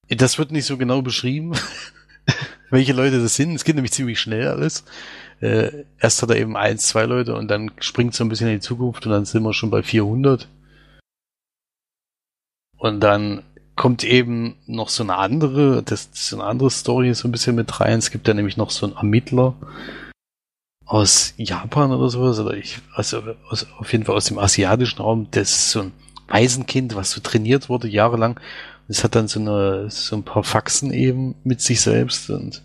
Das 0.08 0.38
wird 0.38 0.52
nicht 0.52 0.66
so 0.66 0.76
genau 0.76 1.02
beschrieben, 1.02 1.52
welche 2.70 2.92
Leute 2.92 3.20
das 3.20 3.34
sind. 3.36 3.54
Es 3.54 3.64
geht 3.64 3.74
nämlich 3.74 3.92
ziemlich 3.92 4.20
schnell 4.20 4.48
alles. 4.48 4.84
Äh, 5.40 5.84
erst 5.98 6.22
hat 6.22 6.30
er 6.30 6.36
eben 6.36 6.56
eins, 6.56 6.86
zwei 6.86 7.04
Leute 7.04 7.34
und 7.34 7.48
dann 7.48 7.72
springt 7.80 8.14
so 8.14 8.24
ein 8.24 8.28
bisschen 8.28 8.48
in 8.48 8.54
die 8.54 8.60
Zukunft 8.60 9.04
und 9.04 9.12
dann 9.12 9.24
sind 9.24 9.42
wir 9.42 9.52
schon 9.52 9.70
bei 9.70 9.82
400. 9.82 10.48
Und 12.78 13.00
dann 13.00 13.42
kommt 13.76 14.04
eben 14.04 14.56
noch 14.66 14.88
so 14.88 15.02
eine 15.02 15.16
andere, 15.16 15.82
das 15.82 16.08
ist 16.12 16.32
eine 16.34 16.44
andere 16.44 16.70
Story 16.70 17.14
so 17.14 17.28
ein 17.28 17.32
bisschen 17.32 17.54
mit 17.54 17.80
rein. 17.80 17.98
Es 17.98 18.10
gibt 18.10 18.26
ja 18.26 18.34
nämlich 18.34 18.56
noch 18.56 18.70
so 18.70 18.86
einen 18.86 18.96
Ermittler, 18.96 19.54
aus 20.86 21.34
Japan 21.36 21.90
oder 21.92 22.08
sowas, 22.08 22.38
oder 22.38 22.54
ich, 22.54 22.78
also 22.94 23.20
aus, 23.50 23.66
auf 23.78 23.92
jeden 23.92 24.04
Fall 24.04 24.14
aus 24.14 24.26
dem 24.26 24.38
asiatischen 24.38 25.02
Raum, 25.02 25.26
das 25.32 25.50
ist 25.50 25.70
so 25.72 25.80
ein 25.82 25.92
Waisenkind, 26.28 26.94
was 26.94 27.10
so 27.10 27.20
trainiert 27.20 27.68
wurde 27.68 27.88
jahrelang. 27.88 28.40
Es 28.88 29.02
hat 29.02 29.16
dann 29.16 29.26
so 29.26 29.40
eine, 29.40 29.90
so 29.90 30.16
ein 30.16 30.22
paar 30.22 30.44
Faxen 30.44 30.92
eben 30.92 31.34
mit 31.42 31.60
sich 31.60 31.80
selbst 31.80 32.30
und 32.30 32.62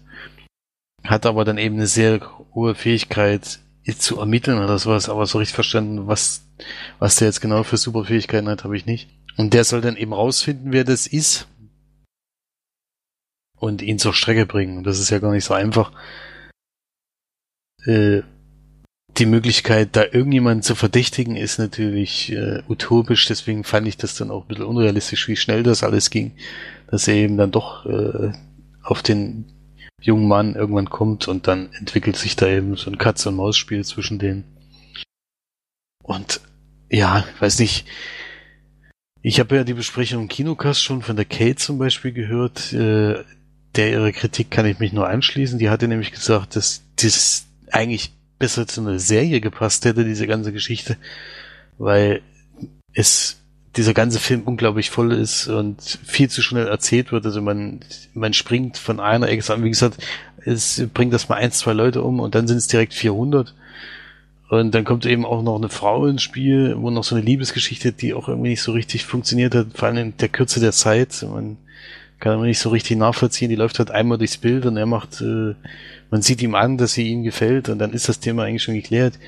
hat 1.04 1.26
aber 1.26 1.46
dann 1.46 1.58
eben 1.58 1.76
eine 1.76 1.88
sehr 1.88 2.22
hohe 2.54 2.76
Fähigkeit 2.76 3.60
zu 3.98 4.20
ermitteln 4.20 4.64
oder 4.64 4.78
sowas, 4.78 5.10
aber 5.10 5.26
so 5.26 5.40
richtig 5.40 5.56
verstanden, 5.56 6.06
was, 6.06 6.46
was 7.00 7.16
der 7.16 7.28
jetzt 7.28 7.42
genau 7.42 7.64
für 7.64 7.78
Superfähigkeiten 7.78 8.48
hat, 8.48 8.64
habe 8.64 8.78
ich 8.78 8.86
nicht. 8.86 9.10
Und 9.38 9.54
der 9.54 9.64
soll 9.64 9.82
dann 9.82 9.98
eben 9.98 10.14
rausfinden, 10.14 10.72
wer 10.72 10.84
das 10.84 11.08
ist 11.08 11.48
und 13.58 13.82
ihn 13.82 14.00
zur 14.00 14.14
Strecke 14.14 14.46
bringen. 14.46 14.78
Und 14.78 14.84
das 14.86 15.00
ist 15.00 15.10
ja 15.10 15.20
gar 15.20 15.32
nicht 15.32 15.46
so 15.46 15.54
einfach. 15.54 15.92
Äh, 17.86 18.22
die 19.18 19.26
Möglichkeit, 19.26 19.96
da 19.96 20.04
irgendjemanden 20.04 20.64
zu 20.64 20.74
verdächtigen, 20.74 21.36
ist 21.36 21.60
natürlich 21.60 22.32
äh, 22.32 22.64
utopisch. 22.68 23.26
Deswegen 23.28 23.64
fand 23.64 23.88
ich 23.88 23.98
das 23.98 24.16
dann 24.16 24.32
auch 24.32 24.44
ein 24.44 24.48
bisschen 24.48 24.66
unrealistisch, 24.66 25.28
wie 25.28 25.36
schnell 25.36 25.64
das 25.64 25.84
alles 25.84 26.10
ging. 26.10 26.34
Dass 26.88 27.08
er 27.08 27.16
eben 27.16 27.38
dann 27.38 27.52
doch 27.52 27.86
äh, 27.86 28.32
auf 28.82 29.04
den 29.04 29.46
jungen 30.02 30.28
Mann 30.28 30.56
irgendwann 30.56 30.90
kommt 30.90 31.28
und 31.28 31.48
dann 31.48 31.72
entwickelt 31.74 32.16
sich 32.16 32.36
da 32.36 32.48
eben 32.48 32.76
so 32.76 32.90
ein 32.90 32.98
Katz- 32.98 33.26
und 33.26 33.36
Maus-Spiel 33.36 33.86
zwischen 33.86 34.18
denen. 34.18 34.44
Und 36.04 36.42
ja, 36.90 37.26
weiß 37.40 37.60
nicht. 37.60 37.86
Ich 39.22 39.40
habe 39.40 39.56
ja 39.56 39.64
die 39.64 39.74
Besprechung 39.74 40.24
im 40.24 40.28
Kinocast 40.28 40.84
schon 40.84 41.02
von 41.02 41.16
der 41.16 41.26
Kate 41.26 41.56
zum 41.56 41.78
Beispiel 41.78 42.12
gehört. 42.12 42.74
Äh, 42.74 43.24
der 43.76 43.92
ihre 43.92 44.12
Kritik 44.12 44.52
kann 44.52 44.66
ich 44.66 44.80
mich 44.80 44.92
nur 44.92 45.08
anschließen. 45.08 45.60
Die 45.60 45.70
hatte 45.70 45.88
nämlich 45.88 46.12
gesagt, 46.12 46.56
dass 46.56 46.82
das 46.98 47.46
eigentlich 47.72 48.12
besser 48.38 48.68
zu 48.68 48.82
einer 48.82 49.00
Serie 49.00 49.40
gepasst 49.40 49.86
hätte, 49.86 50.04
diese 50.04 50.28
ganze 50.28 50.52
Geschichte, 50.52 50.98
weil 51.78 52.22
es 52.94 53.38
dieser 53.78 53.94
ganze 53.94 54.20
Film 54.20 54.42
unglaublich 54.42 54.90
voll 54.90 55.14
ist 55.14 55.48
und 55.48 56.00
viel 56.04 56.30
zu 56.30 56.42
schnell 56.42 56.68
erzählt 56.68 57.12
wird. 57.12 57.26
Also 57.26 57.42
man, 57.42 57.80
man 58.14 58.34
springt 58.34 58.78
von 58.78 59.00
einer 59.00 59.30
Ecke 59.30 59.54
an. 59.54 59.64
Wie 59.64 59.70
gesagt, 59.70 60.04
es 60.44 60.84
bringt 60.94 61.14
das 61.14 61.30
mal 61.30 61.36
ein, 61.36 61.52
zwei 61.52 61.72
Leute 61.72 62.02
um 62.02 62.20
und 62.20 62.36
dann 62.36 62.48
sind 62.48 62.58
es 62.58 62.68
direkt 62.68 62.94
400. 62.94 63.54
Und 64.52 64.76
dann 64.76 64.84
kommt 64.84 65.06
eben 65.06 65.26
auch 65.26 65.44
noch 65.44 65.56
eine 65.56 65.70
Frau 65.70 66.06
ins 66.08 66.24
Spiel, 66.24 66.76
wo 66.78 66.90
noch 66.90 67.06
so 67.06 67.16
eine 67.16 67.24
Liebesgeschichte, 67.24 67.94
die 67.94 68.14
auch 68.14 68.28
irgendwie 68.28 68.50
nicht 68.50 68.62
so 68.62 68.74
richtig 68.74 69.06
funktioniert 69.06 69.56
hat, 69.56 69.68
vor 69.76 69.88
allem 69.88 69.98
in 69.98 70.18
der 70.18 70.28
Kürze 70.28 70.60
der 70.60 70.74
Zeit. 70.74 71.26
Man 71.26 71.56
kann 72.20 72.38
man 72.38 72.48
nicht 72.48 72.60
so 72.60 72.68
richtig 72.68 72.98
nachvollziehen. 72.98 73.48
Die 73.48 73.56
läuft 73.56 73.80
halt 73.80 73.92
einmal 73.92 74.18
durchs 74.18 74.36
Bild 74.36 74.66
und 74.66 74.76
er 74.76 74.86
macht, 74.86 75.22
äh, 75.22 75.56
man 76.10 76.22
sieht 76.22 76.42
ihm 76.42 76.54
an, 76.56 76.78
dass 76.78 76.92
sie 76.92 77.08
ihm 77.08 77.24
gefällt 77.24 77.70
und 77.70 77.80
dann 77.80 77.94
ist 77.94 78.10
das 78.10 78.20
Thema 78.20 78.44
eigentlich 78.44 78.64
schon 78.64 78.74
geklärt. 78.74 79.20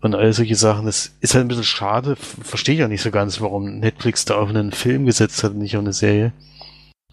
Und 0.00 0.14
all 0.14 0.32
solche 0.32 0.54
Sachen, 0.54 0.86
das 0.86 1.16
ist 1.20 1.34
halt 1.34 1.44
ein 1.44 1.48
bisschen 1.48 1.64
schade. 1.64 2.14
Verstehe 2.14 2.76
ich 2.76 2.84
auch 2.84 2.88
nicht 2.88 3.02
so 3.02 3.10
ganz, 3.10 3.40
warum 3.40 3.80
Netflix 3.80 4.26
da 4.26 4.36
auf 4.36 4.48
einen 4.48 4.70
Film 4.70 5.06
gesetzt 5.06 5.42
hat 5.42 5.54
und 5.54 5.58
nicht 5.58 5.76
auf 5.76 5.82
eine 5.82 5.92
Serie. 5.92 6.32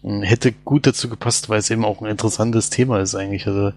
Hätte 0.04 0.52
gut 0.52 0.86
dazu 0.86 1.08
gepasst, 1.08 1.48
weil 1.48 1.58
es 1.58 1.70
eben 1.70 1.84
auch 1.84 2.00
ein 2.00 2.06
interessantes 2.06 2.70
Thema 2.70 3.00
ist 3.00 3.16
eigentlich. 3.16 3.48
Also 3.48 3.72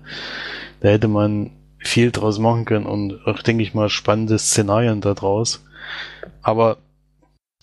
da 0.82 0.90
hätte 0.90 1.08
man 1.08 1.50
viel 1.88 2.12
draus 2.12 2.38
machen 2.38 2.66
können 2.66 2.86
und 2.86 3.26
auch, 3.26 3.42
denke 3.42 3.64
ich 3.64 3.74
mal, 3.74 3.90
spannende 3.90 4.38
Szenarien 4.38 5.02
da 5.02 5.14
draus. 5.14 5.64
Aber 6.42 6.78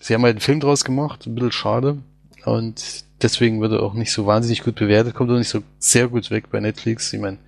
sie 0.01 0.14
haben 0.14 0.22
halt 0.22 0.35
einen 0.35 0.41
Film 0.41 0.61
draus 0.61 0.85
gemacht, 0.85 1.27
ein 1.27 1.35
bisschen 1.35 1.53
schade. 1.53 1.99
Und 2.45 3.05
deswegen 3.22 3.61
wird 3.61 3.72
er 3.72 3.83
auch 3.83 3.95
nicht 3.95 4.12
so 4.12 4.27
wahnsinnig 4.27 4.62
gut 4.62 4.75
bewertet, 4.75 5.14
kommt 5.14 5.31
auch 5.31 5.39
nicht 5.39 5.49
so 5.49 5.62
sehr 5.79 6.09
gut 6.09 6.31
weg 6.31 6.51
bei 6.51 6.61
Netflix. 6.61 7.12
Ich 7.12 7.20
meine, 7.20 7.39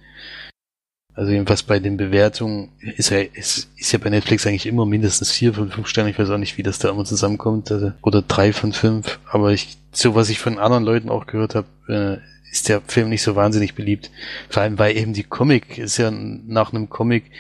also 1.14 1.33
jedenfalls 1.33 1.62
bei 1.62 1.79
den 1.79 1.97
Bewertungen 1.97 2.72
ist 2.79 3.11
er 3.11 3.35
ist, 3.35 3.70
ist 3.79 3.93
ja 3.93 3.99
bei 3.99 4.11
Netflix 4.11 4.47
eigentlich 4.47 4.66
immer 4.66 4.85
mindestens 4.85 5.33
vier 5.33 5.55
von 5.55 5.70
fünf 5.70 5.89
Sternen. 5.89 6.11
Ich 6.11 6.18
weiß 6.18 6.29
auch 6.29 6.39
nicht, 6.39 6.59
wie 6.59 6.62
das 6.62 6.79
da 6.79 6.91
immer 6.91 7.07
zusammenkommt. 7.07 7.72
Also, 7.72 7.93
oder 8.03 8.20
drei 8.20 8.53
von 8.53 8.72
fünf. 8.72 9.18
Aber 9.31 9.53
ich, 9.53 9.79
so 9.93 10.14
was 10.14 10.29
ich 10.29 10.39
von 10.39 10.59
anderen 10.59 10.85
Leuten 10.85 11.09
auch 11.09 11.27
gehört 11.27 11.55
habe, 11.55 11.66
äh, 11.89 12.36
ist 12.51 12.68
der 12.68 12.80
Film 12.82 13.09
nicht 13.09 13.22
so 13.22 13.36
wahnsinnig 13.36 13.74
beliebt. 13.74 14.11
Vor 14.49 14.62
allem, 14.62 14.78
weil 14.78 14.97
eben 14.97 15.12
die 15.12 15.24
Comic 15.24 15.78
ist 15.78 15.99
ja 15.99 16.11
nach 16.11 16.72
einem 16.72 16.88
Comic, 16.88 17.30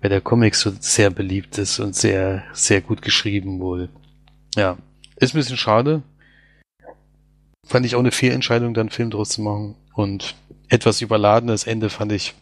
weil 0.00 0.10
der 0.10 0.20
Comic 0.20 0.54
so 0.54 0.72
sehr 0.80 1.10
beliebt 1.10 1.58
ist 1.58 1.78
und 1.80 1.94
sehr, 1.94 2.44
sehr 2.52 2.80
gut 2.80 3.02
geschrieben 3.02 3.60
wohl. 3.60 3.88
Ja. 4.56 4.76
Ist 5.16 5.34
ein 5.34 5.38
bisschen 5.38 5.56
schade. 5.56 6.02
Fand 7.66 7.84
ich 7.84 7.96
auch 7.96 8.00
eine 8.00 8.12
Fehlentscheidung, 8.12 8.72
dann 8.74 8.82
einen 8.82 8.90
Film 8.90 9.10
draus 9.10 9.30
zu 9.30 9.42
machen. 9.42 9.74
Und 9.94 10.36
etwas 10.68 11.00
überladenes 11.00 11.66
Ende 11.66 11.90
fand 11.90 12.12
ich. 12.12 12.34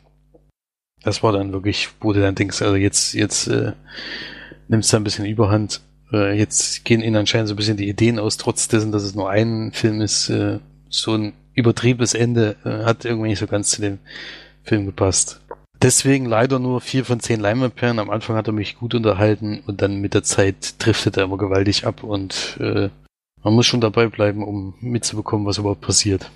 Das 1.03 1.23
war 1.23 1.33
dann 1.33 1.53
wirklich, 1.53 1.89
du 2.01 2.13
dann 2.13 2.35
denkst, 2.35 2.63
also 2.63 2.77
jetzt, 2.77 3.15
jetzt 3.15 3.47
äh, 3.47 3.73
nimmst 4.69 4.93
du 4.93 4.97
ein 4.97 5.05
bisschen 5.05 5.25
Überhand. 5.25 5.81
Äh, 6.13 6.37
jetzt 6.37 6.85
gehen 6.85 7.03
ihnen 7.03 7.17
anscheinend 7.17 7.49
so 7.49 7.55
ein 7.55 7.57
bisschen 7.57 7.77
die 7.77 7.89
Ideen 7.89 8.19
aus, 8.19 8.37
trotz 8.37 8.69
dessen, 8.69 8.93
dass 8.93 9.03
es 9.03 9.15
nur 9.15 9.31
ein 9.31 9.73
Film 9.73 10.01
ist. 10.01 10.29
Äh, 10.29 10.59
so 10.89 11.15
ein 11.15 11.33
übertriebenes 11.57 12.15
Ende 12.15 12.57
äh, 12.65 12.85
hat 12.85 13.05
irgendwie 13.05 13.31
nicht 13.31 13.41
so 13.41 13.47
ganz 13.47 13.71
zu 13.71 13.81
dem 13.81 13.99
Film 14.63 14.87
gepasst. 14.87 15.41
Deswegen 15.83 16.27
leider 16.27 16.59
nur 16.59 16.81
vier 16.81 17.05
von 17.05 17.21
zehn 17.21 17.41
Leinwandperlen. 17.41 17.99
Am 17.99 18.11
Anfang 18.11 18.37
hat 18.37 18.47
er 18.47 18.53
mich 18.53 18.79
gut 18.79 18.95
unterhalten 18.95 19.63
und 19.67 19.83
dann 19.83 20.01
mit 20.01 20.15
der 20.15 20.23
Zeit 20.23 20.75
driftet 20.79 21.17
er 21.17 21.25
immer 21.25 21.37
gewaltig 21.37 21.87
ab 21.87 22.03
und 22.03 22.57
äh, 22.61 22.89
man 23.43 23.55
muss 23.55 23.67
schon 23.67 23.81
dabei 23.81 24.09
bleiben, 24.09 24.43
um 24.43 24.75
mitzubekommen, 24.81 25.47
was 25.47 25.59
überhaupt 25.59 25.83
passiert. 25.83 26.31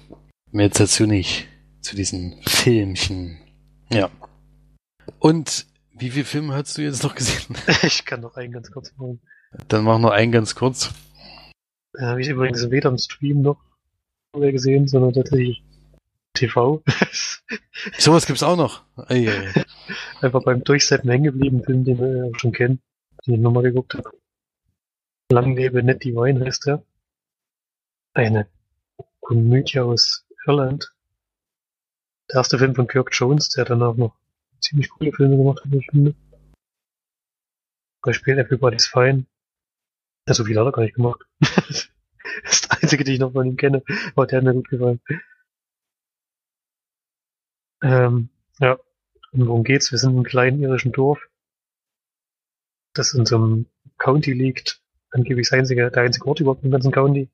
Mehr 0.52 0.66
jetzt 0.66 0.80
dazu 0.80 1.06
nicht, 1.06 1.48
zu 1.80 1.96
diesen 1.96 2.36
Filmchen. 2.42 3.38
Ja. 3.90 4.10
Und 5.18 5.66
wie 5.92 6.10
viele 6.10 6.24
Filme 6.24 6.54
hast 6.54 6.76
du 6.78 6.82
jetzt 6.82 7.02
noch 7.02 7.14
gesehen? 7.14 7.56
Ich 7.82 8.04
kann 8.04 8.20
noch 8.20 8.36
einen 8.36 8.52
ganz 8.52 8.70
kurz 8.70 8.92
machen. 8.96 9.20
Dann 9.68 9.84
mach 9.84 9.98
noch 9.98 10.10
einen 10.10 10.32
ganz 10.32 10.54
kurz. 10.54 10.90
Ja, 11.98 12.08
habe 12.08 12.20
ich 12.20 12.28
übrigens 12.28 12.70
weder 12.70 12.90
im 12.90 12.98
Stream 12.98 13.42
noch 13.42 13.58
gesehen, 14.32 14.86
sondern 14.86 15.12
tatsächlich 15.12 15.62
TV. 16.34 16.82
Sowas 17.98 18.26
gibt's 18.26 18.42
auch 18.42 18.56
noch. 18.56 18.84
Ei, 18.96 19.28
ei, 19.28 19.52
ei. 19.54 19.64
Einfach 20.20 20.44
beim 20.44 20.62
Durchsetzen 20.62 21.10
hängen 21.10 21.24
geblieben, 21.24 21.64
Film, 21.64 21.84
den 21.84 21.98
wir 21.98 22.32
schon 22.38 22.52
kennen, 22.52 22.80
den 23.26 23.34
ich 23.34 23.40
nochmal 23.40 23.64
geguckt 23.64 23.94
habe. 23.94 24.10
Lang 25.32 25.56
lebe 25.56 25.82
Ned 25.82 26.04
Divine 26.04 26.44
heißt 26.44 26.66
der. 26.66 26.84
Eine 28.14 28.48
Komödie 29.20 29.80
aus 29.80 30.26
Irland. 30.46 30.92
Der 32.30 32.36
erste 32.36 32.58
Film 32.58 32.74
von 32.74 32.86
Kirk 32.86 33.10
Jones, 33.12 33.48
der 33.50 33.64
danach 33.64 33.94
noch 33.94 34.14
ziemlich 34.60 34.88
coole 34.90 35.12
Filme 35.12 35.36
gemacht 35.36 35.64
hat, 35.64 35.72
ich 35.72 35.86
finde. 35.90 36.14
Beispiel 38.02 38.38
Everybody's 38.38 38.86
Fine. 38.86 39.26
Ja, 40.28 40.34
so 40.34 40.44
viel 40.44 40.58
hat 40.58 40.66
er 40.66 40.72
gar 40.72 40.82
nicht 40.82 40.94
gemacht. 40.94 41.20
einzige, 42.91 43.05
den 43.05 43.14
ich 43.14 43.20
noch 43.20 43.32
von 43.32 43.47
ihm 43.47 43.57
kenne, 43.57 43.82
aber 44.14 44.26
der 44.26 44.38
hat 44.38 44.45
mir 44.45 44.55
gut 44.55 44.68
gefallen. 44.68 45.01
Ähm, 47.82 48.28
ja, 48.59 48.78
und 49.32 49.47
worum 49.47 49.64
geht's? 49.64 49.93
Wir 49.93 49.99
sind 49.99 50.11
in 50.11 50.16
einem 50.16 50.24
kleinen 50.24 50.61
irischen 50.61 50.93
Dorf, 50.93 51.20
das 52.95 53.14
in 53.14 53.26
so 53.26 53.36
einem 53.36 53.66
County 53.99 54.32
liegt. 54.32 54.82
Angeblich 55.12 55.49
das 55.49 55.59
einzige, 55.59 55.91
der 55.91 56.03
einzige 56.03 56.26
Ort 56.26 56.41
überhaupt 56.41 56.64
im 56.64 56.70
ganzen 56.70 56.93
County. 56.93 57.30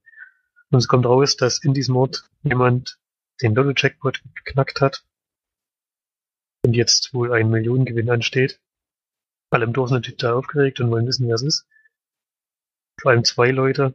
Und 0.71 0.79
es 0.79 0.89
kommt 0.89 1.07
raus, 1.07 1.37
dass 1.37 1.63
in 1.63 1.75
diesem 1.75 1.97
Ort 1.97 2.29
jemand 2.43 2.99
den 3.43 3.55
Lotto-Jackpot 3.55 4.23
geknackt 4.35 4.81
hat 4.81 5.05
und 6.65 6.75
jetzt 6.75 7.13
wohl 7.13 7.33
ein 7.33 7.51
Millionengewinn 7.51 8.11
ansteht. 8.11 8.61
Alle 9.51 9.65
im 9.65 9.73
Dorf 9.73 9.89
sind 9.89 9.97
natürlich 9.97 10.19
da 10.19 10.35
aufgeregt 10.35 10.81
und 10.81 10.91
wollen 10.91 11.07
wissen, 11.07 11.29
wer 11.29 11.35
es 11.35 11.43
ist. 11.43 11.67
Vor 13.01 13.11
allem 13.11 13.25
zwei 13.25 13.51
Leute, 13.51 13.95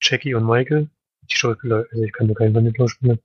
Jackie 0.00 0.34
und 0.34 0.46
Michael. 0.46 0.88
Die 1.22 1.36
Schauspieler, 1.36 1.86
also 1.90 2.02
ich 2.02 2.12
kann 2.12 2.26
nur 2.26 2.36
keinen 2.36 2.54
von 2.54 2.64
den 2.64 2.74
Schauspielern. 2.74 3.18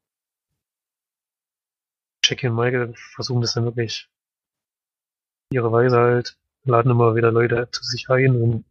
Jackie 2.24 2.48
und 2.48 2.56
Michael 2.56 2.94
versuchen 2.96 3.42
das 3.42 3.54
dann 3.54 3.66
wirklich 3.66 4.10
ihre 5.52 5.72
Weise 5.72 5.98
halt, 5.98 6.38
laden 6.64 6.92
immer 6.92 7.16
wieder 7.16 7.32
Leute 7.32 7.70
zu 7.72 7.84
sich 7.84 8.10
ein 8.10 8.36
und 8.36 8.66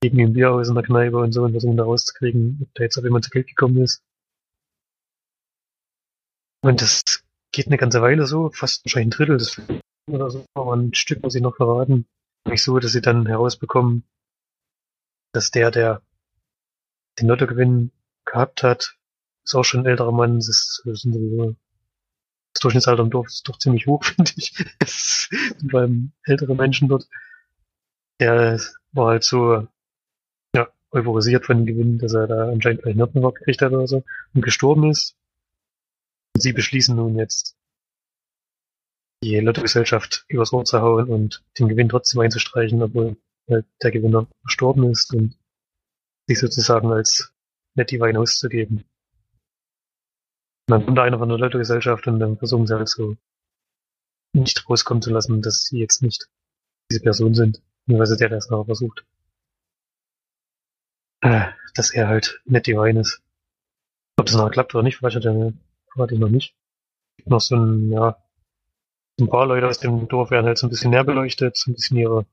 gegen 0.00 0.20
ein 0.20 0.32
Bier 0.32 0.52
aus 0.52 0.68
in 0.68 0.74
der 0.74 0.84
Kneipe 0.84 1.16
und 1.16 1.32
so 1.32 1.44
und 1.44 1.52
versuchen 1.52 1.76
da 1.76 1.84
rauszukriegen, 1.84 2.58
ob 2.62 2.74
da 2.74 2.82
jetzt 2.82 2.98
auf 2.98 3.04
jemand 3.04 3.24
zu 3.24 3.30
Geld 3.30 3.46
gekommen 3.46 3.82
ist. 3.82 4.02
Und 6.62 6.82
das 6.82 7.24
geht 7.52 7.68
eine 7.68 7.76
ganze 7.76 8.02
Weile 8.02 8.26
so, 8.26 8.50
fast 8.50 8.84
wahrscheinlich 8.84 9.06
ein 9.06 9.16
Drittel 9.16 9.38
des 9.38 9.50
Films 9.50 9.80
oder 10.10 10.30
so, 10.30 10.44
aber 10.54 10.74
ein 10.74 10.94
Stück 10.94 11.22
muss 11.22 11.34
ich 11.34 11.42
noch 11.42 11.56
verraten. 11.56 12.06
Nicht 12.46 12.62
so, 12.62 12.78
dass 12.78 12.92
sie 12.92 13.00
dann 13.00 13.26
herausbekommen, 13.26 14.04
dass 15.32 15.50
der, 15.50 15.70
der 15.70 16.02
den 17.20 17.28
Lottogewinn 17.28 17.90
gehabt 18.24 18.62
hat, 18.62 18.96
ist 19.44 19.54
auch 19.54 19.64
schon 19.64 19.80
ein 19.80 19.86
älterer 19.86 20.12
Mann, 20.12 20.36
das 20.36 20.48
ist, 20.48 20.82
das 20.84 21.00
sind 21.00 21.12
sowieso 21.12 21.56
das 22.54 22.60
Durchschnittsalter 22.60 23.02
im 23.02 23.10
Dorf 23.10 23.26
ist 23.26 23.48
doch 23.48 23.58
ziemlich 23.58 23.86
hoch, 23.86 24.04
finde 24.04 24.30
ich. 24.36 24.54
Es 24.78 25.28
sind 25.28 25.70
vor 25.70 25.80
allem 25.80 26.12
ältere 26.24 26.54
Menschen 26.54 26.88
dort. 26.88 27.08
Der 28.20 28.60
war 28.92 29.08
halt 29.08 29.24
so, 29.24 29.66
ja, 30.54 30.68
euphorisiert 30.92 31.44
von 31.44 31.58
dem 31.58 31.66
Gewinn, 31.66 31.98
dass 31.98 32.14
er 32.14 32.28
da 32.28 32.48
anscheinend 32.48 32.82
gleich 32.82 32.92
einen 32.92 33.04
Hirtenwort 33.04 33.36
gekriegt 33.36 33.60
hat 33.60 33.72
oder 33.72 33.88
so 33.88 34.04
und 34.34 34.42
gestorben 34.42 34.88
ist. 34.88 35.16
Und 36.34 36.42
sie 36.42 36.52
beschließen 36.52 36.94
nun 36.94 37.16
jetzt, 37.16 37.56
die 39.22 39.40
Lottogesellschaft 39.40 40.24
übers 40.28 40.52
Ohr 40.52 40.64
zu 40.64 40.80
hauen 40.80 41.08
und 41.08 41.42
den 41.58 41.68
Gewinn 41.68 41.88
trotzdem 41.88 42.20
einzustreichen, 42.20 42.82
obwohl 42.82 43.16
halt 43.48 43.66
der 43.82 43.90
Gewinner 43.90 44.28
verstorben 44.42 44.90
ist 44.90 45.12
und 45.12 45.36
sich 46.26 46.38
sozusagen 46.38 46.92
als 46.92 47.32
Netty 47.74 48.00
Wein 48.00 48.16
auszugeben. 48.16 48.84
Und 50.66 50.70
dann 50.70 50.84
kommt 50.84 50.98
da 50.98 51.02
einer 51.02 51.18
von 51.18 51.28
der 51.28 51.38
Lottogesellschaft 51.38 52.06
und 52.06 52.18
dann 52.20 52.38
versuchen 52.38 52.66
sie 52.66 52.74
halt 52.74 52.88
so 52.88 53.16
nicht 54.32 54.68
rauskommen 54.68 55.02
zu 55.02 55.10
lassen, 55.10 55.42
dass 55.42 55.64
sie 55.64 55.78
jetzt 55.78 56.02
nicht 56.02 56.28
diese 56.90 57.00
Person 57.00 57.34
sind, 57.34 57.62
weil 57.86 58.06
sie 58.06 58.16
der 58.16 58.30
das 58.30 58.50
noch 58.50 58.64
versucht. 58.64 59.04
Äh, 61.20 61.52
dass 61.74 61.92
er 61.92 62.08
halt 62.08 62.40
Netty 62.44 62.76
Wein 62.76 62.96
ist. 62.96 63.22
Ob 64.16 64.26
das 64.26 64.36
noch 64.36 64.50
klappt 64.50 64.74
oder 64.74 64.84
nicht, 64.84 65.02
weiß 65.02 65.14
ich, 65.16 65.22
verrate 65.22 66.14
ich 66.14 66.20
noch 66.20 66.28
nicht. 66.28 66.54
Noch 67.24 67.40
so 67.40 67.56
ein, 67.56 67.90
ja, 67.90 68.16
ein 69.20 69.28
paar 69.28 69.46
Leute 69.46 69.66
aus 69.68 69.78
dem 69.78 70.08
Dorf 70.08 70.30
werden 70.30 70.46
halt 70.46 70.58
so 70.58 70.66
ein 70.66 70.70
bisschen 70.70 70.90
näher 70.90 71.04
beleuchtet, 71.04 71.56
so 71.56 71.70
ein 71.70 71.74
bisschen 71.74 71.96
ihre 71.96 72.26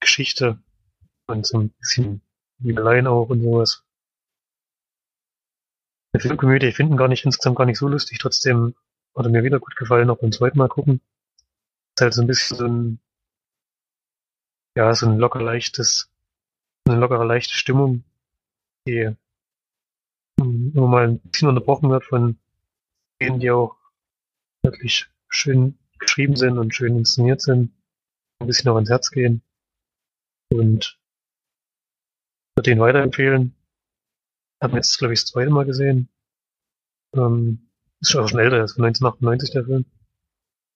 Geschichte 0.00 0.58
und 1.26 1.46
so 1.46 1.58
ein 1.58 1.70
bisschen 1.70 2.22
Liebeleien 2.58 3.06
auch 3.06 3.28
und 3.28 3.42
sowas. 3.42 3.84
Der 6.12 6.20
Filmkomödie, 6.20 6.66
ich 6.66 6.76
finde 6.76 6.96
gar 6.96 7.08
nicht, 7.08 7.24
insgesamt 7.24 7.56
gar 7.56 7.64
nicht 7.64 7.78
so 7.78 7.88
lustig, 7.88 8.18
trotzdem 8.18 8.74
hat 9.16 9.26
er 9.26 9.30
mir 9.30 9.44
wieder 9.44 9.60
gut 9.60 9.76
gefallen, 9.76 10.10
auch 10.10 10.18
beim 10.18 10.32
zweiten 10.32 10.58
Mal 10.58 10.68
gucken. 10.68 11.00
Ist 11.94 12.02
halt 12.02 12.14
so 12.14 12.22
ein 12.22 12.26
bisschen 12.26 12.56
so 12.56 12.66
ein, 12.66 13.00
ja, 14.76 14.94
so 14.94 15.06
ein 15.06 15.18
locker 15.18 15.40
leichtes, 15.40 16.10
eine 16.86 16.98
lockere 16.98 17.24
leichte 17.24 17.54
Stimmung, 17.54 18.04
die 18.86 19.14
immer 20.38 20.86
mal 20.86 21.08
ein 21.08 21.18
bisschen 21.20 21.48
unterbrochen 21.48 21.90
wird 21.90 22.04
von 22.04 22.38
denen, 23.20 23.40
die 23.40 23.50
auch 23.50 23.76
wirklich 24.62 25.08
schön 25.28 25.78
geschrieben 25.98 26.36
sind 26.36 26.58
und 26.58 26.74
schön 26.74 26.96
inszeniert 26.96 27.40
sind, 27.40 27.72
ein 28.40 28.46
bisschen 28.46 28.70
auch 28.70 28.74
ans 28.74 28.90
Herz 28.90 29.10
gehen. 29.10 29.42
Und 30.50 30.98
würde 32.56 32.70
ihn 32.70 32.80
weiterempfehlen. 32.80 33.54
Haben 34.60 34.76
jetzt, 34.76 34.98
glaube 34.98 35.14
ich, 35.14 35.20
das 35.20 35.30
zweite 35.30 35.50
Mal 35.50 35.64
gesehen. 35.64 36.08
Ähm, 37.14 37.68
ist 38.00 38.10
schon 38.10 38.24
auch 38.24 38.28
schon 38.28 38.40
älter, 38.40 38.64
ist 38.64 38.74
von 38.74 38.84
1998 38.84 39.50
der 39.50 39.64
Film. 39.64 39.84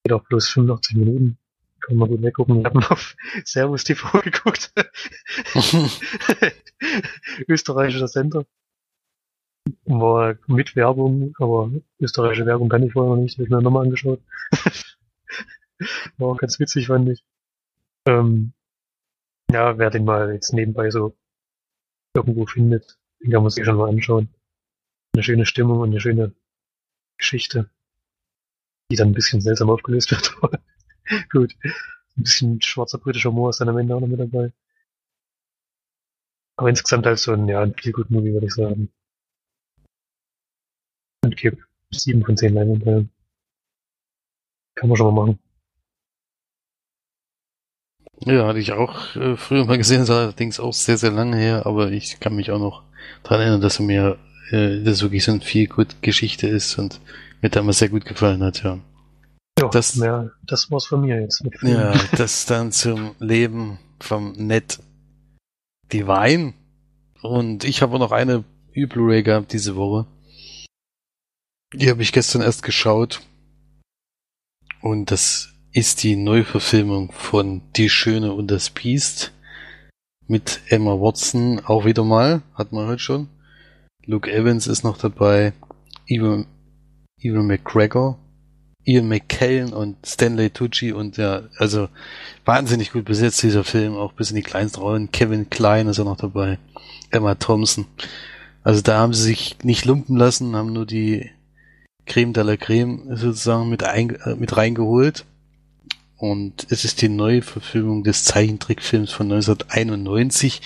Geht 0.05 0.13
auch 0.13 0.25
bloß 0.25 0.49
85 0.49 0.97
Minuten. 0.97 1.39
Kann 1.81 1.97
man 1.97 2.09
gut 2.09 2.23
weggucken. 2.23 2.61
Ich 2.61 2.65
habe 2.65 2.79
mal 2.79 2.89
auf 2.89 3.17
Servus 3.45 3.85
TV 3.85 4.21
geguckt. 4.23 4.73
Österreichischer 7.49 8.09
Sender. 8.09 8.45
War 9.85 10.37
mit 10.47 10.77
Werbung, 10.77 11.35
aber 11.39 11.71
österreichische 12.01 12.47
Werbung 12.47 12.69
kann 12.69 12.85
ich 12.85 12.93
vorher 12.93 13.17
noch 13.17 13.23
nicht, 13.23 13.37
habe 13.37 13.45
ich 13.45 13.51
mir 13.51 13.61
nochmal 13.63 13.85
angeschaut. 13.85 14.21
War 16.19 16.29
auch 16.29 16.39
ganz 16.39 16.59
witzig, 16.61 16.87
fand 16.87 17.09
ich. 17.09 17.25
Ähm, 18.07 18.53
ja, 19.51 19.77
wer 19.79 19.91
den 19.91 20.05
mal 20.05 20.33
jetzt 20.33 20.53
nebenbei 20.53 20.91
so 20.91 21.17
irgendwo 22.17 22.47
findet, 22.47 22.99
den 23.21 23.31
kann 23.31 23.43
man 23.43 23.51
sich 23.51 23.65
schon 23.65 23.77
mal 23.77 23.89
anschauen. 23.89 24.29
Eine 25.15 25.23
schöne 25.23 25.47
Stimmung 25.47 25.81
und 25.81 25.91
eine 25.91 26.01
schöne 26.01 26.35
Geschichte, 27.19 27.71
die 28.91 28.97
dann 28.97 29.09
ein 29.09 29.15
bisschen 29.15 29.41
seltsam 29.41 29.71
aufgelöst 29.71 30.11
wird. 30.11 30.37
Gut. 31.31 31.55
Ein 31.65 32.23
bisschen 32.23 32.63
schwarzer 32.63 32.99
britischer 32.99 33.31
Humor 33.31 33.51
ist 33.51 33.61
dann 33.61 33.69
am 33.69 33.79
Ende 33.79 33.95
auch 33.95 34.01
noch 34.01 34.09
mit 34.09 34.21
dabei. 34.21 34.53
Aber 36.57 36.71
insgesamt 36.71 37.07
halt 37.07 37.19
so 37.19 37.33
ein, 37.33 37.49
ja, 37.49 37.61
ein 37.63 37.75
viel 37.75 37.93
gut 37.93 38.11
Movie, 38.11 38.33
würde 38.33 38.47
ich 38.47 38.55
sagen. 38.55 38.91
Und 41.23 41.37
gebe 41.37 41.59
sieben 41.91 42.25
von 42.25 42.37
zehn 42.37 42.55
Leinwandperlen. 42.55 43.11
Kann 44.75 44.89
man 44.89 44.97
schon 44.97 45.15
mal 45.15 45.27
machen. 45.27 45.46
Ja, 48.21 48.47
hatte 48.47 48.59
ich 48.59 48.73
auch 48.73 49.15
äh, 49.17 49.37
früher 49.37 49.65
mal 49.67 49.79
gesehen, 49.79 50.03
ist 50.03 50.11
allerdings 50.11 50.59
auch 50.59 50.73
sehr, 50.73 50.97
sehr 50.97 51.11
lange 51.11 51.37
her, 51.37 51.67
aber 51.67 51.91
ich 51.91 52.19
kann 52.19 52.35
mich 52.35 52.51
auch 52.51 52.59
noch 52.59 52.83
daran 53.23 53.41
erinnern, 53.41 53.61
dass 53.61 53.79
er 53.79 53.85
mir 53.85 54.19
äh, 54.51 54.83
das 54.83 55.03
wirklich 55.03 55.25
so 55.25 55.33
ein 55.33 55.43
viel 55.43 55.67
gut 55.67 55.97
Geschichte 56.03 56.47
ist 56.49 56.79
und 56.79 57.01
mir 57.43 57.51
damals 57.51 57.79
sehr 57.79 57.91
gut 57.91 58.05
gefallen 58.05 58.43
hat, 58.43 58.63
ja. 58.63 58.79
Ja, 59.59 59.69
das, 59.69 59.97
mehr, 59.97 60.33
das 60.47 60.71
war's 60.71 60.87
von 60.87 61.01
mir 61.01 61.21
jetzt. 61.21 61.43
Mit 61.43 61.55
ja, 61.63 61.95
das 62.17 62.45
dann 62.47 62.73
zum 62.73 63.15
Leben 63.19 63.79
vom 64.01 64.33
Ned 64.33 64.79
Divine. 65.93 66.53
Und 67.23 67.65
ich 67.65 67.81
habe 67.81 67.95
auch 67.95 67.99
noch 67.99 68.13
eine 68.13 68.45
Blu-ray 68.75 69.23
gehabt 69.23 69.53
diese 69.53 69.77
Woche. 69.77 70.07
Die 71.73 71.89
habe 71.91 72.03
ich 72.03 72.13
gestern 72.13 72.43
erst 72.43 72.63
geschaut. 72.63 73.23
Und 74.83 75.11
das 75.11 75.56
ist 75.77 76.03
die 76.05 76.17
Neuverfilmung 76.17 77.13
von 77.13 77.61
Die 77.77 77.91
Schöne 77.91 78.33
und 78.33 78.51
das 78.51 78.71
Biest 78.71 79.35
mit 80.27 80.63
Emma 80.69 80.93
Watson 80.93 81.61
auch 81.67 81.85
wieder 81.85 82.03
mal, 82.03 82.41
hat 82.55 82.73
man 82.73 82.87
heute 82.87 82.99
schon. 82.99 83.29
Luke 84.07 84.33
Evans 84.33 84.69
ist 84.69 84.85
noch 84.85 84.97
dabei, 84.97 85.53
Ewan, 86.07 86.47
Ewan 87.21 87.47
McGregor, 87.47 88.19
Ian 88.87 89.07
McKellen 89.07 89.75
und 89.75 89.99
Stanley 90.07 90.49
Tucci 90.49 90.93
und 90.93 91.19
ja, 91.19 91.43
also 91.59 91.91
wahnsinnig 92.47 92.93
gut 92.93 93.05
besetzt 93.05 93.43
dieser 93.43 93.63
Film, 93.63 93.97
auch 93.97 94.15
bis 94.15 94.31
in 94.31 94.37
die 94.37 94.43
kleinsten 94.43 94.81
Rollen. 94.81 95.13
Kevin 95.13 95.51
Klein 95.51 95.89
ist 95.89 96.01
auch 96.01 96.07
noch 96.07 96.17
dabei, 96.17 96.59
Emma 97.11 97.35
Thompson. 97.35 97.85
Also 98.63 98.81
da 98.81 98.97
haben 98.97 99.13
sie 99.13 99.25
sich 99.25 99.59
nicht 99.63 99.85
lumpen 99.85 100.17
lassen, 100.17 100.57
haben 100.57 100.73
nur 100.73 100.87
die 100.87 101.33
Creme 102.07 102.33
de 102.33 102.45
la 102.45 102.57
Creme 102.57 103.15
sozusagen 103.15 103.69
mit, 103.69 103.85
ein, 103.85 104.15
äh, 104.25 104.37
mit 104.37 104.57
reingeholt. 104.57 105.27
Und 106.17 106.67
es 106.71 106.85
ist 106.85 107.03
die 107.03 107.09
neue 107.09 107.43
Verfilmung 107.43 108.03
des 108.03 108.25
Zeichentrickfilms 108.25 109.13
von 109.13 109.31
1991. 109.31 110.63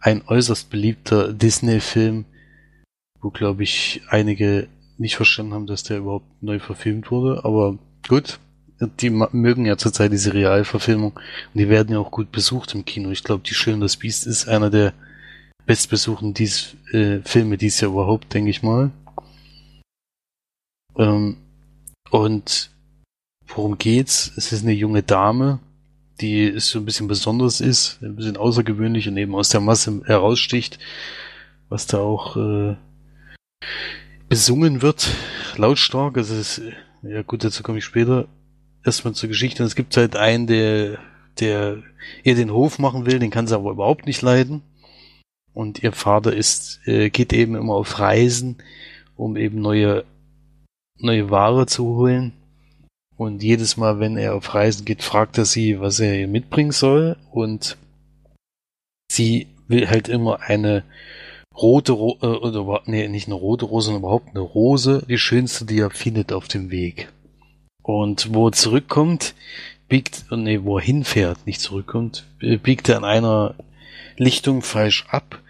Ein 0.00 0.22
äußerst 0.26 0.70
beliebter 0.70 1.32
Disney-Film, 1.32 2.24
wo, 3.20 3.30
glaube 3.30 3.64
ich, 3.64 4.02
einige 4.08 4.68
nicht 4.96 5.16
verstanden 5.16 5.54
haben, 5.54 5.66
dass 5.66 5.82
der 5.82 5.98
überhaupt 5.98 6.42
neu 6.42 6.58
verfilmt 6.58 7.10
wurde. 7.10 7.44
Aber 7.44 7.78
gut, 8.08 8.38
die 9.00 9.10
mögen 9.10 9.66
ja 9.66 9.76
zurzeit 9.76 10.12
diese 10.12 10.32
Realverfilmung 10.34 11.12
und 11.12 11.58
die 11.58 11.68
werden 11.68 11.92
ja 11.92 11.98
auch 11.98 12.10
gut 12.10 12.30
besucht 12.32 12.74
im 12.74 12.84
Kino. 12.84 13.10
Ich 13.10 13.24
glaube, 13.24 13.42
Die 13.46 13.54
Schön 13.54 13.80
das 13.80 13.96
Biest 13.96 14.26
ist 14.26 14.48
einer 14.48 14.70
der 14.70 14.94
bestbesuchten 15.66 16.32
dies, 16.32 16.76
äh, 16.92 17.18
Filme 17.24 17.58
dies 17.58 17.80
Jahr 17.80 17.90
überhaupt, 17.90 18.32
denke 18.32 18.50
ich 18.50 18.62
mal. 18.62 18.90
Ähm, 20.96 21.36
und 22.10 22.70
worum 23.48 23.78
geht's? 23.78 24.32
Es 24.36 24.52
ist 24.52 24.62
eine 24.62 24.72
junge 24.72 25.02
Dame, 25.02 25.60
die 26.20 26.58
so 26.58 26.78
ein 26.78 26.84
bisschen 26.84 27.08
besonders 27.08 27.60
ist, 27.60 28.00
ein 28.02 28.16
bisschen 28.16 28.36
außergewöhnlich 28.36 29.08
und 29.08 29.16
eben 29.16 29.34
aus 29.34 29.48
der 29.48 29.60
Masse 29.60 30.02
heraussticht, 30.04 30.78
was 31.68 31.86
da 31.86 31.98
auch 31.98 32.36
äh, 32.36 32.76
besungen 34.28 34.82
wird, 34.82 35.08
lautstark. 35.56 36.16
Also 36.16 36.34
es 36.34 36.58
ist, 36.58 36.72
ja 37.02 37.22
gut, 37.22 37.44
dazu 37.44 37.62
komme 37.62 37.78
ich 37.78 37.84
später. 37.84 38.26
Erstmal 38.84 39.14
zur 39.14 39.28
Geschichte. 39.28 39.62
Und 39.62 39.66
es 39.66 39.74
gibt 39.74 39.96
halt 39.96 40.16
einen, 40.16 40.46
der, 40.46 40.98
der 41.40 41.82
ihr 42.22 42.34
den 42.34 42.52
Hof 42.52 42.78
machen 42.78 43.06
will, 43.06 43.18
den 43.18 43.30
kann 43.30 43.46
sie 43.46 43.54
aber 43.54 43.72
überhaupt 43.72 44.06
nicht 44.06 44.22
leiden. 44.22 44.62
Und 45.52 45.82
ihr 45.82 45.92
Vater 45.92 46.34
ist, 46.34 46.80
äh, 46.86 47.10
geht 47.10 47.32
eben 47.32 47.56
immer 47.56 47.74
auf 47.74 47.98
Reisen, 47.98 48.58
um 49.16 49.36
eben 49.36 49.60
neue, 49.60 50.04
neue 50.96 51.30
Ware 51.30 51.66
zu 51.66 51.84
holen 51.84 52.37
und 53.18 53.42
jedes 53.42 53.76
Mal, 53.76 53.98
wenn 53.98 54.16
er 54.16 54.36
auf 54.36 54.54
Reisen 54.54 54.84
geht, 54.84 55.02
fragt 55.02 55.38
er 55.38 55.44
sie, 55.44 55.80
was 55.80 55.98
er 55.98 56.14
ihr 56.14 56.28
mitbringen 56.28 56.70
soll. 56.70 57.16
Und 57.32 57.76
sie 59.10 59.48
will 59.66 59.90
halt 59.90 60.08
immer 60.08 60.40
eine 60.42 60.84
rote 61.54 61.92
Ro 61.92 62.16
äh, 62.22 62.26
oder 62.26 62.82
nee, 62.86 63.08
nicht 63.08 63.26
eine 63.26 63.34
rote 63.34 63.64
Rose, 63.64 63.86
sondern 63.86 64.02
überhaupt 64.02 64.28
eine 64.30 64.40
Rose, 64.40 65.04
die 65.08 65.18
schönste, 65.18 65.66
die 65.66 65.80
er 65.80 65.90
findet 65.90 66.32
auf 66.32 66.46
dem 66.46 66.70
Weg. 66.70 67.08
Und 67.82 68.32
wo 68.32 68.48
er 68.48 68.52
zurückkommt, 68.52 69.34
biegt, 69.88 70.26
nee, 70.30 70.60
wo 70.62 70.78
er 70.78 70.84
hinfährt, 70.84 71.44
nicht 71.44 71.60
zurückkommt, 71.60 72.24
biegt 72.38 72.88
er 72.88 72.98
an 72.98 73.04
einer 73.04 73.56
Lichtung 74.16 74.62
falsch 74.62 75.06
ab 75.08 75.42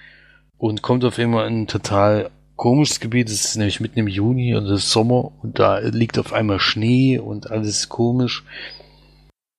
und 0.57 0.81
kommt 0.81 1.05
auf 1.05 1.19
immer 1.19 1.47
in 1.47 1.67
total 1.67 2.31
komisches 2.59 3.01
Gebiet. 3.01 3.31
Es 3.31 3.47
ist 3.47 3.57
nämlich 3.57 3.81
mitten 3.81 4.01
im 4.01 4.09
Juni 4.09 4.55
und 4.55 4.67
es 4.67 4.85
ist 4.85 4.91
Sommer 4.91 5.33
und 5.43 5.59
da 5.59 5.79
liegt 5.79 6.19
auf 6.19 6.35
einmal 6.35 6.61
Schnee 6.61 7.19
und 7.19 7.51
alles 7.51 7.89
komisch. 7.89 8.45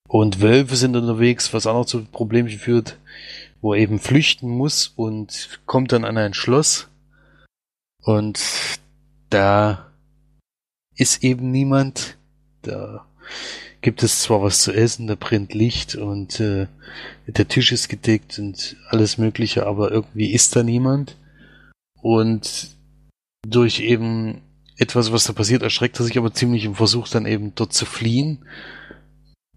Und 0.08 0.40
Wölfe 0.40 0.76
sind 0.76 0.94
unterwegs, 0.94 1.52
was 1.52 1.66
auch 1.66 1.74
noch 1.74 1.86
zu 1.86 2.04
Problemchen 2.04 2.60
führt, 2.60 2.98
wo 3.60 3.74
er 3.74 3.80
eben 3.80 3.98
flüchten 3.98 4.48
muss 4.48 4.88
und 4.94 5.60
kommt 5.66 5.92
dann 5.92 6.04
an 6.04 6.16
ein 6.18 6.34
Schloss. 6.34 6.88
Und 8.02 8.40
da 9.30 9.90
ist 10.96 11.24
eben 11.24 11.50
niemand. 11.50 12.16
Da 12.62 13.06
gibt 13.80 14.02
es 14.02 14.20
zwar 14.20 14.42
was 14.42 14.60
zu 14.60 14.72
essen, 14.72 15.06
da 15.06 15.14
brennt 15.14 15.54
Licht 15.54 15.94
und 15.94 16.38
äh, 16.40 16.66
der 17.26 17.48
Tisch 17.48 17.72
ist 17.72 17.88
gedeckt 17.88 18.38
und 18.38 18.76
alles 18.88 19.16
Mögliche, 19.16 19.66
aber 19.66 19.90
irgendwie 19.90 20.32
ist 20.32 20.54
da 20.54 20.62
niemand. 20.62 21.16
Und 22.02 22.76
durch 23.46 23.80
eben 23.80 24.42
etwas, 24.76 25.12
was 25.12 25.24
da 25.24 25.32
passiert, 25.32 25.62
erschreckt 25.62 25.98
er 26.00 26.04
sich 26.04 26.16
aber 26.16 26.32
ziemlich 26.32 26.66
und 26.66 26.76
versucht 26.76 27.14
dann 27.14 27.26
eben 27.26 27.54
dort 27.54 27.72
zu 27.72 27.84
fliehen. 27.86 28.46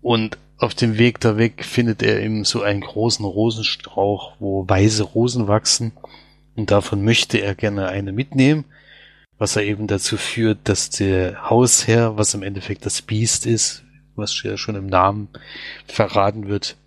Und 0.01 0.38
auf 0.57 0.75
dem 0.75 0.97
Weg 0.97 1.19
da 1.19 1.38
weg 1.38 1.63
findet 1.65 2.03
er 2.03 2.21
eben 2.21 2.43
so 2.45 2.61
einen 2.61 2.81
großen 2.81 3.25
Rosenstrauch, 3.25 4.34
wo 4.39 4.67
weiße 4.67 5.03
Rosen 5.03 5.47
wachsen. 5.47 5.93
Und 6.55 6.71
davon 6.71 7.03
möchte 7.03 7.38
er 7.38 7.55
gerne 7.55 7.88
eine 7.88 8.11
mitnehmen, 8.11 8.65
was 9.38 9.55
er 9.55 9.63
eben 9.63 9.88
dazu 9.88 10.17
führt, 10.17 10.59
dass 10.65 10.89
der 10.89 11.49
Hausherr, 11.49 12.17
was 12.17 12.34
im 12.34 12.43
Endeffekt 12.43 12.86
das 12.86 13.01
Biest 13.01 13.45
ist, 13.45 13.84
was 14.15 14.43
ja 14.43 14.57
schon 14.57 14.75
im 14.75 14.88
Namen 14.88 15.29
verraten 15.88 16.47
wird, 16.47 16.77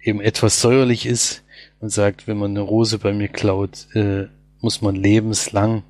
eben 0.00 0.20
etwas 0.20 0.60
säuerlich 0.60 1.06
ist 1.06 1.42
und 1.80 1.90
sagt, 1.90 2.26
wenn 2.26 2.38
man 2.38 2.52
eine 2.52 2.60
Rose 2.60 2.98
bei 2.98 3.12
mir 3.12 3.28
klaut, 3.28 3.88
äh, 3.94 4.26
muss 4.60 4.80
man 4.80 4.94
lebenslang 4.94 5.82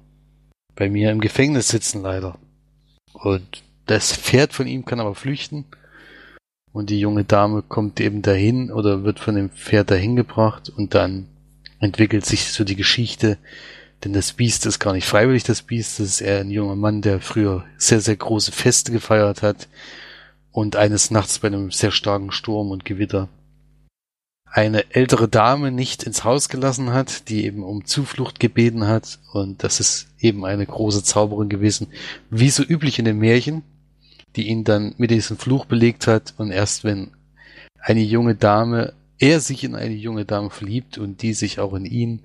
bei 0.76 0.88
mir 0.88 1.10
im 1.10 1.20
Gefängnis 1.20 1.68
sitzen, 1.68 2.02
leider. 2.02 2.38
Und 3.12 3.62
das 3.86 4.16
Pferd 4.16 4.52
von 4.52 4.66
ihm 4.66 4.84
kann 4.84 5.00
aber 5.00 5.14
flüchten. 5.14 5.64
Und 6.72 6.90
die 6.90 6.98
junge 6.98 7.24
Dame 7.24 7.62
kommt 7.62 8.00
eben 8.00 8.22
dahin 8.22 8.72
oder 8.72 9.04
wird 9.04 9.20
von 9.20 9.36
dem 9.36 9.50
Pferd 9.50 9.90
dahin 9.90 10.16
gebracht 10.16 10.68
und 10.68 10.94
dann 10.94 11.28
entwickelt 11.78 12.26
sich 12.26 12.52
so 12.52 12.64
die 12.64 12.74
Geschichte, 12.74 13.38
denn 14.02 14.12
das 14.12 14.32
Biest 14.32 14.66
ist 14.66 14.80
gar 14.80 14.92
nicht 14.92 15.06
freiwillig 15.06 15.44
das 15.44 15.62
Biest, 15.62 16.00
das 16.00 16.06
ist 16.06 16.20
eher 16.20 16.40
ein 16.40 16.50
junger 16.50 16.74
Mann, 16.74 17.00
der 17.00 17.20
früher 17.20 17.64
sehr, 17.76 18.00
sehr 18.00 18.16
große 18.16 18.50
Feste 18.50 18.90
gefeiert 18.90 19.42
hat 19.42 19.68
und 20.50 20.76
eines 20.76 21.10
Nachts 21.10 21.38
bei 21.38 21.48
einem 21.48 21.70
sehr 21.70 21.92
starken 21.92 22.32
Sturm 22.32 22.70
und 22.70 22.84
Gewitter 22.84 23.28
eine 24.54 24.94
ältere 24.94 25.28
Dame 25.28 25.72
nicht 25.72 26.04
ins 26.04 26.22
Haus 26.22 26.48
gelassen 26.48 26.92
hat, 26.92 27.28
die 27.28 27.44
eben 27.44 27.64
um 27.64 27.86
Zuflucht 27.86 28.38
gebeten 28.38 28.86
hat. 28.86 29.18
Und 29.32 29.64
das 29.64 29.80
ist 29.80 30.06
eben 30.20 30.44
eine 30.44 30.64
große 30.64 31.02
Zauberin 31.02 31.48
gewesen, 31.48 31.88
wie 32.30 32.50
so 32.50 32.62
üblich 32.62 33.00
in 33.00 33.04
den 33.04 33.18
Märchen, 33.18 33.64
die 34.36 34.46
ihn 34.46 34.62
dann 34.62 34.94
mit 34.96 35.10
diesem 35.10 35.38
Fluch 35.38 35.64
belegt 35.64 36.06
hat. 36.06 36.34
Und 36.38 36.52
erst 36.52 36.84
wenn 36.84 37.10
eine 37.80 38.02
junge 38.02 38.36
Dame, 38.36 38.92
er 39.18 39.40
sich 39.40 39.64
in 39.64 39.74
eine 39.74 39.94
junge 39.94 40.24
Dame 40.24 40.50
verliebt 40.50 40.98
und 40.98 41.22
die 41.22 41.34
sich 41.34 41.58
auch 41.58 41.74
in 41.74 41.84
ihn, 41.84 42.20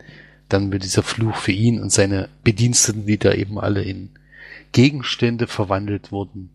dann 0.49 0.71
wird 0.71 0.83
dieser 0.83 1.03
Fluch 1.03 1.35
für 1.35 1.51
ihn 1.51 1.81
und 1.81 1.91
seine 1.91 2.29
Bediensteten, 2.43 3.07
die 3.07 3.17
da 3.17 3.33
eben 3.33 3.59
alle 3.59 3.81
in 3.81 4.11
Gegenstände 4.71 5.47
verwandelt 5.47 6.11
wurden, 6.11 6.51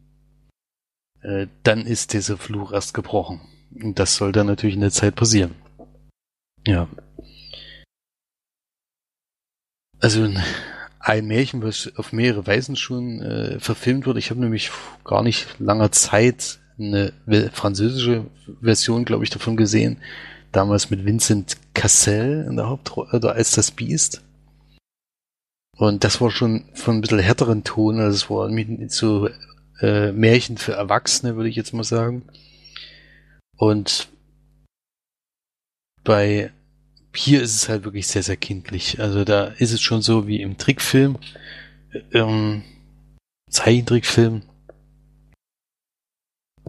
äh, 1.22 1.48
dann 1.64 1.84
ist 1.84 2.12
dieser 2.12 2.36
Fluch 2.36 2.70
erst 2.70 2.94
gebrochen. 2.94 3.40
Und 3.74 3.98
das 3.98 4.14
soll 4.14 4.30
dann 4.30 4.46
natürlich 4.46 4.76
in 4.76 4.82
der 4.82 4.92
Zeit 4.92 5.16
passieren. 5.16 5.63
Ja. 6.66 6.88
Also 10.00 10.28
ein 11.00 11.26
Märchen, 11.26 11.62
was 11.62 11.92
auf 11.96 12.12
mehrere 12.12 12.46
Weisen 12.46 12.76
schon 12.76 13.20
äh, 13.20 13.60
verfilmt 13.60 14.06
wurde. 14.06 14.18
Ich 14.18 14.30
habe 14.30 14.40
nämlich 14.40 14.70
gar 15.04 15.22
nicht 15.22 15.46
langer 15.58 15.92
Zeit 15.92 16.58
eine 16.78 17.12
französische 17.52 18.26
Version, 18.60 19.04
glaube 19.04 19.24
ich, 19.24 19.30
davon 19.30 19.56
gesehen. 19.56 19.98
Damals 20.52 20.90
mit 20.90 21.04
Vincent 21.04 21.56
Cassel 21.74 22.46
in 22.48 22.56
der 22.56 22.68
Hauptrolle, 22.68 23.12
oder 23.12 23.32
als 23.32 23.52
das 23.52 23.70
Biest. 23.70 24.22
Und 25.76 26.04
das 26.04 26.20
war 26.20 26.30
schon 26.30 26.64
von 26.74 26.96
ein 26.96 27.00
bisschen 27.00 27.18
härteren 27.18 27.64
Ton, 27.64 27.98
also 27.98 28.16
es 28.16 28.30
war 28.30 28.88
so 28.88 29.28
äh, 29.80 30.12
Märchen 30.12 30.56
für 30.56 30.72
Erwachsene, 30.72 31.36
würde 31.36 31.48
ich 31.48 31.56
jetzt 31.56 31.74
mal 31.74 31.84
sagen. 31.84 32.22
Und 33.56 34.08
bei 36.05 36.52
hier 37.14 37.42
ist 37.42 37.55
es 37.55 37.68
halt 37.68 37.84
wirklich 37.84 38.07
sehr, 38.07 38.22
sehr 38.22 38.36
kindlich. 38.36 39.00
Also 39.00 39.24
da 39.24 39.46
ist 39.46 39.72
es 39.72 39.80
schon 39.80 40.02
so 40.02 40.26
wie 40.26 40.40
im 40.40 40.59
Trickfilm, 40.59 41.18
ähm, 42.12 42.62
Zeichentrickfilm. 43.50 44.42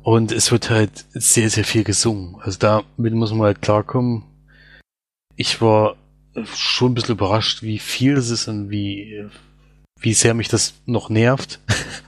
Und 0.02 0.32
es 0.32 0.52
wird 0.52 0.70
halt 0.70 1.06
sehr, 1.14 1.50
sehr 1.50 1.66
viel 1.66 1.84
gesungen. 1.84 2.36
Also 2.42 2.60
damit 2.60 3.14
muss 3.14 3.32
man 3.32 3.42
halt 3.42 3.62
klarkommen. 3.62 4.24
Ich 5.36 5.62
war 5.62 5.96
schon 6.44 6.92
ein 6.92 6.96
bisschen 6.96 7.16
überrascht, 7.16 7.64
wie 7.64 7.80
viel 7.80 8.18
es 8.18 8.30
ist 8.30 8.48
und 8.48 8.70
wie, 8.70 9.26
wie 10.00 10.14
sehr 10.14 10.34
mich 10.34 10.48
das 10.48 10.76
noch 10.86 11.10
nervt. 11.10 11.60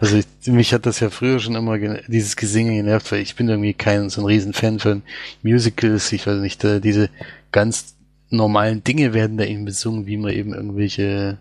Also 0.00 0.16
ich, 0.16 0.26
mich 0.46 0.72
hat 0.72 0.86
das 0.86 1.00
ja 1.00 1.10
früher 1.10 1.40
schon 1.40 1.56
immer 1.56 1.78
dieses 2.06 2.36
Gesinge 2.36 2.72
genervt, 2.72 3.10
weil 3.10 3.20
ich 3.20 3.34
bin 3.34 3.48
irgendwie 3.48 3.74
kein 3.74 4.10
so 4.10 4.22
ein 4.22 4.26
Riesenfan 4.26 4.78
von 4.78 5.02
Musicals. 5.42 6.12
Ich 6.12 6.26
weiß 6.26 6.40
nicht, 6.40 6.62
da, 6.62 6.78
diese 6.78 7.10
ganz 7.50 7.96
normalen 8.30 8.84
Dinge 8.84 9.12
werden 9.12 9.38
da 9.38 9.44
eben 9.44 9.64
besungen, 9.64 10.06
wie 10.06 10.16
man 10.16 10.32
eben 10.32 10.54
irgendwelche 10.54 11.38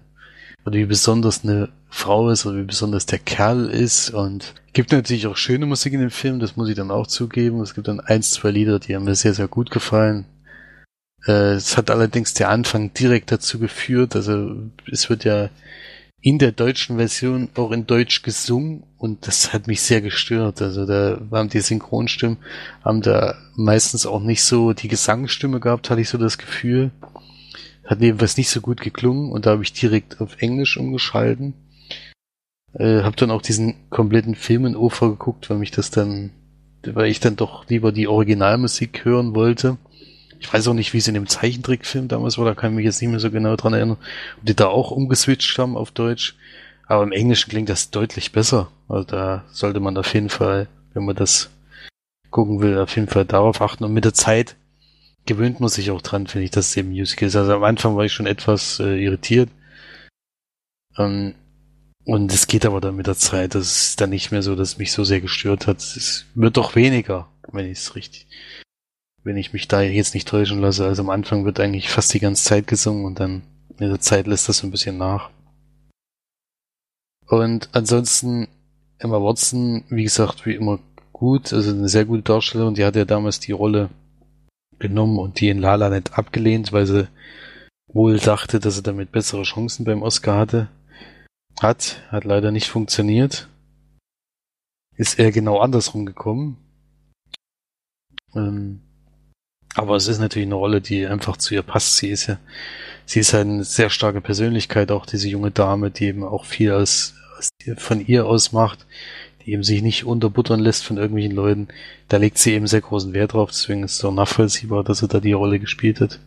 oder 0.66 0.76
wie 0.76 0.86
besonders 0.86 1.44
eine 1.44 1.70
Frau 1.90 2.30
ist 2.30 2.46
oder 2.46 2.58
wie 2.58 2.64
besonders 2.64 3.06
der 3.06 3.20
Kerl 3.20 3.70
ist 3.70 4.10
und 4.10 4.54
gibt 4.74 4.92
natürlich 4.92 5.28
auch 5.28 5.38
schöne 5.38 5.66
Musik 5.66 5.94
in 5.94 6.02
dem 6.02 6.12
Film, 6.12 6.40
das 6.40 6.56
muss 6.56 6.70
ich 6.70 6.76
dann 6.76 6.92
auch 6.92 7.08
zugeben. 7.08 7.62
Es 7.62 7.74
gibt 7.74 7.88
dann 7.88 8.00
eins, 8.00 8.32
zwei 8.32 8.52
Lieder, 8.52 8.80
die 8.80 8.96
haben 8.96 9.06
mir 9.06 9.16
sehr, 9.16 9.34
sehr 9.34 9.48
gut 9.48 9.72
gefallen. 9.72 10.26
Äh, 11.26 11.54
es 11.54 11.78
hat 11.78 11.90
allerdings 11.90 12.34
der 12.34 12.50
Anfang 12.50 12.94
direkt 12.94 13.32
dazu 13.32 13.60
geführt, 13.60 14.16
also 14.16 14.56
es 14.92 15.10
wird 15.10 15.24
ja 15.24 15.50
in 16.28 16.40
der 16.40 16.52
deutschen 16.52 16.98
Version 16.98 17.48
auch 17.56 17.72
in 17.72 17.88
Deutsch 17.88 18.22
gesungen 18.22 18.84
und 18.98 19.28
das 19.28 19.54
hat 19.54 19.68
mich 19.68 19.80
sehr 19.80 20.02
gestört. 20.02 20.62
Also 20.62 20.86
da 20.86 21.22
waren 21.30 21.48
die 21.48 21.62
Synchronstimmen, 21.62 22.38
haben 22.84 23.02
da 23.02 23.36
meistens 23.56 24.06
auch 24.06 24.22
nicht 24.22 24.44
so 24.44 24.74
die 24.74 24.90
Gesangsstimme 24.90 25.62
gehabt, 25.62 25.90
hatte 25.90 26.02
ich 26.02 26.10
so 26.10 26.18
das 26.18 26.38
Gefühl. 26.38 26.92
Hat 27.86 28.02
jedenfalls 28.02 28.36
nicht 28.36 28.50
so 28.50 28.60
gut 28.60 28.82
geklungen 28.82 29.32
und 29.32 29.46
da 29.46 29.52
habe 29.52 29.64
ich 29.64 29.72
direkt 29.72 30.20
auf 30.20 30.42
Englisch 30.42 30.76
umgeschalten. 30.76 31.54
Äh, 32.74 33.04
hab 33.04 33.16
dann 33.16 33.32
auch 33.32 33.42
diesen 33.42 33.90
kompletten 33.90 34.36
Film 34.36 34.66
in 34.66 34.76
Ofer 34.76 35.08
geguckt, 35.12 35.50
weil 35.50 35.60
mich 35.60 35.72
das 35.72 35.92
dann, 35.92 36.32
weil 36.84 37.10
ich 37.10 37.22
dann 37.22 37.38
doch 37.38 37.70
lieber 37.70 37.94
die 37.94 38.10
Originalmusik 38.10 39.06
hören 39.06 39.34
wollte. 39.34 39.78
Ich 40.40 40.52
weiß 40.52 40.68
auch 40.68 40.74
nicht, 40.74 40.94
wie 40.94 41.00
es 41.00 41.08
in 41.08 41.14
dem 41.14 41.28
Zeichentrickfilm 41.28 42.08
damals 42.08 42.38
war, 42.38 42.46
da 42.46 42.54
kann 42.54 42.72
ich 42.72 42.76
mich 42.76 42.86
jetzt 42.86 43.02
nicht 43.02 43.10
mehr 43.10 43.20
so 43.20 43.32
genau 43.32 43.56
dran 43.56 43.74
erinnern, 43.74 43.98
ob 44.38 44.46
die 44.46 44.56
da 44.56 44.68
auch 44.68 44.92
umgeswitcht 44.92 45.58
haben 45.58 45.76
auf 45.76 45.92
Deutsch. 45.92 46.36
Aber 46.88 47.04
im 47.04 47.12
Englischen 47.12 47.50
klingt 47.50 47.70
das 47.70 47.90
deutlich 47.90 48.32
besser. 48.32 48.70
Also 48.88 49.04
da 49.04 49.46
sollte 49.52 49.80
man 49.80 49.98
auf 49.98 50.14
jeden 50.14 50.30
Fall, 50.30 50.68
wenn 50.94 51.06
man 51.06 51.16
das 51.16 51.50
gucken 52.30 52.62
will, 52.62 52.78
auf 52.78 52.96
jeden 52.96 53.10
Fall 53.10 53.26
darauf 53.26 53.62
achten. 53.62 53.84
Und 53.84 53.94
mit 53.94 54.06
der 54.06 54.14
Zeit 54.14 54.56
gewöhnt 55.26 55.60
man 55.60 55.70
sich 55.70 55.92
auch 55.92 56.02
dran, 56.02 56.28
finde 56.28 56.46
ich, 56.46 56.52
dass 56.52 56.70
es 56.70 56.78
eben 56.78 56.90
Musical 56.90 57.28
ist. 57.28 57.36
Also 57.36 57.54
am 57.54 57.64
Anfang 57.64 57.96
war 57.98 58.06
ich 58.06 58.14
schon 58.14 58.28
etwas 58.28 58.80
äh, 58.80 58.96
irritiert. 59.04 59.50
Ähm, 60.98 61.36
und 62.06 62.32
es 62.32 62.48
geht 62.48 62.66
aber 62.66 62.80
dann 62.80 62.96
mit 62.96 63.08
der 63.08 63.18
Zeit. 63.18 63.54
Das 63.54 63.90
ist 63.90 64.02
dann 64.02 64.12
nicht 64.12 64.32
mehr 64.32 64.42
so, 64.42 64.56
dass 64.56 64.70
es 64.70 64.78
mich 64.78 64.94
so 64.94 65.04
sehr 65.04 65.20
gestört 65.20 65.68
hat. 65.68 65.80
Es 65.80 66.26
wird 66.36 66.56
doch 66.56 66.76
weniger, 66.76 67.28
wenn 67.52 67.66
ich 67.66 67.80
es 67.80 67.96
richtig, 67.96 68.28
wenn 69.28 69.36
ich 69.36 69.52
mich 69.52 69.68
da 69.68 69.82
jetzt 69.82 70.14
nicht 70.14 70.26
täuschen 70.26 70.62
lasse. 70.62 70.86
Also 70.86 71.02
am 71.02 71.10
Anfang 71.10 71.44
wird 71.44 71.60
eigentlich 71.60 71.90
fast 71.90 72.14
die 72.14 72.22
ganze 72.22 72.46
Zeit 72.46 72.66
gesungen 72.66 73.04
und 73.04 73.20
dann 73.20 73.44
mit 73.78 73.90
der 73.90 74.00
Zeit 74.00 74.26
lässt 74.26 74.48
das 74.48 74.60
so 74.60 74.68
ein 74.68 74.72
bisschen 74.72 74.98
nach. 74.98 75.30
Und 77.28 77.68
ansonsten 77.74 78.48
Emma 79.00 79.22
Watson, 79.22 79.84
wie 79.90 80.04
gesagt, 80.04 80.46
wie 80.46 80.56
immer 80.56 80.80
gut, 81.12 81.52
also 81.52 81.72
eine 81.72 81.90
sehr 81.90 82.06
gute 82.06 82.22
Darstellerin. 82.22 82.76
Die 82.76 82.86
hat 82.86 82.96
ja 82.96 83.04
damals 83.04 83.42
die 83.42 83.52
Rolle 83.52 83.90
genommen 84.80 85.20
und 85.20 85.42
die 85.42 85.50
in 85.50 85.60
Lala 85.60 85.90
nicht 85.90 86.18
abgelehnt, 86.18 86.72
weil 86.72 86.86
sie 86.86 87.10
wohl 87.88 88.20
dachte, 88.20 88.62
dass 88.62 88.76
sie 88.76 88.82
damit 88.84 89.12
bessere 89.12 89.44
Chancen 89.44 89.84
beim 89.84 90.04
Oscar 90.04 90.38
hatte. 90.38 90.70
Hat, 91.60 92.02
hat 92.12 92.24
leider 92.24 92.52
nicht 92.52 92.68
funktioniert. 92.70 93.50
Ist 94.96 95.20
eher 95.20 95.34
genau 95.34 95.60
andersrum 95.60 96.06
gekommen. 96.06 96.58
Ähm, 98.34 98.87
aber 99.78 99.96
es 99.96 100.08
ist 100.08 100.20
natürlich 100.20 100.48
eine 100.48 100.56
Rolle, 100.56 100.82
die 100.82 101.06
einfach 101.06 101.38
zu 101.38 101.54
ihr 101.54 101.62
passt. 101.62 101.98
Sie 101.98 102.10
ist 102.10 102.26
ja, 102.26 102.40
sie 103.06 103.20
ist 103.20 103.36
eine 103.36 103.64
sehr 103.64 103.92
starke 103.92 104.22
Persönlichkeit, 104.22 104.92
auch 104.92 105.06
diese 105.06 105.30
junge 105.30 105.52
Dame, 105.52 105.92
die 105.92 106.06
eben 106.06 106.24
auch 106.24 106.46
viel 106.46 106.72
aus, 106.72 107.14
aus 107.38 107.50
von 107.78 108.06
ihr 108.06 108.26
aus 108.26 108.52
macht, 108.52 108.88
die 109.46 109.54
eben 109.54 109.64
sich 109.64 109.84
nicht 109.84 110.06
unterbuttern 110.06 110.60
lässt 110.60 110.84
von 110.84 110.98
irgendwelchen 110.98 111.36
Leuten. 111.36 111.68
Da 112.08 112.18
legt 112.18 112.40
sie 112.40 112.54
eben 112.54 112.66
sehr 112.66 112.82
großen 112.82 113.14
Wert 113.14 113.34
drauf, 113.34 113.52
deswegen 113.52 113.84
ist 113.84 113.94
es 113.94 114.04
auch 114.04 114.14
nachvollziehbar, 114.14 114.84
dass 114.84 114.98
sie 114.98 115.08
da 115.08 115.20
die 115.20 115.34
Rolle 115.34 115.60
gespielt 115.60 116.02
hat. 116.02 116.20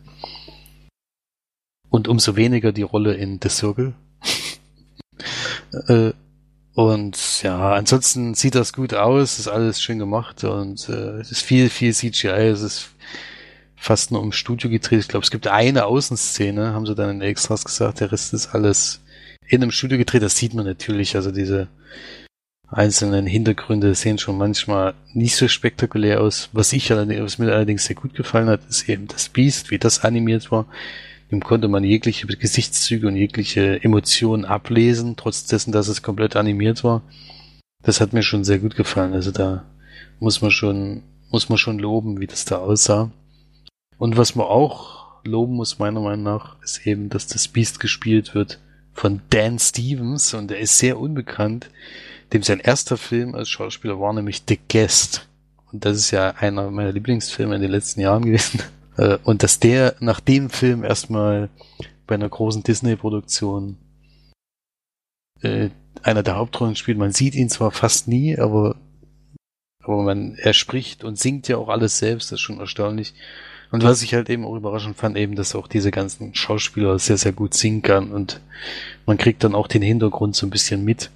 Und 1.89 2.07
umso 2.07 2.37
weniger 2.37 2.71
die 2.71 2.83
Rolle 2.83 3.15
in 3.15 3.37
The 3.43 3.49
Circle. 3.49 3.93
äh, 5.89 6.13
und 6.73 7.43
ja, 7.43 7.73
ansonsten 7.73 8.33
sieht 8.33 8.55
das 8.55 8.71
gut 8.71 8.93
aus, 8.93 9.39
ist 9.39 9.49
alles 9.49 9.81
schön 9.81 9.99
gemacht 9.99 10.45
und 10.45 10.87
äh, 10.87 11.19
es 11.19 11.31
ist 11.31 11.41
viel, 11.41 11.69
viel 11.69 11.93
CGI, 11.93 12.47
es 12.47 12.61
ist 12.61 12.90
fast 13.81 14.11
nur 14.11 14.21
im 14.21 14.31
Studio 14.31 14.69
gedreht. 14.69 14.99
Ich 14.99 15.07
glaube, 15.07 15.23
es 15.23 15.31
gibt 15.31 15.47
eine 15.47 15.85
Außenszene, 15.85 16.73
haben 16.73 16.85
sie 16.85 16.93
dann 16.93 17.09
in 17.09 17.21
Extras 17.21 17.65
gesagt, 17.65 17.99
der 17.99 18.11
Rest 18.11 18.31
ist 18.31 18.53
alles 18.53 19.01
in 19.47 19.63
einem 19.63 19.71
Studio 19.71 19.97
gedreht. 19.97 20.21
Das 20.21 20.37
sieht 20.37 20.53
man 20.53 20.67
natürlich, 20.67 21.15
also 21.15 21.31
diese 21.31 21.67
einzelnen 22.67 23.25
Hintergründe 23.25 23.95
sehen 23.95 24.19
schon 24.19 24.37
manchmal 24.37 24.93
nicht 25.13 25.35
so 25.35 25.47
spektakulär 25.47 26.21
aus. 26.21 26.49
Was 26.53 26.71
ich 26.73 26.91
allerdings, 26.91 27.21
was 27.23 27.37
mir 27.39 27.51
allerdings 27.51 27.85
sehr 27.85 27.95
gut 27.95 28.13
gefallen 28.13 28.49
hat, 28.49 28.61
ist 28.69 28.87
eben 28.87 29.07
das 29.07 29.29
Beast, 29.29 29.71
wie 29.71 29.79
das 29.79 30.03
animiert 30.03 30.51
war. 30.51 30.67
Ihm 31.31 31.41
konnte 31.41 31.67
man 31.67 31.83
jegliche 31.83 32.27
Gesichtszüge 32.27 33.07
und 33.07 33.15
jegliche 33.15 33.83
Emotionen 33.83 34.45
ablesen, 34.45 35.15
trotz 35.17 35.45
dessen, 35.45 35.71
dass 35.71 35.87
es 35.87 36.03
komplett 36.03 36.35
animiert 36.35 36.83
war. 36.83 37.01
Das 37.81 37.99
hat 37.99 38.13
mir 38.13 38.21
schon 38.21 38.43
sehr 38.43 38.59
gut 38.59 38.75
gefallen. 38.75 39.13
Also 39.13 39.31
da 39.31 39.65
muss 40.19 40.39
man 40.43 40.51
schon, 40.51 41.01
muss 41.31 41.49
man 41.49 41.57
schon 41.57 41.79
loben, 41.79 42.19
wie 42.19 42.27
das 42.27 42.45
da 42.45 42.57
aussah. 42.57 43.09
Und 44.01 44.17
was 44.17 44.33
man 44.33 44.47
auch 44.47 45.21
loben 45.23 45.53
muss, 45.53 45.77
meiner 45.77 45.99
Meinung 45.99 46.23
nach, 46.23 46.59
ist 46.63 46.87
eben, 46.87 47.09
dass 47.09 47.27
das 47.27 47.47
Beast 47.47 47.79
gespielt 47.79 48.33
wird 48.33 48.59
von 48.93 49.21
Dan 49.29 49.59
Stevens 49.59 50.33
und 50.33 50.49
er 50.49 50.57
ist 50.57 50.79
sehr 50.79 50.99
unbekannt. 50.99 51.69
Dem 52.33 52.41
sein 52.41 52.59
erster 52.59 52.97
Film 52.97 53.35
als 53.35 53.49
Schauspieler 53.49 53.99
war 53.99 54.11
nämlich 54.11 54.41
The 54.49 54.57
Guest. 54.71 55.29
Und 55.71 55.85
das 55.85 55.97
ist 55.97 56.09
ja 56.09 56.31
einer 56.31 56.71
meiner 56.71 56.91
Lieblingsfilme 56.91 57.53
in 57.53 57.61
den 57.61 57.69
letzten 57.69 58.01
Jahren 58.01 58.25
gewesen. 58.25 58.63
Äh, 58.97 59.19
und 59.23 59.41
dass 59.41 59.57
der 59.57 59.95
nach 60.01 60.19
dem 60.19 60.49
Film 60.49 60.83
erstmal 60.83 61.47
bei 62.07 62.15
einer 62.15 62.27
großen 62.27 62.61
Disney-Produktion 62.61 63.77
äh, 65.39 65.69
einer 66.03 66.23
der 66.23 66.35
Hauptrollen 66.35 66.75
spielt. 66.75 66.97
Man 66.97 67.13
sieht 67.13 67.33
ihn 67.35 67.49
zwar 67.49 67.71
fast 67.71 68.09
nie, 68.09 68.37
aber, 68.37 68.75
aber 69.81 70.03
man, 70.03 70.35
er 70.35 70.51
spricht 70.51 71.05
und 71.05 71.17
singt 71.17 71.47
ja 71.47 71.55
auch 71.55 71.69
alles 71.69 71.99
selbst, 71.99 72.33
das 72.33 72.39
ist 72.39 72.41
schon 72.41 72.59
erstaunlich. 72.59 73.13
Und 73.71 73.83
was 73.83 74.03
ich 74.03 74.13
halt 74.13 74.29
eben 74.29 74.45
auch 74.45 74.55
überraschend 74.55 74.97
fand, 74.97 75.17
eben, 75.17 75.35
dass 75.35 75.55
auch 75.55 75.67
diese 75.67 75.91
ganzen 75.91 76.35
Schauspieler 76.35 76.99
sehr, 76.99 77.17
sehr 77.17 77.31
gut 77.31 77.53
singen 77.53 77.81
kann 77.81 78.11
und 78.11 78.41
man 79.05 79.17
kriegt 79.17 79.43
dann 79.43 79.55
auch 79.55 79.67
den 79.67 79.81
Hintergrund 79.81 80.35
so 80.35 80.45
ein 80.45 80.49
bisschen 80.49 80.83
mit. 80.83 81.09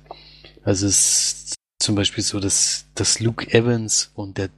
Also 0.63 0.87
es 0.87 1.33
ist 1.49 1.55
zum 1.79 1.95
Beispiel 1.95 2.23
so, 2.23 2.39
dass, 2.39 2.85
dass 2.95 3.19
Luke 3.19 3.51
Evans 3.53 4.11
und 4.15 4.37
der, 4.37 4.49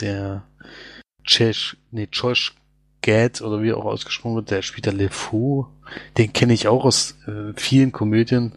der 0.00 0.44
Josh, 1.24 1.76
nee, 1.90 2.08
Josh 2.12 2.54
Gad 3.02 3.40
oder 3.42 3.60
wie 3.62 3.72
auch 3.72 3.84
ausgesprochen 3.84 4.36
wird, 4.36 4.50
der 4.50 4.62
spielt 4.62 4.86
der 4.86 4.92
LeFou. 4.92 5.66
Den 6.16 6.32
kenne 6.32 6.54
ich 6.54 6.68
auch 6.68 6.84
aus 6.84 7.16
äh, 7.26 7.52
vielen 7.56 7.90
Komödien. 7.90 8.52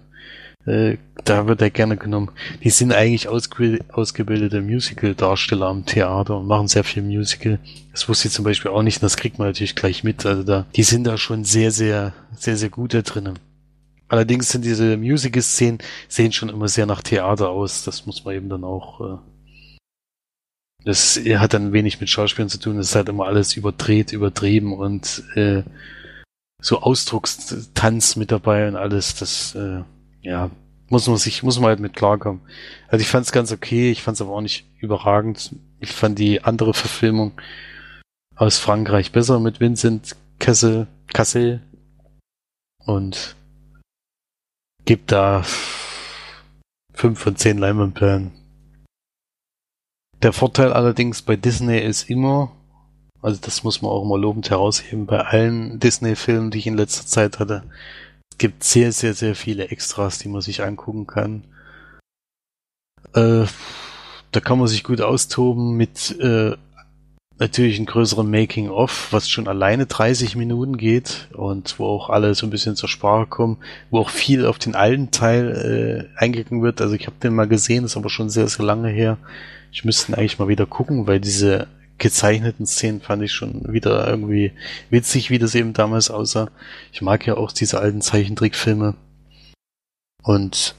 Äh, 0.66 0.97
da 1.24 1.47
wird 1.47 1.61
er 1.61 1.70
gerne 1.70 1.97
genommen. 1.97 2.32
Die 2.63 2.70
sind 2.70 2.91
eigentlich 2.91 3.28
ausge 3.28 3.80
ausgebildete 3.91 4.61
Musical-Darsteller 4.61 5.68
am 5.68 5.86
Theater 5.86 6.39
und 6.39 6.47
machen 6.47 6.68
sehr 6.68 6.84
viel 6.84 7.03
Musical. 7.03 7.59
Das 7.91 8.09
wusste 8.09 8.28
ich 8.28 8.34
zum 8.34 8.45
Beispiel 8.45 8.72
auch 8.72 8.82
nicht, 8.82 8.97
und 8.97 9.03
das 9.03 9.18
kriegt 9.18 9.38
man 9.38 9.47
natürlich 9.47 9.76
gleich 9.76 10.03
mit. 10.03 10.26
Also 10.26 10.43
da, 10.43 10.66
die 10.76 10.84
sind 10.84 11.05
da 11.05 11.18
schon 11.18 11.43
sehr, 11.43 11.72
sehr, 11.72 12.13
sehr, 12.36 12.57
sehr 12.57 12.70
gut 12.70 12.93
da 12.93 13.01
drinnen. 13.01 13.39
Allerdings 14.07 14.49
sind 14.49 14.66
diese 14.66 14.97
Musical-Szenen 14.97 15.80
sehen 16.07 16.32
schon 16.32 16.49
immer 16.49 16.68
sehr 16.68 16.86
nach 16.86 17.01
Theater 17.01 17.49
aus. 17.49 17.84
Das 17.84 18.05
muss 18.05 18.24
man 18.26 18.36
eben 18.36 18.49
dann 18.49 18.63
auch. 18.63 19.01
Äh, 19.01 19.18
das 20.84 21.20
hat 21.20 21.55
dann 21.55 21.74
wenig 21.74 21.99
mit 21.99 22.09
Schauspielern 22.09 22.49
zu 22.49 22.59
tun. 22.59 22.78
Das 22.78 22.89
ist 22.89 22.95
halt 22.95 23.09
immer 23.09 23.26
alles 23.26 23.57
überdreht, 23.57 24.13
übertrieben 24.13 24.74
und 24.74 25.24
äh, 25.36 25.63
so 26.61 26.82
Ausdruckstanz 26.82 28.16
mit 28.16 28.32
dabei 28.32 28.68
und 28.68 28.76
alles. 28.76 29.16
Das 29.16 29.55
äh, 29.55 29.82
ja 30.26 30.49
muss 30.89 31.07
man 31.07 31.17
sich 31.17 31.43
muss 31.43 31.59
man 31.59 31.69
halt 31.69 31.80
mit 31.80 31.95
klarkommen. 31.95 32.41
Also 32.88 33.01
ich 33.01 33.09
fand 33.09 33.26
es 33.26 33.32
ganz 33.32 33.51
okay. 33.51 33.91
Ich 33.91 34.03
fand 34.03 34.15
es 34.15 34.21
aber 34.21 34.32
auch 34.32 34.41
nicht 34.41 34.65
überragend. 34.80 35.55
Ich 35.80 35.91
fand 35.91 36.19
die 36.19 36.43
andere 36.43 36.73
Verfilmung 36.73 37.34
aus 38.36 38.57
Frankreich 38.57 39.11
besser 39.11 39.39
mit 39.39 39.59
Vincent 39.59 40.15
Kessel, 40.39 40.88
Kassel 41.07 41.61
und 42.86 43.36
gibt 44.86 45.11
da 45.11 45.43
fünf 46.93 47.19
von 47.19 47.36
zehn 47.36 47.57
Leinwandperlen. 47.57 48.32
Der 50.21 50.34
Vorteil 50.34 50.73
allerdings 50.73 51.21
bei 51.21 51.36
Disney 51.36 51.80
ist 51.80 52.09
immer, 52.09 52.51
also 53.21 53.39
das 53.41 53.63
muss 53.63 53.82
man 53.82 53.91
auch 53.91 54.03
immer 54.03 54.17
lobend 54.17 54.49
herausheben, 54.49 55.05
bei 55.05 55.19
allen 55.19 55.80
Disney-Filmen, 55.80 56.51
die 56.51 56.59
ich 56.59 56.67
in 56.67 56.78
letzter 56.78 57.05
Zeit 57.05 57.39
hatte, 57.39 57.63
gibt 58.38 58.63
sehr, 58.63 58.91
sehr, 58.91 59.13
sehr 59.13 59.36
viele 59.36 59.69
Extras, 59.69 60.19
die 60.19 60.29
man 60.29 60.41
sich 60.41 60.63
angucken 60.63 61.07
kann. 61.07 61.43
Äh, 63.13 63.45
da 64.31 64.39
kann 64.41 64.59
man 64.59 64.67
sich 64.67 64.83
gut 64.83 65.01
austoben 65.01 65.77
mit 65.77 66.19
äh, 66.19 66.55
natürlich 67.38 67.79
ein 67.79 67.86
größeren 67.86 68.29
Making-of, 68.29 69.07
was 69.11 69.29
schon 69.29 69.47
alleine 69.47 69.86
30 69.86 70.36
Minuten 70.36 70.77
geht 70.77 71.27
und 71.33 71.79
wo 71.79 71.86
auch 71.86 72.09
alle 72.09 72.33
so 72.36 72.45
ein 72.45 72.49
bisschen 72.49 72.75
zur 72.75 72.89
Sprache 72.89 73.27
kommen, 73.27 73.57
wo 73.89 73.99
auch 73.99 74.09
viel 74.09 74.45
auf 74.45 74.57
den 74.57 74.75
alten 74.75 75.11
Teil 75.11 76.09
äh, 76.17 76.19
eingegangen 76.19 76.63
wird. 76.63 76.81
Also 76.81 76.95
ich 76.95 77.07
habe 77.07 77.17
den 77.21 77.36
mal 77.36 77.47
gesehen, 77.47 77.86
ist 77.86 77.97
aber 77.97 78.09
schon 78.09 78.29
sehr, 78.29 78.47
sehr 78.47 78.65
lange 78.65 78.89
her. 78.89 79.17
Ich 79.71 79.83
müsste 79.83 80.11
ihn 80.11 80.15
eigentlich 80.15 80.39
mal 80.39 80.47
wieder 80.47 80.65
gucken, 80.65 81.07
weil 81.07 81.19
diese 81.19 81.67
gezeichneten 81.98 82.66
Szenen 82.66 83.02
fand 83.02 83.24
ich 83.24 83.32
schon 83.32 83.72
wieder 83.72 84.08
irgendwie 84.08 84.52
witzig, 84.89 85.30
wie 85.30 85.39
das 85.39 85.56
eben 85.56 85.74
damals 85.74 86.10
aussah. 86.10 86.50
Ich 86.91 87.02
mag 87.02 87.26
ja 87.26 87.38
auch 87.38 87.52
diese 87.52 87.80
alten 87.80 88.02
Zeichentrickfilme. 88.02 88.96
Und 90.24 90.76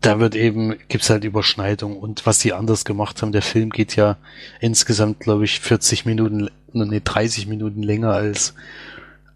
da 0.00 0.20
wird 0.20 0.34
eben, 0.34 0.76
gibt's 0.88 1.08
halt 1.08 1.24
Überschneidung 1.24 1.96
und 1.96 2.26
was 2.26 2.38
die 2.38 2.52
anders 2.52 2.84
gemacht 2.84 3.22
haben, 3.22 3.32
der 3.32 3.42
Film 3.42 3.70
geht 3.70 3.96
ja 3.96 4.18
insgesamt, 4.60 5.20
glaube 5.20 5.44
ich, 5.44 5.60
40 5.60 6.04
Minuten, 6.04 6.50
nee, 6.72 7.00
30 7.02 7.46
Minuten 7.46 7.82
länger 7.82 8.10
als, 8.10 8.54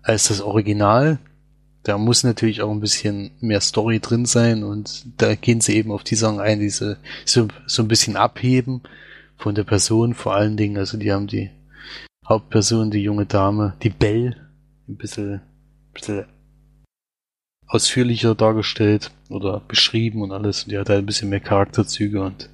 als 0.03 0.29
das 0.29 0.43
Original. 0.43 1.19
Da 1.85 1.97
muss 1.97 2.23
natürlich 2.23 2.61
auch 2.61 2.71
ein 2.71 2.81
bisschen 2.81 3.31
mehr 3.41 3.63
Story 3.63 4.01
drin 4.01 4.27
sein 4.27 4.63
und 4.63 5.07
da 5.17 5.35
gehen 5.37 5.63
sie 5.63 5.77
eben 5.77 5.91
auf 5.91 6.05
die 6.05 6.17
Sachen 6.17 6.41
ein, 6.41 6.61
diese 6.61 6.99
so, 7.25 7.49
so 7.67 7.83
ein 7.83 7.89
bisschen 7.89 8.17
abheben 8.17 8.83
von 9.39 9.55
der 9.55 9.65
Person 9.65 10.15
vor 10.15 10.35
allen 10.35 10.57
Dingen. 10.57 10.77
Also 10.77 10.99
die 10.99 11.13
haben 11.13 11.27
die 11.27 11.51
Hauptperson, 12.29 12.91
die 12.91 13.03
junge 13.03 13.25
Dame, 13.25 13.75
die 13.83 13.91
Belle, 13.91 14.37
ein 14.87 14.97
bisschen, 14.97 15.35
ein 15.35 15.93
bisschen 15.95 16.25
ausführlicher 17.67 18.35
dargestellt 18.35 19.11
oder 19.31 19.61
beschrieben 19.61 20.23
und 20.23 20.33
alles. 20.33 20.65
Und 20.65 20.73
die 20.73 20.79
hat 20.79 20.89
halt 20.89 21.01
ein 21.01 21.07
bisschen 21.07 21.29
mehr 21.29 21.41
Charakterzüge 21.41 22.23
und, 22.23 22.51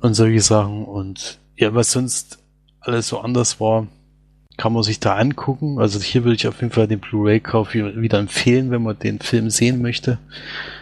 und 0.00 0.14
solche 0.14 0.40
Sachen. 0.40 0.84
Und 0.84 1.38
ja, 1.56 1.74
was 1.74 1.92
sonst 1.92 2.38
alles 2.80 3.08
so 3.08 3.20
anders 3.20 3.60
war, 3.60 3.86
kann 4.56 4.72
man 4.72 4.82
sich 4.82 5.00
da 5.00 5.16
angucken. 5.16 5.78
Also 5.78 6.00
hier 6.00 6.24
würde 6.24 6.36
ich 6.36 6.48
auf 6.48 6.60
jeden 6.60 6.72
Fall 6.72 6.88
den 6.88 7.00
Blu-ray-Kauf 7.00 7.74
wieder 7.74 8.18
empfehlen, 8.18 8.70
wenn 8.70 8.82
man 8.82 8.98
den 8.98 9.20
Film 9.20 9.50
sehen 9.50 9.82
möchte. 9.82 10.18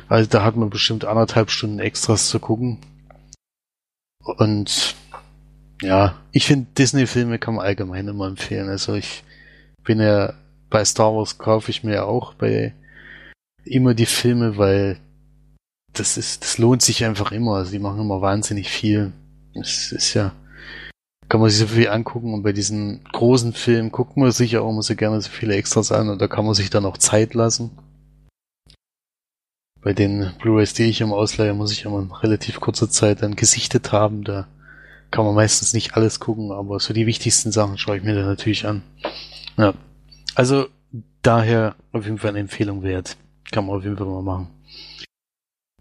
Also 0.08 0.30
da 0.30 0.44
hat 0.44 0.56
man 0.56 0.70
bestimmt 0.70 1.04
anderthalb 1.04 1.50
Stunden 1.50 1.80
Extras 1.80 2.28
zu 2.28 2.38
gucken. 2.38 2.78
Und 4.24 4.94
ja, 5.82 6.16
ich 6.32 6.46
finde 6.46 6.66
Disney-Filme 6.76 7.38
kann 7.38 7.54
man 7.54 7.64
allgemein 7.64 8.08
immer 8.08 8.26
empfehlen. 8.26 8.68
Also 8.68 8.94
ich 8.94 9.22
bin 9.84 10.00
ja 10.00 10.34
bei 10.70 10.84
Star 10.84 11.14
Wars 11.14 11.38
kaufe 11.38 11.70
ich 11.70 11.84
mir 11.84 12.06
auch 12.06 12.34
bei 12.34 12.74
immer 13.64 13.94
die 13.94 14.06
Filme, 14.06 14.56
weil 14.56 14.98
das 15.92 16.16
ist, 16.16 16.42
das 16.42 16.58
lohnt 16.58 16.82
sich 16.82 17.04
einfach 17.04 17.32
immer. 17.32 17.56
Also 17.56 17.70
die 17.70 17.78
machen 17.78 18.00
immer 18.00 18.20
wahnsinnig 18.20 18.70
viel. 18.70 19.12
Es 19.54 19.92
ist 19.92 20.14
ja, 20.14 20.32
kann 21.28 21.40
man 21.40 21.50
sich 21.50 21.60
so 21.60 21.66
viel 21.66 21.88
angucken 21.88 22.34
und 22.34 22.42
bei 22.42 22.52
diesen 22.52 23.04
großen 23.12 23.52
Filmen 23.52 23.92
guckt 23.92 24.16
man 24.16 24.32
sich 24.32 24.56
auch 24.56 24.68
immer 24.68 24.82
so 24.82 24.96
gerne 24.96 25.20
so 25.20 25.30
viele 25.30 25.54
Extras 25.54 25.92
an 25.92 26.08
und 26.08 26.20
da 26.20 26.28
kann 26.28 26.44
man 26.44 26.54
sich 26.54 26.70
dann 26.70 26.86
auch 26.86 26.98
Zeit 26.98 27.34
lassen. 27.34 27.70
Bei 29.84 29.92
den 29.92 30.32
Blu-rays, 30.38 30.72
die 30.72 30.84
ich 30.84 31.02
im 31.02 31.12
Ausleihe, 31.12 31.52
muss 31.52 31.70
ich 31.70 31.84
immer 31.84 32.00
in 32.00 32.10
relativ 32.10 32.58
kurzer 32.58 32.88
Zeit 32.88 33.22
dann 33.22 33.36
gesichtet 33.36 33.92
haben. 33.92 34.24
Da 34.24 34.48
kann 35.10 35.26
man 35.26 35.34
meistens 35.34 35.74
nicht 35.74 35.94
alles 35.94 36.20
gucken, 36.20 36.52
aber 36.52 36.80
so 36.80 36.94
die 36.94 37.06
wichtigsten 37.06 37.52
Sachen 37.52 37.76
schaue 37.76 37.98
ich 37.98 38.02
mir 38.02 38.14
dann 38.14 38.24
natürlich 38.24 38.66
an. 38.66 38.82
Ja. 39.58 39.74
Also 40.34 40.68
daher 41.20 41.76
auf 41.92 42.06
jeden 42.06 42.16
Fall 42.16 42.30
eine 42.30 42.38
Empfehlung 42.38 42.82
wert. 42.82 43.18
Kann 43.52 43.66
man 43.66 43.76
auf 43.76 43.84
jeden 43.84 43.98
Fall 43.98 44.06
mal 44.06 44.22
machen. 44.22 44.48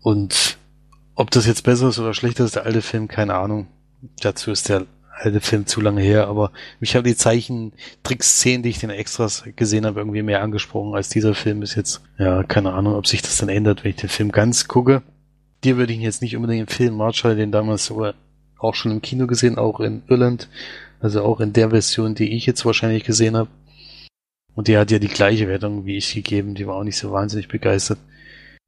Und 0.01 0.57
ob 1.15 1.31
das 1.31 1.47
jetzt 1.47 1.63
besser 1.63 1.87
ist 1.87 1.97
oder 1.97 2.13
schlechter 2.13 2.43
ist, 2.43 2.57
der 2.57 2.65
alte 2.65 2.81
Film, 2.81 3.07
keine 3.07 3.35
Ahnung. 3.35 3.67
Dazu 4.19 4.51
ist 4.51 4.67
der 4.67 4.85
alte 5.15 5.41
Film 5.41 5.65
zu 5.65 5.79
lange 5.79 6.01
her, 6.01 6.27
aber 6.27 6.51
mich 6.79 6.95
haben 6.95 7.03
die 7.03 7.15
Zeichentricksszenen, 7.15 8.63
die 8.63 8.69
ich 8.69 8.79
den 8.79 8.89
Extras 8.89 9.43
gesehen 9.55 9.85
habe, 9.85 9.99
irgendwie 9.99 10.23
mehr 10.23 10.41
angesprochen 10.41 10.95
als 10.95 11.09
dieser 11.09 11.35
Film 11.35 11.61
ist 11.61 11.75
jetzt. 11.75 12.01
Ja, 12.17 12.43
keine 12.43 12.73
Ahnung, 12.73 12.95
ob 12.95 13.07
sich 13.07 13.21
das 13.21 13.37
dann 13.37 13.49
ändert, 13.49 13.83
wenn 13.83 13.91
ich 13.91 13.97
den 13.97 14.09
Film 14.09 14.31
ganz 14.31 14.67
gucke. 14.67 15.03
Dir 15.63 15.77
würde 15.77 15.93
ich 15.93 15.99
jetzt 15.99 16.21
nicht 16.21 16.35
unbedingt 16.35 16.61
empfehlen. 16.61 16.95
Marshall 16.95 17.35
den 17.35 17.51
damals 17.51 17.85
sogar 17.85 18.15
auch 18.57 18.75
schon 18.75 18.91
im 18.91 19.01
Kino 19.01 19.27
gesehen, 19.27 19.57
auch 19.57 19.79
in 19.79 20.03
Irland. 20.07 20.49
Also 20.99 21.21
auch 21.23 21.39
in 21.39 21.53
der 21.53 21.69
Version, 21.69 22.15
die 22.15 22.35
ich 22.35 22.45
jetzt 22.45 22.65
wahrscheinlich 22.65 23.03
gesehen 23.03 23.37
habe. 23.37 23.49
Und 24.55 24.67
die 24.67 24.77
hat 24.77 24.91
ja 24.91 24.99
die 24.99 25.07
gleiche 25.07 25.47
Wertung 25.47 25.85
wie 25.85 25.97
ich 25.97 26.13
gegeben, 26.13 26.55
die 26.55 26.67
war 26.67 26.75
auch 26.75 26.83
nicht 26.83 26.97
so 26.97 27.11
wahnsinnig 27.11 27.47
begeistert. 27.47 27.99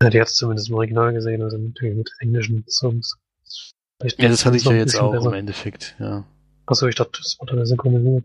Ja, 0.02 0.10
die 0.10 0.20
hat 0.20 0.28
es 0.28 0.36
zumindest 0.36 0.70
im 0.70 0.76
Original 0.76 1.14
gesehen, 1.14 1.42
also 1.42 1.58
natürlich 1.58 1.96
mit 1.96 2.10
englischen 2.20 2.66
Songs. 2.68 3.18
Ja, 4.18 4.28
das 4.28 4.46
hatte 4.46 4.58
ich 4.58 4.66
ja 4.66 4.74
jetzt 4.74 5.00
auch 5.00 5.12
besser. 5.12 5.28
im 5.28 5.34
Endeffekt, 5.34 5.96
ja. 6.00 6.26
Achso, 6.66 6.88
ich 6.88 6.96
dachte, 6.96 7.20
das 7.22 7.38
wurde 7.40 7.66
synchronisiert. 7.66 8.24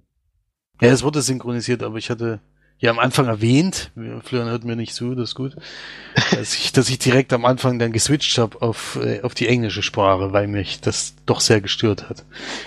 Ja, 0.81 0.89
es 0.89 1.03
wurde 1.03 1.21
synchronisiert, 1.21 1.83
aber 1.83 1.99
ich 1.99 2.09
hatte 2.11 2.41
ja 2.79 2.91
am 2.91 2.99
Anfang 2.99 3.27
erwähnt, 3.27 3.93
Florian 4.23 4.49
hört 4.49 4.65
mir 4.65 4.77
nicht 4.77 4.95
zu, 4.95 5.15
das 5.15 5.31
ist 5.31 5.35
gut, 5.35 5.55
dass 6.31 6.55
ich, 6.55 6.73
dass 6.73 6.89
ich 6.89 6.99
direkt 6.99 7.33
am 7.35 7.45
Anfang 7.45 7.79
dann 7.79 7.93
geswitcht 7.93 8.39
habe 8.39 8.63
auf, 8.63 8.99
äh, 9.03 9.21
auf 9.21 9.35
die 9.35 9.49
englische 9.49 9.83
Sprache, 9.83 10.33
weil 10.33 10.47
mich 10.49 10.81
das 10.81 11.15
doch 11.27 11.41
sehr 11.41 11.61
gestört 11.61 12.09
hat. 12.09 12.25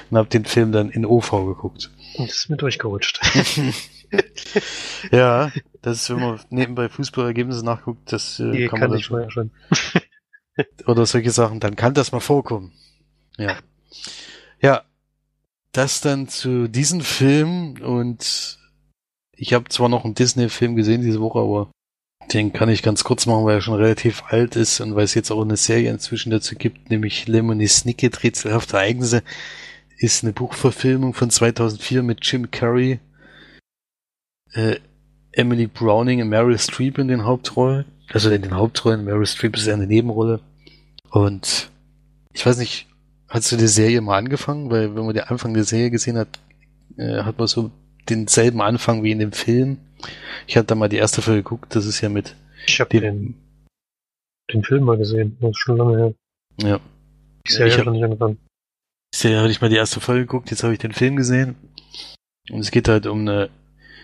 Und 0.09 0.17
habe 0.17 0.29
den 0.29 0.45
Film 0.45 0.71
dann 0.71 0.89
in 0.89 1.05
OV 1.05 1.31
geguckt. 1.31 1.89
Und 2.15 2.29
das 2.29 2.37
ist 2.37 2.49
mir 2.49 2.57
durchgerutscht. 2.57 3.19
ja, 5.11 5.51
das 5.81 6.01
ist, 6.01 6.09
wenn 6.11 6.19
man 6.19 6.39
nebenbei 6.51 6.89
Fußballergebnisse 6.89 7.65
nachguckt, 7.65 8.11
das 8.11 8.39
äh, 8.39 8.51
Die 8.51 8.67
kann, 8.67 8.81
kann 8.81 8.89
man 8.91 8.99
ich 8.99 9.07
dann, 9.07 9.31
schon. 9.31 9.51
oder 10.85 11.07
solche 11.07 11.31
Sachen, 11.31 11.59
dann 11.59 11.75
kann 11.75 11.95
das 11.95 12.11
mal 12.11 12.19
vorkommen. 12.19 12.71
Ja. 13.37 13.57
Ja, 14.61 14.83
das 15.73 16.01
dann 16.01 16.27
zu 16.27 16.67
diesem 16.67 17.01
Film 17.01 17.81
und 17.81 18.59
ich 19.35 19.53
habe 19.53 19.67
zwar 19.69 19.89
noch 19.89 20.05
einen 20.05 20.15
Disney-Film 20.15 20.75
gesehen 20.75 21.01
diese 21.01 21.19
Woche, 21.19 21.39
aber 21.39 21.71
den 22.31 22.53
kann 22.53 22.69
ich 22.69 22.83
ganz 22.83 23.03
kurz 23.03 23.25
machen, 23.25 23.43
weil 23.43 23.55
er 23.55 23.61
schon 23.61 23.73
relativ 23.73 24.23
alt 24.27 24.55
ist 24.55 24.79
und 24.79 24.95
weil 24.95 25.03
es 25.03 25.15
jetzt 25.15 25.31
auch 25.31 25.41
eine 25.41 25.57
Serie 25.57 25.91
inzwischen 25.91 26.29
dazu 26.29 26.55
gibt, 26.55 26.89
nämlich 26.89 27.27
Lemony 27.27 27.67
Snicket, 27.67 28.23
Rätselhafte 28.23 28.77
Ereignisse, 28.77 29.23
ist 29.97 30.23
eine 30.23 30.33
Buchverfilmung 30.33 31.13
von 31.13 31.29
2004 31.29 32.03
mit 32.03 32.25
Jim 32.25 32.51
Carrey, 32.51 32.99
äh, 34.53 34.79
Emily 35.31 35.67
Browning 35.67 36.21
und 36.21 36.29
Meryl 36.29 36.59
Streep 36.59 36.99
in 36.99 37.07
den 37.07 37.25
Hauptrollen. 37.25 37.85
Also 38.11 38.29
in 38.29 38.43
den 38.43 38.55
Hauptrollen, 38.55 39.03
Meryl 39.03 39.25
Streep 39.25 39.55
ist 39.55 39.65
ja 39.65 39.73
eine 39.73 39.87
Nebenrolle. 39.87 40.41
Und 41.09 41.71
ich 42.33 42.45
weiß 42.45 42.57
nicht, 42.57 42.87
hast 43.33 43.51
du 43.51 43.57
die 43.57 43.67
Serie 43.67 44.01
mal 44.01 44.17
angefangen? 44.17 44.69
Weil 44.71 44.95
wenn 44.95 45.05
man 45.05 45.13
den 45.13 45.23
Anfang 45.23 45.53
der 45.53 45.63
Serie 45.63 45.91
gesehen 45.91 46.17
hat, 46.17 46.39
äh, 46.97 47.23
hat 47.23 47.37
man 47.37 47.47
so 47.47 47.71
denselben 48.09 48.61
Anfang 48.61 49.03
wie 49.03 49.11
in 49.11 49.19
dem 49.19 49.31
Film. 49.31 49.77
Ich 50.47 50.57
hatte 50.57 50.67
da 50.67 50.75
mal 50.75 50.89
die 50.89 50.97
erste 50.97 51.21
Folge 51.21 51.43
geguckt, 51.43 51.75
das 51.75 51.85
ist 51.85 52.01
ja 52.01 52.09
mit 52.09 52.35
Ich 52.67 52.79
habe 52.79 52.89
den, 52.99 53.35
den 54.53 54.63
Film 54.63 54.83
mal 54.83 54.97
gesehen. 54.97 55.37
Das 55.39 55.51
ist 55.51 55.57
schon 55.59 55.77
lange 55.77 55.97
her. 55.97 56.13
ja, 56.61 56.79
Die 57.47 57.51
Serie 57.51 57.67
Ich 57.67 57.73
hat 57.73 57.79
hab- 57.81 57.85
noch 57.87 57.93
nicht 57.93 58.03
angefangen. 58.03 58.37
Serie 59.15 59.39
hatte 59.41 59.51
ich 59.51 59.61
mal 59.61 59.69
die 59.69 59.75
erste 59.77 59.99
Folge 60.01 60.21
geguckt, 60.21 60.49
jetzt 60.51 60.63
habe 60.63 60.73
ich 60.73 60.79
den 60.79 60.91
Film 60.91 61.15
gesehen. 61.15 61.55
Und 62.49 62.59
es 62.59 62.71
geht 62.71 62.87
halt 62.89 63.05
um 63.05 63.21
eine 63.21 63.49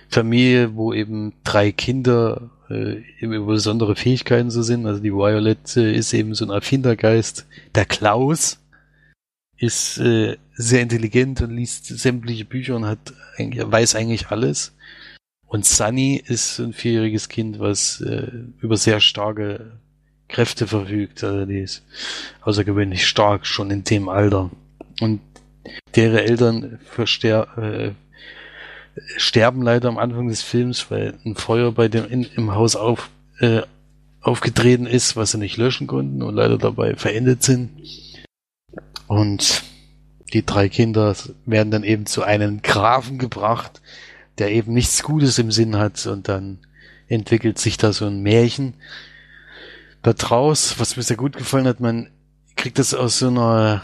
Familie, 0.07 0.75
wo 0.75 0.93
eben 0.93 1.33
drei 1.43 1.71
Kinder 1.71 2.51
äh, 2.69 3.01
eben 3.19 3.33
über 3.33 3.47
besondere 3.53 3.95
Fähigkeiten 3.95 4.49
so 4.51 4.61
sind. 4.61 4.85
Also 4.85 5.01
die 5.01 5.13
Violet 5.13 5.75
äh, 5.75 5.93
ist 5.93 6.13
eben 6.13 6.35
so 6.35 6.45
ein 6.45 6.51
Erfindergeist. 6.51 7.47
Der 7.75 7.85
Klaus 7.85 8.58
ist 9.59 9.97
äh, 9.99 10.37
sehr 10.53 10.81
intelligent 10.81 11.41
und 11.41 11.51
liest 11.51 11.85
sämtliche 11.85 12.45
Bücher 12.45 12.75
und 12.75 12.85
hat 12.85 13.13
weiß 13.37 13.95
eigentlich 13.95 14.29
alles. 14.29 14.73
Und 15.45 15.65
Sunny 15.65 16.21
ist 16.23 16.59
ein 16.59 16.73
vierjähriges 16.73 17.27
Kind, 17.27 17.59
was 17.59 18.01
äh, 18.01 18.31
über 18.61 18.77
sehr 18.77 18.99
starke 18.99 19.79
Kräfte 20.27 20.67
verfügt. 20.67 21.23
Also 21.23 21.45
die 21.45 21.59
ist 21.59 21.83
außergewöhnlich 22.41 23.07
stark 23.07 23.45
schon 23.45 23.71
in 23.71 23.83
dem 23.83 24.09
Alter. 24.09 24.51
Und 25.01 25.21
deren 25.95 26.17
Eltern 26.17 26.79
äh, 26.97 27.91
sterben 29.17 29.61
leider 29.61 29.89
am 29.89 29.97
Anfang 29.97 30.27
des 30.27 30.41
Films, 30.41 30.89
weil 30.91 31.15
ein 31.25 31.35
Feuer 31.35 31.71
bei 31.71 31.87
dem 31.87 32.05
in, 32.05 32.23
im 32.35 32.53
Haus 32.53 32.75
auf, 32.75 33.09
äh, 33.39 33.61
aufgetreten 34.21 34.85
ist, 34.85 35.15
was 35.15 35.31
sie 35.31 35.37
nicht 35.37 35.57
löschen 35.57 35.87
konnten 35.87 36.21
und 36.21 36.35
leider 36.35 36.57
dabei 36.57 36.95
verendet 36.95 37.43
sind. 37.43 37.71
Und 39.09 39.63
die 40.33 40.45
drei 40.45 40.69
Kinder 40.69 41.15
werden 41.47 41.71
dann 41.71 41.83
eben 41.83 42.05
zu 42.05 42.21
einem 42.21 42.61
Grafen 42.61 43.17
gebracht, 43.17 43.81
der 44.37 44.51
eben 44.51 44.71
nichts 44.71 45.01
Gutes 45.01 45.39
im 45.39 45.51
Sinn 45.51 45.77
hat 45.77 46.05
und 46.05 46.27
dann 46.27 46.59
entwickelt 47.07 47.57
sich 47.57 47.77
da 47.77 47.91
so 47.91 48.05
ein 48.05 48.21
Märchen 48.21 48.75
da 50.03 50.13
draus, 50.13 50.75
was 50.77 50.95
mir 50.95 51.01
sehr 51.01 51.17
gut 51.17 51.35
gefallen 51.35 51.65
hat, 51.65 51.79
man 51.79 52.11
kriegt 52.55 52.77
das 52.77 52.93
aus 52.93 53.17
so 53.17 53.29
einer 53.29 53.81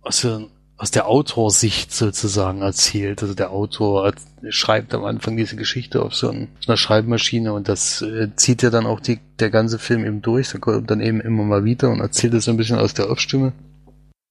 aus, 0.00 0.22
so, 0.22 0.48
aus 0.78 0.90
der 0.90 1.06
Autorsicht 1.06 1.92
sozusagen 1.92 2.62
erzählt. 2.62 3.22
Also 3.22 3.34
der 3.34 3.50
Autor 3.50 4.14
schreibt 4.48 4.94
am 4.94 5.04
Anfang 5.04 5.36
diese 5.36 5.56
Geschichte 5.56 6.02
auf 6.02 6.14
so 6.14 6.30
einer 6.30 6.76
Schreibmaschine 6.78 7.52
und 7.52 7.68
das 7.68 8.00
äh, 8.00 8.34
zieht 8.34 8.62
ja 8.62 8.70
dann 8.70 8.86
auch 8.86 9.00
die, 9.00 9.20
der 9.40 9.50
ganze 9.50 9.78
Film 9.78 10.06
eben 10.06 10.22
durch. 10.22 10.52
Da 10.52 10.58
kommt 10.58 10.90
dann 10.90 11.02
eben 11.02 11.20
immer 11.20 11.44
mal 11.44 11.64
wieder 11.64 11.90
und 11.90 12.00
erzählt 12.00 12.32
es 12.32 12.46
so 12.46 12.50
ein 12.50 12.56
bisschen 12.56 12.78
aus 12.78 12.94
der 12.94 13.10
Off-Stimme. 13.10 13.52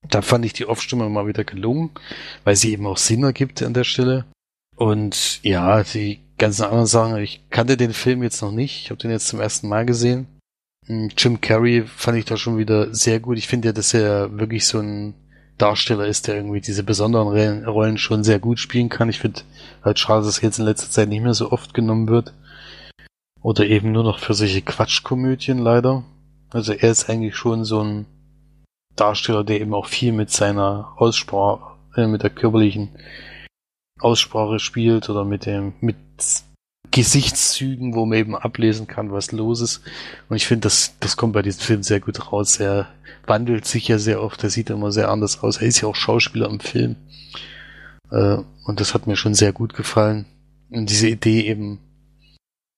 Da 0.09 0.21
fand 0.21 0.45
ich 0.45 0.53
die 0.53 0.65
Off-Stimme 0.65 1.09
mal 1.09 1.27
wieder 1.27 1.43
gelungen, 1.43 1.91
weil 2.43 2.55
sie 2.55 2.71
eben 2.71 2.85
auch 2.87 2.97
Sinn 2.97 3.23
ergibt 3.23 3.63
an 3.63 3.73
der 3.73 3.83
Stelle. 3.83 4.25
Und 4.75 5.41
ja, 5.43 5.83
die 5.83 6.19
ganzen 6.37 6.63
anderen 6.63 6.87
Sachen, 6.87 7.17
ich 7.17 7.41
kannte 7.49 7.77
den 7.77 7.93
Film 7.93 8.23
jetzt 8.23 8.41
noch 8.41 8.51
nicht. 8.51 8.83
Ich 8.83 8.89
habe 8.89 8.99
den 8.99 9.11
jetzt 9.11 9.27
zum 9.27 9.39
ersten 9.39 9.67
Mal 9.69 9.85
gesehen. 9.85 10.27
Hm, 10.87 11.09
Jim 11.17 11.39
Carrey 11.41 11.83
fand 11.85 12.17
ich 12.17 12.25
da 12.25 12.37
schon 12.37 12.57
wieder 12.57 12.93
sehr 12.93 13.19
gut. 13.19 13.37
Ich 13.37 13.47
finde 13.47 13.69
ja, 13.69 13.71
dass 13.71 13.93
er 13.93 14.37
wirklich 14.37 14.65
so 14.65 14.79
ein 14.79 15.13
Darsteller 15.57 16.07
ist, 16.07 16.27
der 16.27 16.35
irgendwie 16.35 16.61
diese 16.61 16.83
besonderen 16.83 17.27
Re- 17.29 17.65
Rollen 17.65 17.97
schon 17.97 18.23
sehr 18.23 18.39
gut 18.39 18.59
spielen 18.59 18.89
kann. 18.89 19.09
Ich 19.09 19.19
finde 19.19 19.41
halt 19.83 19.99
schade, 19.99 20.25
dass 20.25 20.39
er 20.39 20.45
jetzt 20.45 20.59
in 20.59 20.65
letzter 20.65 20.89
Zeit 20.89 21.09
nicht 21.09 21.21
mehr 21.21 21.35
so 21.35 21.51
oft 21.51 21.73
genommen 21.73 22.07
wird. 22.09 22.33
Oder 23.41 23.65
eben 23.65 23.91
nur 23.91 24.03
noch 24.03 24.19
für 24.19 24.33
solche 24.33 24.61
Quatschkomödien 24.61 25.59
leider. 25.59 26.03
Also 26.49 26.73
er 26.73 26.89
ist 26.89 27.09
eigentlich 27.09 27.35
schon 27.35 27.65
so 27.65 27.81
ein 27.81 28.05
Darsteller, 28.95 29.43
der 29.43 29.61
eben 29.61 29.73
auch 29.73 29.87
viel 29.87 30.11
mit 30.11 30.29
seiner 30.31 30.93
Aussprache, 30.97 31.77
äh, 31.95 32.07
mit 32.07 32.23
der 32.23 32.29
körperlichen 32.29 32.89
Aussprache 33.99 34.59
spielt 34.59 35.09
oder 35.09 35.25
mit 35.25 35.45
dem, 35.45 35.73
mit 35.79 35.95
Gesichtszügen, 36.91 37.95
wo 37.95 38.05
man 38.05 38.19
eben 38.19 38.35
ablesen 38.35 38.85
kann, 38.85 39.11
was 39.11 39.31
los 39.31 39.61
ist. 39.61 39.81
Und 40.29 40.35
ich 40.35 40.45
finde, 40.45 40.67
das, 40.67 40.95
das 40.99 41.17
kommt 41.17 41.33
bei 41.33 41.41
diesem 41.41 41.61
Film 41.61 41.83
sehr 41.83 41.99
gut 41.99 42.31
raus. 42.31 42.59
Er 42.59 42.87
wandelt 43.25 43.65
sich 43.65 43.87
ja 43.87 43.97
sehr 43.97 44.21
oft, 44.21 44.43
er 44.43 44.51
sieht 44.51 44.69
immer 44.69 44.91
sehr 44.91 45.09
anders 45.09 45.41
aus. 45.41 45.57
Er 45.57 45.67
ist 45.67 45.81
ja 45.81 45.87
auch 45.87 45.95
Schauspieler 45.95 46.49
im 46.49 46.59
Film. 46.59 46.95
Äh, 48.11 48.37
und 48.65 48.79
das 48.79 48.93
hat 48.93 49.07
mir 49.07 49.15
schon 49.15 49.33
sehr 49.33 49.53
gut 49.53 49.73
gefallen. 49.73 50.25
Und 50.69 50.89
diese 50.89 51.07
Idee 51.07 51.41
eben, 51.41 51.79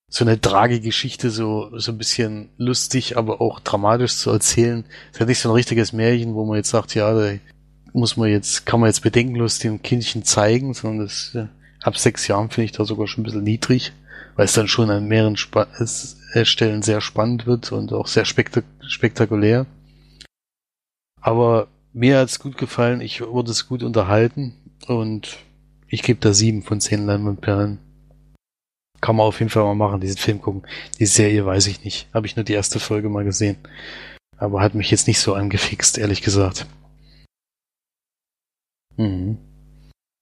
so 0.09 0.23
eine 0.23 0.39
Tragegeschichte 0.39 1.29
so, 1.29 1.77
so 1.77 1.91
ein 1.91 1.97
bisschen 1.97 2.49
lustig, 2.57 3.17
aber 3.17 3.41
auch 3.41 3.59
dramatisch 3.59 4.15
zu 4.15 4.29
erzählen. 4.31 4.85
Es 5.11 5.15
ist 5.15 5.19
ja 5.19 5.25
nicht 5.25 5.39
so 5.39 5.49
ein 5.49 5.55
richtiges 5.55 5.93
Märchen, 5.93 6.35
wo 6.35 6.45
man 6.45 6.57
jetzt 6.57 6.69
sagt, 6.69 6.95
ja, 6.95 7.13
da 7.13 7.33
muss 7.93 8.17
man 8.17 8.29
jetzt, 8.29 8.65
kann 8.65 8.79
man 8.79 8.87
jetzt 8.87 9.01
bedenkenlos 9.01 9.59
dem 9.59 9.81
Kindchen 9.81 10.23
zeigen, 10.23 10.73
sondern 10.73 11.05
das, 11.07 11.33
äh, 11.35 11.47
ab 11.81 11.97
sechs 11.97 12.27
Jahren 12.27 12.49
finde 12.49 12.65
ich 12.65 12.71
da 12.71 12.85
sogar 12.85 13.07
schon 13.07 13.21
ein 13.21 13.25
bisschen 13.25 13.43
niedrig, 13.43 13.93
weil 14.35 14.45
es 14.45 14.53
dann 14.53 14.67
schon 14.67 14.89
an 14.89 15.07
mehreren 15.07 15.37
es- 15.79 16.17
äh, 16.33 16.45
Stellen 16.45 16.81
sehr 16.81 17.01
spannend 17.01 17.45
wird 17.45 17.71
und 17.71 17.93
auch 17.93 18.07
sehr 18.07 18.25
spektak 18.25 18.65
spektakulär. 18.87 19.65
Aber 21.21 21.67
mir 21.93 22.19
hat's 22.19 22.39
gut 22.39 22.57
gefallen, 22.57 23.01
ich 23.01 23.21
wurde 23.21 23.51
es 23.51 23.67
gut 23.67 23.81
unterhalten 23.81 24.53
und 24.87 25.37
ich 25.87 26.03
gebe 26.03 26.19
da 26.19 26.33
sieben 26.33 26.61
von 26.61 26.81
zehn 26.81 27.05
Leinwandperlen. 27.05 27.79
Kann 29.05 29.17
man 29.17 29.27
auf 29.27 29.37
jeden 29.37 29.51
Fall 29.51 29.61
mal 29.61 29.75
machen, 29.75 30.01
diesen 30.01 30.17
Film 30.17 30.41
gucken. 30.41 30.63
Die 30.97 31.05
Serie 31.05 31.45
weiß 31.45 31.67
ich 31.67 31.83
nicht. 31.83 32.09
Habe 32.11 32.25
ich 32.25 32.35
nur 32.37 32.43
die 32.43 32.53
erste 32.53 32.79
Folge 32.79 33.07
mal 33.07 33.23
gesehen. 33.23 33.55
Aber 34.35 34.61
hat 34.61 34.73
mich 34.73 34.89
jetzt 34.89 35.05
nicht 35.05 35.19
so 35.19 35.35
angefixt, 35.35 35.99
ehrlich 35.99 36.23
gesagt. 36.23 36.65
Mhm. 38.97 39.37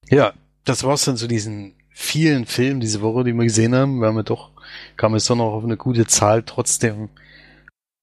Ja, 0.09 0.33
das 0.65 0.83
war's 0.83 1.05
dann 1.05 1.15
zu 1.15 1.29
diesen 1.29 1.75
vielen 1.91 2.45
Filmen 2.45 2.81
diese 2.81 2.99
Woche, 2.99 3.23
die 3.23 3.31
wir 3.31 3.45
gesehen 3.45 3.73
haben. 3.73 4.01
Wir 4.01 4.07
haben 4.07 4.17
ja 4.17 4.23
doch, 4.23 4.51
kam 4.97 5.13
jetzt 5.13 5.29
doch 5.29 5.37
noch 5.37 5.53
auf 5.53 5.63
eine 5.63 5.77
gute 5.77 6.05
Zahl, 6.05 6.43
trotzdem 6.43 7.07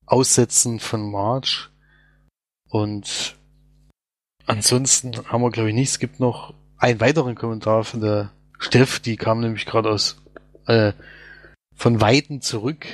Aussetzen 0.07 0.81
von 0.81 1.11
March. 1.11 1.69
Und 2.71 3.37
ansonsten 4.47 5.13
haben 5.29 5.43
wir, 5.43 5.51
glaube 5.51 5.69
ich, 5.69 5.75
nichts. 5.75 5.97
Es 5.97 5.99
gibt 5.99 6.21
noch 6.21 6.55
einen 6.79 7.01
weiteren 7.01 7.35
Kommentar 7.35 7.85
von 7.85 8.01
der 8.01 8.33
Steff, 8.59 8.99
die 8.99 9.19
kam 9.19 9.41
nämlich 9.41 9.67
gerade 9.67 9.91
aus 9.91 10.17
äh, 10.71 10.93
von 11.75 12.01
Weiten 12.01 12.41
zurück 12.41 12.87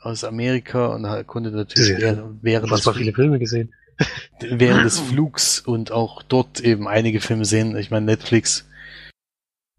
aus 0.00 0.24
Amerika 0.24 0.86
und 0.88 1.26
konnte 1.26 1.50
natürlich 1.50 1.98
Sehr 1.98 2.30
während, 2.40 2.70
des, 2.70 2.88
viele 2.88 3.12
Filme 3.12 3.38
gesehen. 3.38 3.72
während 4.40 4.84
des 4.84 4.98
Flugs 4.98 5.60
und 5.60 5.90
auch 5.90 6.22
dort 6.22 6.60
eben 6.60 6.86
einige 6.86 7.20
Filme 7.20 7.44
sehen. 7.44 7.76
Ich 7.76 7.90
meine, 7.90 8.06
Netflix 8.06 8.66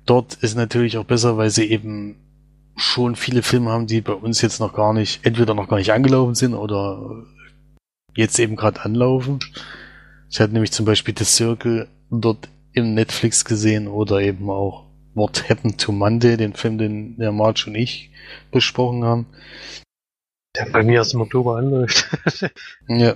dort 0.06 0.36
ist 0.36 0.56
natürlich 0.56 0.98
auch 0.98 1.06
besser, 1.06 1.38
weil 1.38 1.50
sie 1.50 1.70
eben 1.70 2.18
schon 2.76 3.16
viele 3.16 3.44
Filme 3.44 3.72
haben, 3.72 3.88
die 3.88 4.02
bei 4.02 4.14
uns 4.14 4.42
jetzt 4.42 4.60
noch 4.60 4.74
gar 4.74 4.94
nicht, 4.94 5.26
entweder 5.26 5.54
noch 5.54 5.68
gar 5.68 5.78
nicht 5.78 5.92
angelaufen 5.92 6.36
sind 6.36 6.54
oder 6.54 7.26
jetzt 8.16 8.40
eben 8.40 8.56
gerade 8.56 8.82
anlaufen. 8.82 9.40
Ich 10.30 10.40
hatte 10.40 10.54
nämlich 10.54 10.72
zum 10.72 10.86
Beispiel 10.86 11.14
The 11.18 11.26
Circle 11.26 11.88
dort 12.10 12.50
im 12.74 12.94
Netflix 12.94 13.46
gesehen 13.46 13.88
oder 13.88 14.22
eben 14.22 14.50
auch 14.50 14.89
What 15.16 15.50
Happened 15.50 15.80
to 15.82 15.92
Monday, 15.92 16.38
den 16.38 16.54
Film, 16.54 16.78
den 16.78 17.18
der 17.18 17.32
March 17.32 17.68
und 17.68 17.76
ich 17.76 18.12
besprochen 18.52 19.04
haben. 19.04 19.26
Der 20.56 20.66
bei 20.72 20.84
mir 20.84 20.96
erst 20.96 21.14
im 21.14 21.22
Oktober 21.22 21.58
anläuft. 21.58 22.08
Ja, 22.88 23.16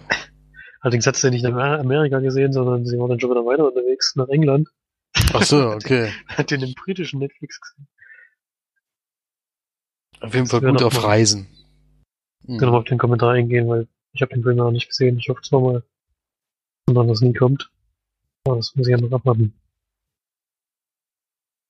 Allerdings 0.81 1.07
hat 1.07 1.15
sie 1.15 1.29
nicht 1.31 1.43
nach 1.43 1.79
Amerika 1.79 2.19
gesehen, 2.19 2.51
sondern 2.51 2.85
sie 2.85 2.97
war 2.99 3.07
dann 3.07 3.17
schon 3.19 3.31
wieder 3.31 3.45
weiter 3.45 3.65
unterwegs 3.67 4.15
nach 4.17 4.27
England. 4.27 4.67
ach 5.33 5.43
so, 5.43 5.69
okay. 5.71 6.11
Hat 6.27 6.51
den 6.51 6.61
im 6.61 6.73
britischen 6.73 7.19
Netflix 7.19 7.61
gesehen. 7.61 7.87
Auf 10.19 10.33
jeden 10.33 10.47
Fall 10.47 10.61
gut 10.61 10.83
auf 10.83 10.93
mal- 10.95 11.05
Reisen. 11.05 11.47
Ich 12.41 12.47
kann 12.47 12.67
nochmal 12.67 12.81
auf 12.81 12.85
den 12.87 12.97
Kommentar 12.97 13.31
eingehen, 13.31 13.67
weil 13.69 13.87
ich 14.11 14.21
habe 14.21 14.33
den 14.33 14.43
Film 14.43 14.57
noch 14.57 14.71
nicht 14.71 14.89
gesehen. 14.89 15.17
Ich 15.17 15.29
hoffe 15.29 15.41
zwar 15.41 15.61
mal, 15.61 15.83
und 16.89 16.95
dann 16.95 17.07
das 17.07 17.21
nie 17.21 17.33
kommt. 17.33 17.71
Aber 18.45 18.57
das 18.57 18.75
muss 18.75 18.85
ich 18.87 18.91
ja 18.91 18.97
noch 18.97 19.11
abwarten. 19.11 19.53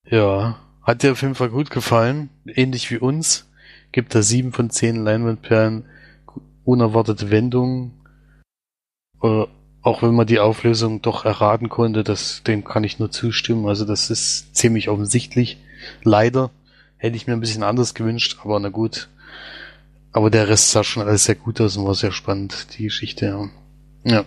Ja, 0.06 0.58
Hat 0.82 1.02
dir 1.02 1.12
auf 1.12 1.22
jeden 1.22 1.34
Fall 1.34 1.48
gut 1.48 1.70
gefallen, 1.70 2.28
ähnlich 2.46 2.90
wie 2.90 2.98
uns. 2.98 3.48
Gibt 3.90 4.14
da 4.14 4.22
sieben 4.22 4.52
von 4.52 4.68
zehn 4.68 5.02
Leinwandperlen, 5.02 5.84
unerwartete 6.64 7.30
Wendungen. 7.30 7.92
Äh, 9.22 9.46
auch 9.80 10.02
wenn 10.02 10.14
man 10.14 10.26
die 10.26 10.40
Auflösung 10.40 11.00
doch 11.00 11.24
erraten 11.24 11.70
konnte, 11.70 12.04
das, 12.04 12.42
dem 12.42 12.64
kann 12.64 12.84
ich 12.84 12.98
nur 12.98 13.10
zustimmen. 13.10 13.66
Also 13.66 13.86
das 13.86 14.10
ist 14.10 14.54
ziemlich 14.54 14.90
offensichtlich. 14.90 15.58
Leider 16.02 16.50
hätte 16.98 17.16
ich 17.16 17.26
mir 17.26 17.32
ein 17.32 17.40
bisschen 17.40 17.62
anders 17.62 17.94
gewünscht, 17.94 18.38
aber 18.42 18.60
na 18.60 18.68
gut. 18.68 19.08
Aber 20.12 20.30
der 20.30 20.48
Rest 20.48 20.70
sah 20.70 20.84
schon 20.84 21.02
alles 21.06 21.24
sehr 21.24 21.34
gut 21.34 21.60
aus 21.60 21.76
und 21.76 21.86
war 21.86 21.94
sehr 21.94 22.12
spannend, 22.12 22.66
die 22.76 22.84
Geschichte. 22.84 23.26
Ja, 23.26 23.50
ja, 24.04 24.24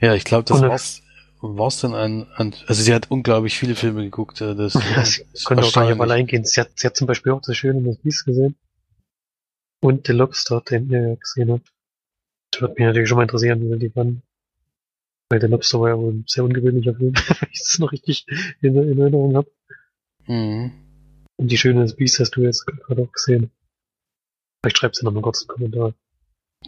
ja 0.00 0.14
ich 0.14 0.24
glaube, 0.24 0.44
das 0.44 0.60
war's 0.60 1.03
war's 1.44 1.80
denn 1.80 1.94
an, 1.94 2.26
an, 2.34 2.54
also 2.66 2.82
sie 2.82 2.94
hat 2.94 3.10
unglaublich 3.10 3.58
viele 3.58 3.74
Filme 3.74 4.02
geguckt. 4.02 4.40
Das, 4.40 4.72
das 4.94 5.44
könnte 5.44 5.64
auch 5.64 5.72
gar 5.72 5.86
nicht 5.86 5.98
mal 5.98 6.10
eingehen. 6.10 6.44
Sie 6.44 6.60
hat, 6.60 6.70
sie 6.76 6.86
hat 6.86 6.96
zum 6.96 7.06
Beispiel 7.06 7.32
auch 7.32 7.42
das 7.42 7.56
Schöne 7.56 7.96
Biest 8.02 8.24
gesehen. 8.24 8.56
Und 9.80 10.06
The 10.06 10.14
Lobster, 10.14 10.62
den 10.62 10.90
ihr 10.90 11.16
gesehen 11.16 11.52
habt. 11.52 11.70
Das 12.50 12.62
würde 12.62 12.74
mich 12.74 12.86
natürlich 12.86 13.08
schon 13.08 13.16
mal 13.16 13.22
interessieren, 13.22 13.60
wie 13.60 13.78
die 13.78 13.94
waren. 13.94 14.22
Weil 15.28 15.40
The 15.40 15.46
Lobster 15.46 15.80
war 15.80 15.90
ja 15.90 15.98
wohl 15.98 16.12
ein 16.12 16.24
sehr 16.26 16.44
ungewöhnlicher 16.44 16.94
Film, 16.94 17.14
wenn 17.40 17.48
ich 17.52 17.58
das 17.58 17.78
noch 17.78 17.92
richtig 17.92 18.26
in, 18.62 18.76
in 18.76 18.98
Erinnerung 18.98 19.36
habe. 19.36 19.50
Mhm. 20.26 20.72
Und 21.36 21.50
die 21.50 21.58
Schöne 21.58 21.82
des 21.82 21.96
Biest 21.96 22.20
hast 22.20 22.30
du 22.36 22.42
jetzt 22.42 22.64
gerade 22.64 23.02
auch 23.02 23.12
gesehen. 23.12 23.50
Vielleicht 24.62 24.78
schreibst 24.78 25.02
du 25.02 25.04
noch 25.04 25.12
mal 25.12 25.20
kurz 25.20 25.42
einen 25.42 25.48
Kommentar. 25.48 25.94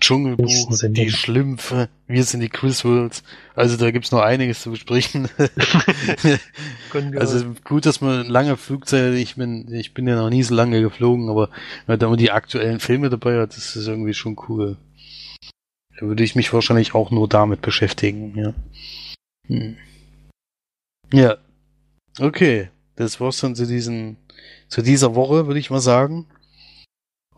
Dschungelbuch, 0.00 0.78
die 0.90 1.10
Schlümpfe, 1.10 1.88
wir 2.06 2.24
sind 2.24 2.40
die 2.40 2.48
Quizworlds. 2.48 3.22
Also 3.54 3.76
da 3.76 3.90
gibt's 3.90 4.12
noch 4.12 4.20
einiges 4.20 4.62
zu 4.62 4.70
besprechen. 4.70 5.28
also 7.16 7.54
gut, 7.64 7.86
dass 7.86 8.00
man 8.00 8.26
lange 8.26 8.56
Flugzeit, 8.56 9.14
ich 9.14 9.36
bin, 9.36 9.72
ich 9.72 9.94
bin 9.94 10.06
ja 10.06 10.16
noch 10.16 10.30
nie 10.30 10.42
so 10.42 10.54
lange 10.54 10.80
geflogen, 10.82 11.30
aber 11.30 11.50
wenn 11.86 11.98
man 11.98 12.18
die 12.18 12.30
aktuellen 12.30 12.80
Filme 12.80 13.08
dabei 13.08 13.40
hat, 13.40 13.56
das 13.56 13.76
ist 13.76 13.86
irgendwie 13.86 14.14
schon 14.14 14.36
cool. 14.48 14.76
Da 15.98 16.06
würde 16.06 16.24
ich 16.24 16.34
mich 16.34 16.52
wahrscheinlich 16.52 16.94
auch 16.94 17.10
nur 17.10 17.28
damit 17.28 17.62
beschäftigen, 17.62 18.36
ja. 18.36 18.54
Hm. 19.48 19.76
Ja. 21.12 21.38
Okay. 22.18 22.70
Das 22.96 23.20
war's 23.20 23.40
dann 23.40 23.54
zu 23.54 23.66
diesen, 23.66 24.16
zu 24.68 24.82
dieser 24.82 25.14
Woche, 25.14 25.46
würde 25.46 25.60
ich 25.60 25.70
mal 25.70 25.80
sagen. 25.80 26.26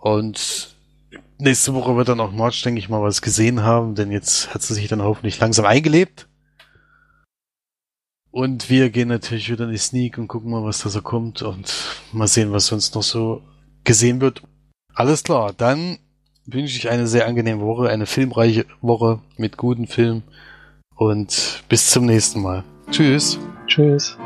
Und 0.00 0.76
nächste 1.38 1.74
Woche 1.74 1.96
wird 1.96 2.08
dann 2.08 2.20
auch 2.20 2.32
March, 2.32 2.62
denke 2.62 2.78
ich 2.78 2.88
mal, 2.88 3.02
was 3.02 3.22
gesehen 3.22 3.62
haben, 3.62 3.94
denn 3.94 4.10
jetzt 4.10 4.54
hat 4.54 4.62
sie 4.62 4.74
sich 4.74 4.88
dann 4.88 5.02
hoffentlich 5.02 5.38
langsam 5.40 5.64
eingelebt. 5.64 6.28
Und 8.30 8.68
wir 8.70 8.90
gehen 8.90 9.08
natürlich 9.08 9.50
wieder 9.50 9.64
in 9.64 9.70
die 9.70 9.78
Sneak 9.78 10.18
und 10.18 10.28
gucken 10.28 10.50
mal, 10.50 10.62
was 10.62 10.80
da 10.80 10.90
so 10.90 11.02
kommt 11.02 11.42
und 11.42 11.72
mal 12.12 12.28
sehen, 12.28 12.52
was 12.52 12.66
sonst 12.66 12.94
noch 12.94 13.02
so 13.02 13.42
gesehen 13.84 14.20
wird. 14.20 14.42
Alles 14.94 15.24
klar, 15.24 15.52
dann 15.56 15.98
wünsche 16.44 16.76
ich 16.76 16.88
eine 16.88 17.06
sehr 17.06 17.26
angenehme 17.26 17.62
Woche, 17.62 17.88
eine 17.88 18.06
filmreiche 18.06 18.66
Woche 18.80 19.20
mit 19.36 19.56
guten 19.56 19.86
Filmen 19.86 20.22
und 20.94 21.62
bis 21.68 21.90
zum 21.90 22.06
nächsten 22.06 22.42
Mal. 22.42 22.64
Tschüss. 22.90 23.38
Tschüss. 23.66 24.16